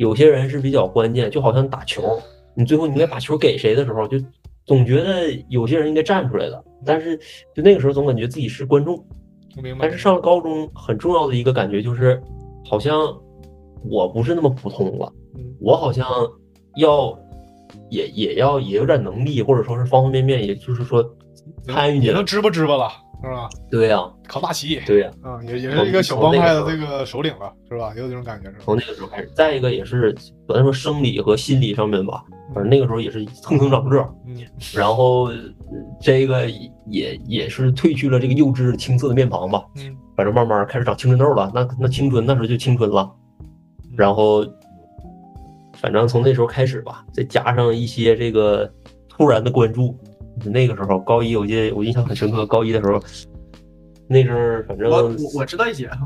[0.00, 2.18] 有些人是比较关键，就好像打球，
[2.54, 4.16] 你最后你应该把球给谁的时候，就
[4.64, 6.64] 总觉得有些人应该站出来的。
[6.86, 7.14] 但是
[7.54, 8.98] 就那个时候总感觉自己是观众，
[9.78, 9.98] 但是。
[9.98, 12.18] 上了高中很重要的一个感觉就是，
[12.64, 13.14] 好像
[13.90, 16.08] 我不是那么普通了，嗯我好像
[16.76, 17.14] 要
[17.90, 21.04] 也也要也有点能力，或者说是方方面面，也就是说
[21.64, 22.24] 参与进来也能。
[22.24, 22.88] 支吧支吧了，
[23.22, 23.48] 是吧？
[23.70, 27.92] 对呀、扛大旗，对呀、啊，也也是一个小帮派的这个首领了，是吧？
[27.96, 28.62] 有这种感觉，是吧？
[28.64, 29.30] 从那个时候开始。
[29.34, 30.14] 再一个也是，
[30.48, 32.24] 咱说生理和心理上面吧，
[32.54, 34.36] 反正那个时候也是蹭蹭长个儿，嗯，
[34.74, 35.36] 然后呃
[36.00, 36.48] 这个
[36.86, 41.50] 也也是褪去了这个幼稚青涩的面庞吧，嗯，反正慢慢开始长青春痘了。
[41.54, 43.10] 那那青春那时候就青春了，
[43.96, 44.44] 然后
[45.74, 48.70] 反正从那时候开始吧，再加上一些这个
[49.08, 49.96] 突然的关注，
[50.46, 53.02] 那个时候高一，我记得我印象很深刻，高一的时候，
[54.08, 56.00] 那阵儿反正我我我知道一些，啊，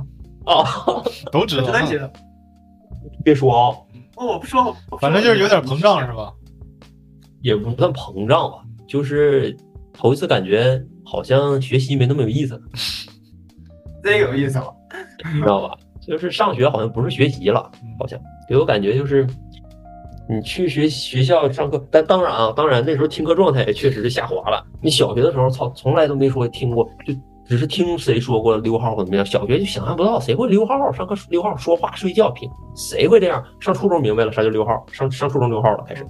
[1.31, 2.11] 都知道啊我知道一，些。
[3.23, 3.77] 别说啊，
[4.17, 6.33] 哦，我不说，我不说反正就是有点膨胀，是吧？
[7.43, 8.59] 也不算膨胀吧，
[8.89, 9.55] 就是
[9.93, 12.61] 头一次感觉好像学习没那么有意思了，
[14.03, 14.75] 这有意思了。
[15.33, 15.77] 你知道吧？
[16.07, 19.27] 就是上学好像不是学习了，好像给我感觉就是
[20.29, 24.65] 你去学学校上课，但当然啊，当然那时候听课状态也确实是下滑了。
[24.81, 27.15] 你小学的时候，操，从来都没说听过，就
[27.47, 29.25] 只是听谁说过溜号或怎么样。
[29.25, 33.45] 小学就想象不到谁会溜号，上课溜号说话睡觉听，谁会这样？
[33.61, 36.07] 上初中明白了啥叫溜号，上上初中溜号了开始。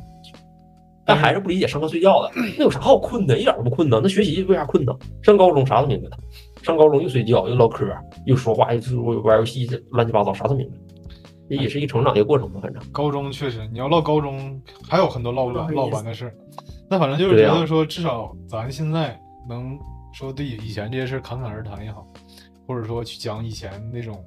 [1.07, 3.37] 但还是不理解上课睡觉的，那有啥好困的？
[3.37, 4.01] 一点都不困呢。
[4.03, 4.93] 那学习为啥困呢？
[5.23, 6.17] 上高中啥都明白了，
[6.63, 7.85] 上高中又睡觉又唠嗑
[8.25, 8.81] 又说话又
[9.23, 10.77] 玩游戏，乱七八糟啥都明白。
[11.57, 12.83] 这也是一成长的一个过程吧，反正。
[12.93, 16.35] 高中确实，你要唠高中，还有很多唠不完唠不完的事儿。
[16.89, 19.19] 那反正就是觉得说，至少咱现在
[19.49, 19.79] 能
[20.13, 22.07] 说对以前这些事儿侃侃而谈也好，
[22.67, 24.23] 或者说去讲以前那种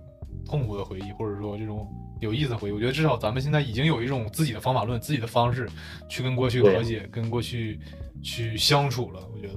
[0.45, 1.87] 痛苦的回忆，或者说这种
[2.19, 5.69] 有意思的回忆，我觉得至少咱们现在已经有一种自己的方法论、自己的方式
[6.09, 7.79] 去跟过去和解、跟过去
[8.23, 9.21] 去相处了。
[9.33, 9.53] 我觉得，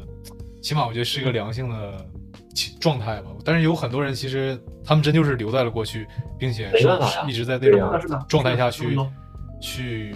[0.60, 2.19] 起码我觉得是一个良性的其
[2.80, 3.30] 状态吧。
[3.44, 6.06] 但是有很多人其实他们真就是留在了过去，
[6.38, 8.98] 并且是没办法一直在那种状态下去
[9.60, 10.14] 去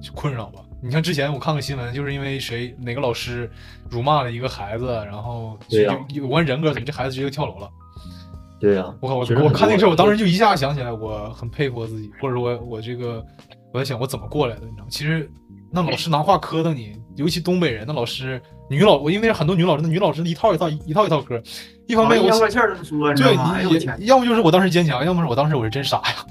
[0.00, 0.60] 去困扰吧。
[0.82, 3.50] 你像之前我看个新闻，就是因为谁哪个老师
[3.88, 7.70] 辱骂了一个孩子，然后就对呀有有关人格，怎么这孩子直接就跳楼了。
[8.60, 9.16] 对呀、我靠！
[9.16, 13.22] 我我看那个事儿，我当时就一下想起来，我很佩服我自己，或者说我我这个
[13.72, 14.88] 我在想我怎么过来的，你知道吗？
[14.90, 15.30] 其实
[15.70, 21.40] 那老师拿话磕的你，尤其东北人，的老师女老我因为很多女老师，那女老师一套一套一套一套嗑，
[21.86, 26.24] 一方面我对要不就是我当时坚强，要么是我当时我是真傻呀。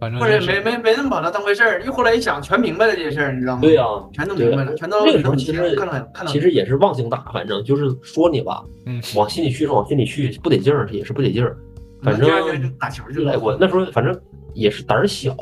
[0.00, 3.60] 反正或者就是没没没那么把它当回事儿，又后来一想，全明白了这些事儿，你知道吗？
[3.60, 3.84] 对呀、
[4.14, 6.32] 全都明白了，全都那个时候其实看到看到。
[6.32, 11.54] 其实也是忘性大，反正就是说你吧，嗯往心里去是往心里去，不得劲儿也是不得劲儿。
[12.02, 13.32] 反正第二天就打球去了。
[13.32, 14.18] 哎，我那时候反正
[14.54, 15.36] 也是胆儿小，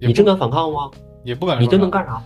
[0.00, 0.90] 你真敢反抗吗？
[1.24, 2.22] 也不敢你真能干啥吗？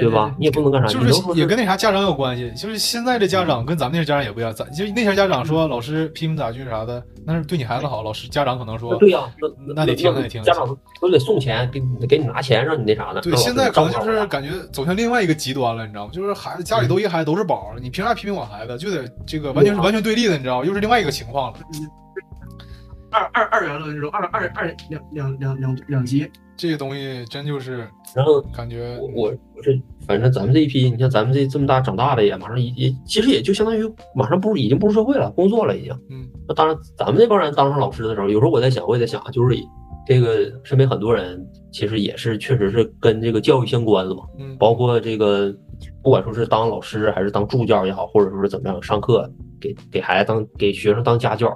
[0.00, 0.34] 对吧？
[0.38, 9.20] 你也不能干啥，就是也跟那啥家长有关系，就是现在的家长跟咱们那些家长也不一样，咱就那些家长说老师批评咋句啥的，那是对你孩子好，老师家长可能说对呀、
[9.66, 10.66] 那那得听那得听家长
[11.00, 13.20] 都得送钱，给你给你拿钱让你那啥的？
[13.20, 16.10] 对，现在可能就是感觉走向另外一个极端了，你知道吗？
[16.12, 18.76] 就是孩子家里都一个孩子都是宝，你凭啥批评我孩子？
[18.76, 20.66] 就得这个完全是完全对立的，你知道吗？
[20.66, 21.58] 又是另外一个情况了。
[23.10, 33.82] 二二二元论这种二二二两两两两两极，这个东西真就是然后感觉我我我这反正咱们这一批，你像咱们这这么大长大的也马上也也其实也就相当于
[34.14, 35.92] 马上步已经步入社会了，工作了已经。
[36.10, 39.56] 嗯，那当然，咱们这帮人当上老师的时候，有时候我在想，我也在想，就是
[40.06, 45.52] 这个身边很多人其实也是确实是跟这个教育相关的嘛，嗯包括这个
[46.02, 49.28] 不管说是当老师还是当助教也好，或者说是怎么样上课
[49.60, 51.48] 给给孩子当给学生当家教，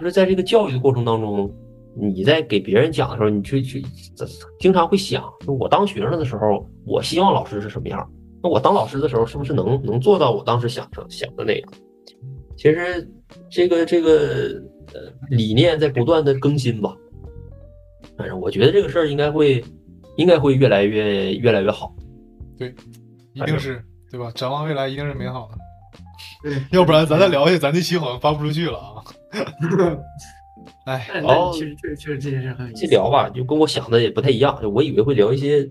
[0.00, 1.50] 就是在这个教育的过程当中，
[1.96, 3.84] 你在给别人讲的时候，你去去
[4.58, 8.08] 经常会想，我当学生的时候，我希望老师是什么样？
[8.42, 11.68] 那我当老师的时候，是不是能能做到我当时想成想的那样？
[12.56, 13.08] 其实
[13.50, 14.62] 这个这个
[14.94, 16.96] 呃理念在不断的更新吧，
[18.16, 19.64] 反正我觉得这个事儿应该会
[20.16, 21.94] 应该会越来越越来越好。
[22.56, 22.74] 对
[23.34, 24.30] 一定是对吧？
[24.34, 25.58] 展望未来一定是美好的。
[26.42, 29.02] 对，要不然咱再聊下去，咱这期好像发不出去了啊。
[30.86, 35.64] 哎，但哦但其实确实确实这件事很有意思这聊吧，就跟我想的也不太一样，我以为会聊一些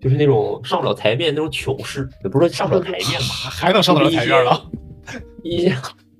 [0.00, 4.70] 就是那种上不了台面那种糗事，也不是说上不了台面吧， 还能上得了台面了？
[5.42, 5.74] 一些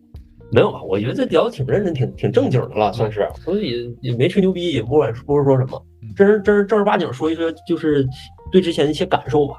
[0.53, 0.82] 没有吧？
[0.82, 8.07] 我觉得这聊的挺认真、挺挺正经的了，算是，所以也也没吹牛逼，也不管不是说什么嗯，真是真是正儿八经说一说，就是
[8.51, 9.55] 对之前的一些感受吧。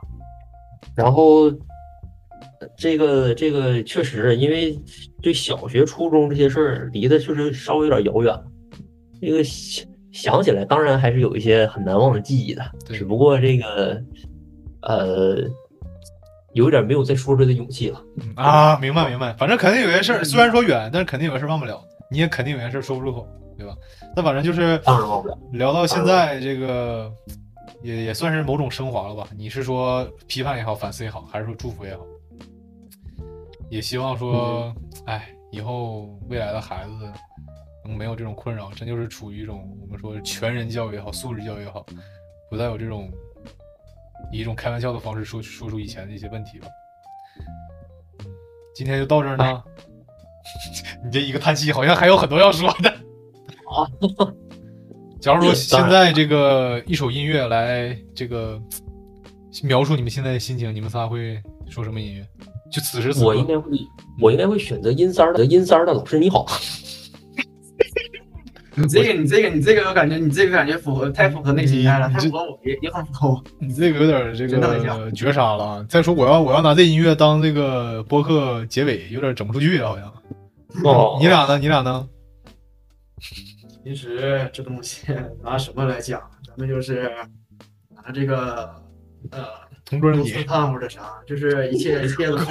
[0.96, 4.78] 然后呃这个这个确实，因为
[5.22, 8.44] 对小学、初中这些事儿离得确实稍微有点遥远了。
[9.26, 14.02] 这个想想起来，当然还是有一些很难忘的记忆的，只不过这个
[14.82, 15.38] 呃，
[16.54, 18.02] 有点没有再说出来的勇气了。
[18.22, 21.82] 嗯啊，明白明白，反正肯定有些事儿，虽然说远，但是肯定有些事儿忘不了，
[22.12, 23.28] 你也肯定有些事儿说不出口，
[23.58, 23.76] 对吧？
[24.16, 25.38] 那反正就是当然忘不了。
[25.52, 27.12] 聊到现在，这个
[27.82, 29.28] 也也算是某种升华了吧？
[29.36, 32.04] 你是说批判也好，反思也好，还是说祝福也好？
[33.70, 34.72] 也希望说，
[35.06, 37.12] 哎，以后未来的孩子能
[37.86, 41.86] 没有这种困扰，真就是处于一种我们说全人教育也好，素质教育也好，
[42.50, 43.12] 不再有这种
[44.32, 46.68] 以一种开玩笑的方式说说出以前的一些问题吧。
[48.20, 48.26] 嗯
[48.76, 49.64] 今天就到这儿呢。
[51.06, 52.90] 你这一个叹息，好像还有很多要说的。
[52.90, 53.86] 啊，
[55.22, 58.60] 假如说现在这个一首音乐来这个
[59.64, 61.40] 描述你们现在的心情，你们仨会
[61.70, 62.28] 说什么音乐？
[62.72, 63.70] 就此时此刻，我应该会，
[64.20, 66.48] 我应该会选择阴三儿的阴三儿的老师你好。
[68.76, 73.44] 你这个你这个你这个我感觉你这个感觉符合太符合内心态了，你这太符合我也也很符合我。
[73.60, 75.86] 你这个有点这个绝杀了啊！
[75.88, 80.12] 再说我要我要拿这音乐当这个播客结尾，有点整不出去啊，好像。
[80.84, 81.60] 哦你俩呢？
[81.60, 82.08] 你俩呢？
[83.84, 85.06] 其实这东西
[85.44, 86.20] 拿什么来讲？
[86.48, 87.12] 咱们就是
[87.90, 88.74] 拿这个
[89.30, 89.46] 呃
[89.86, 92.46] 同桌的你公司烫或者啥，就是一切一切都是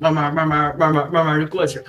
[0.00, 1.84] 慢慢慢慢慢慢慢慢就过去了，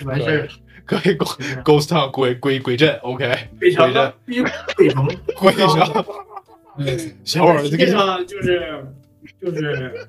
[0.00, 0.48] 就完事儿了。
[0.86, 3.92] 可以 Go 就是 Ghost Town 鬼鬼鬼镇，OK，非常
[4.76, 5.08] 鬼城
[5.38, 6.04] 鬼上。
[7.24, 8.84] 小伙儿，这实际个上就是
[9.40, 10.08] 就是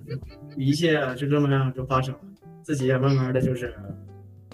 [0.58, 2.20] 一切就这么样就发生了，
[2.64, 3.74] 自己也慢慢的就是，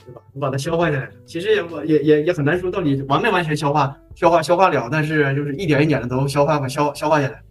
[0.06, 0.22] 对吧？
[0.34, 1.12] 我把它消化下来了。
[1.26, 7.42] 其实也我也也也很难说到底完没完全消化消化消化了，但是就是一点一点的都消化吧消消化下来，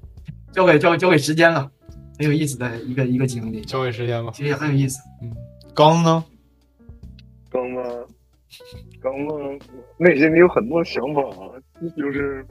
[0.52, 1.70] 交给交交给时间了，
[2.18, 4.30] 很有意思的一个一个经历，交给时间吧。
[4.34, 5.00] 其实也很有意思。
[5.22, 5.34] 嗯
[5.72, 6.24] 刚子呢？
[7.48, 7.84] 刚刚
[9.00, 9.58] 刚刚
[9.96, 11.22] 内心里有很多想法，
[11.96, 12.44] 就是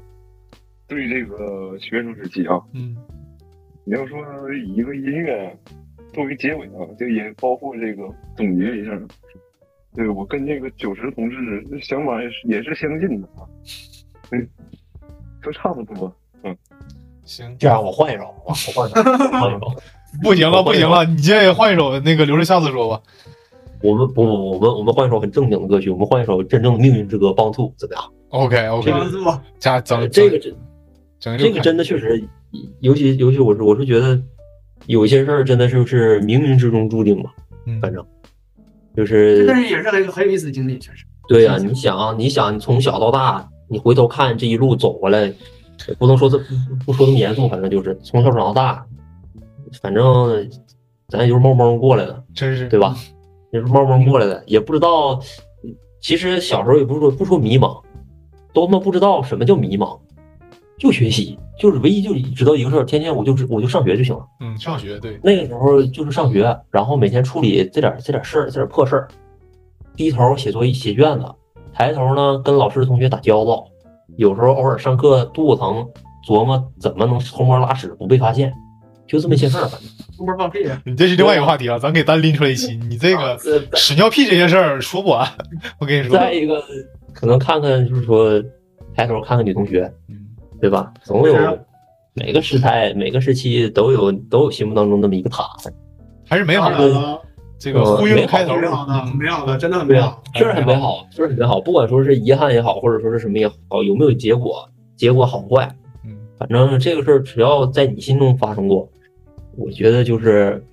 [0.88, 2.96] 对这个学生时期啊，嗯
[3.86, 4.20] 你要说
[4.54, 5.58] 以一个音乐
[6.14, 8.04] 作为结尾啊，就也包括这个
[8.36, 8.92] 总结一下。
[9.96, 13.42] 对我跟这个九十同志想法也是也是相近的啊，
[14.32, 14.48] 嗯，
[15.42, 16.14] 都差不多。
[16.44, 16.56] 嗯
[17.26, 19.82] 行，这样我换一首，我我换一首，换一首。
[20.22, 23.02] 不行了，不行了，你今天也换一首，那个留着下次说吧。
[23.82, 29.98] 我们不不，我们我们换一首很正经的歌曲，我们换一首真正的命运之歌《Born To》，怎么样？OK OK，帮助我，加这
[30.30, 32.24] 个真这个真的确实，
[32.80, 34.22] 尤其尤其我是我是觉得
[34.86, 37.30] 有一些事儿真的就是冥冥之中注定嘛，
[37.66, 38.06] 嗯反正
[38.96, 41.06] 就是但是也是很很有意思的经历，确实。
[41.28, 45.32] 对呀、是你想，你想，你从小到大，你回头看这一路走过来，
[46.00, 48.84] 不能说这不不不说这么严肃，反正就是从小长到大，
[49.80, 50.50] 反正
[51.08, 52.96] 咱也就是冒蒙过来的，真是对吧？
[53.52, 55.20] 也是慢慢过来的，也不知道。
[56.02, 57.82] 其实小时候也不是说不说迷茫，
[58.54, 60.00] 都他妈不知道什么叫迷茫，
[60.78, 64.26] 就学习，就是唯一就知道一个事儿，天天我就知我就上学就行了。
[64.40, 69.08] 嗯，上学对，那个时候就是上学，然后每天处理这点这点事儿，这点破事儿，
[69.94, 71.26] 低头写作业写卷子，
[71.74, 73.68] 抬头呢跟老师同学打交道，
[74.16, 75.86] 有时候偶尔上课肚子疼，
[76.26, 78.54] 琢磨怎么能偷摸拉屎不被发现，
[79.06, 79.90] 就这么些事儿，反正。
[80.20, 80.82] 出门放屁啊！
[80.86, 82.76] 你这是另外一个话题啊，咱给单拎出来一期。
[82.90, 85.26] 你这个呃屎尿屁这些事儿说不完，
[85.80, 86.18] 我跟你说。
[86.18, 86.62] 再一个，
[87.14, 88.44] 可能看看就是说，
[88.94, 90.18] 抬头看看女同学，嗯，
[90.60, 90.92] 对吧？
[91.04, 91.58] 总有
[92.14, 95.46] 每个时代、每个时期都有都有心目当中那么一个他，
[96.28, 97.22] 还是美好的。
[97.58, 101.62] 这个呼应开头美好的，美好的，真的很美好。，确实很美好，确实很美好。
[101.62, 105.70] 不管说是遗憾也好，或者说是什么也好，有没有结果，结果好坏，
[106.06, 108.90] 嗯，反正这个事儿只要在你心中发生过，
[109.60, 110.64] 我觉得就是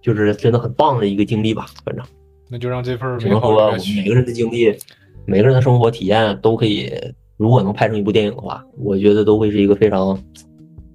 [0.00, 1.66] 就是真的很棒的一个经历吧。
[1.84, 2.04] 反正
[2.48, 4.76] 那就让这份只能说我们每个人的经历，
[5.24, 6.92] 每个人的生活体验都可以，
[7.36, 10.14] 如果能拍成一部电影的话，我觉得都会是一个非常，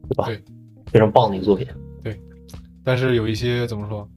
[0.07, 0.25] 对吧？
[0.25, 0.41] 对
[0.91, 1.67] 非常棒的一个作品。
[2.03, 2.19] 对
[2.83, 4.07] 但是有一些怎么说，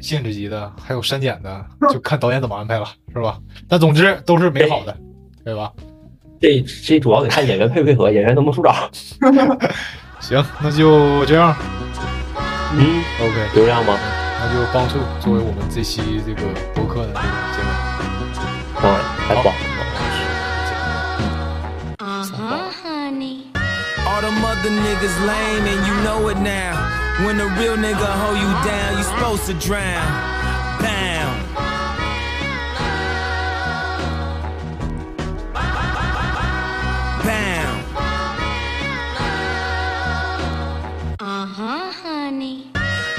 [0.00, 3.40] 限制级的，还有删减的， 就看导演怎么安排了，是吧？
[3.68, 4.96] 但总之都是美好的，
[5.44, 5.72] 对吧？
[6.40, 8.74] 这这主要得看演员配不配合，演员能不能出招。
[10.22, 11.54] 行，那就这样
[12.74, 13.98] 嗯，，OK，就这样吧。
[14.40, 16.42] 那就帮助作为我们这期这个
[16.74, 18.88] 博客的这个结尾。
[18.88, 18.90] 啊，
[19.28, 19.52] 太棒了。
[24.04, 26.78] Uh them other niggas lame and you know it now.
[27.26, 29.98] When a real nigga hold you down, you supposed to drown.
[42.32, 42.72] Huh, honey.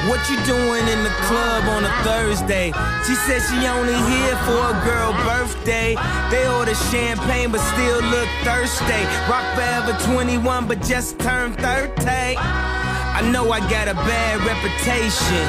[0.10, 2.74] What you doing in the club on a Thursday?
[3.08, 5.96] She said she only here for a girl birthday.
[6.30, 9.06] They order champagne but still look thirsty.
[9.30, 12.04] Rock forever 21 but just turned 30.
[12.38, 15.48] I know I got a bad reputation.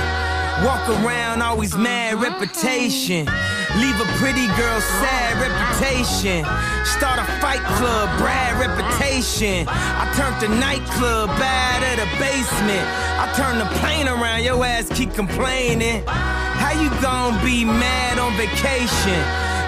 [0.65, 3.27] Walk around always mad reputation.
[3.77, 6.47] Leave a pretty girl sad reputation.
[6.87, 9.67] Start a fight club, Brad reputation.
[9.69, 12.87] I turned the nightclub bad at a basement.
[13.19, 16.05] I turn the plane around, your ass keep complaining.
[16.07, 19.19] How you gon' be mad on vacation?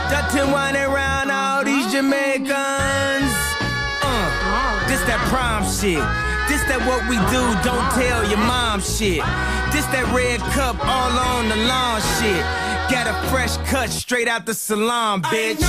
[0.07, 3.35] Dutton whining around all these Jamaicans.
[4.07, 5.99] Uh, this that prom shit.
[6.47, 9.19] This that what we do, don't tell your mom shit.
[9.75, 12.76] This that red cup all on the lawn shit.
[12.89, 15.61] Got a fresh cut straight out the salon, bitch.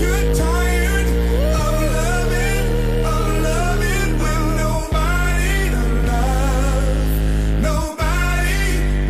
[0.00, 8.62] You're tired of loving, of loving with nobody to love, nobody,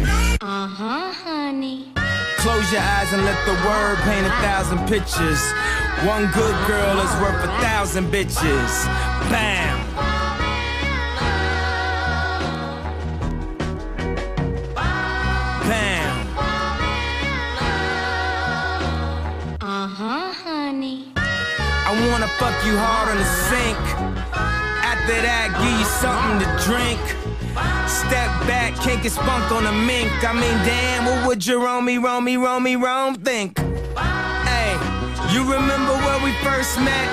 [0.02, 0.36] no.
[0.40, 1.92] Uh huh, honey.
[2.38, 5.40] Close your eyes and let the word paint a thousand pictures.
[6.04, 8.86] One good girl is worth a thousand bitches.
[9.30, 9.67] Bam.
[22.18, 23.78] Wanna fuck you hard on the sink.
[24.82, 26.98] After that, give you something to drink.
[27.86, 30.10] Step back, can't get spunk on a mink.
[30.26, 33.58] I mean, damn, what would Jerome, Rome, Rome, Rome think?
[33.94, 34.74] Hey,
[35.30, 37.06] you remember where we first met?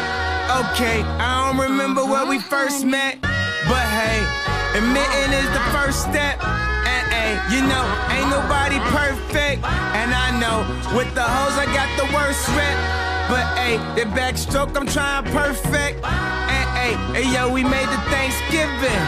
[0.74, 3.22] Okay, I don't remember where we first met.
[3.70, 4.26] But hey,
[4.74, 6.42] admitting is the first step.
[6.42, 9.62] And hey, you know, ain't nobody perfect.
[9.94, 10.66] And I know,
[10.98, 13.15] with the hoes, I got the worst rep.
[13.28, 16.06] But hey, the backstroke, I'm trying perfect.
[16.06, 19.02] And hey, hey, yo, we made the Thanksgiving.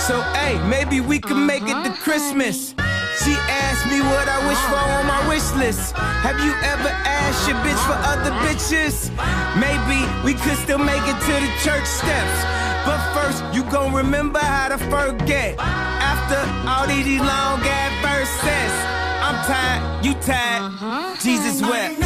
[0.00, 2.02] So hey, maybe we can make it to uh-huh.
[2.02, 2.74] Christmas.
[3.20, 5.92] She asked me what I wish for on my wish list.
[5.92, 9.12] Have you ever asked your bitch for other bitches?
[9.60, 12.38] Maybe we could still make it to the church steps.
[12.88, 15.56] But first, you gon' remember how to forget.
[15.58, 18.72] After all these long ass verses,
[19.20, 20.62] I'm tired, you tired.
[20.62, 21.16] Uh-huh.
[21.20, 22.00] Jesus I wept.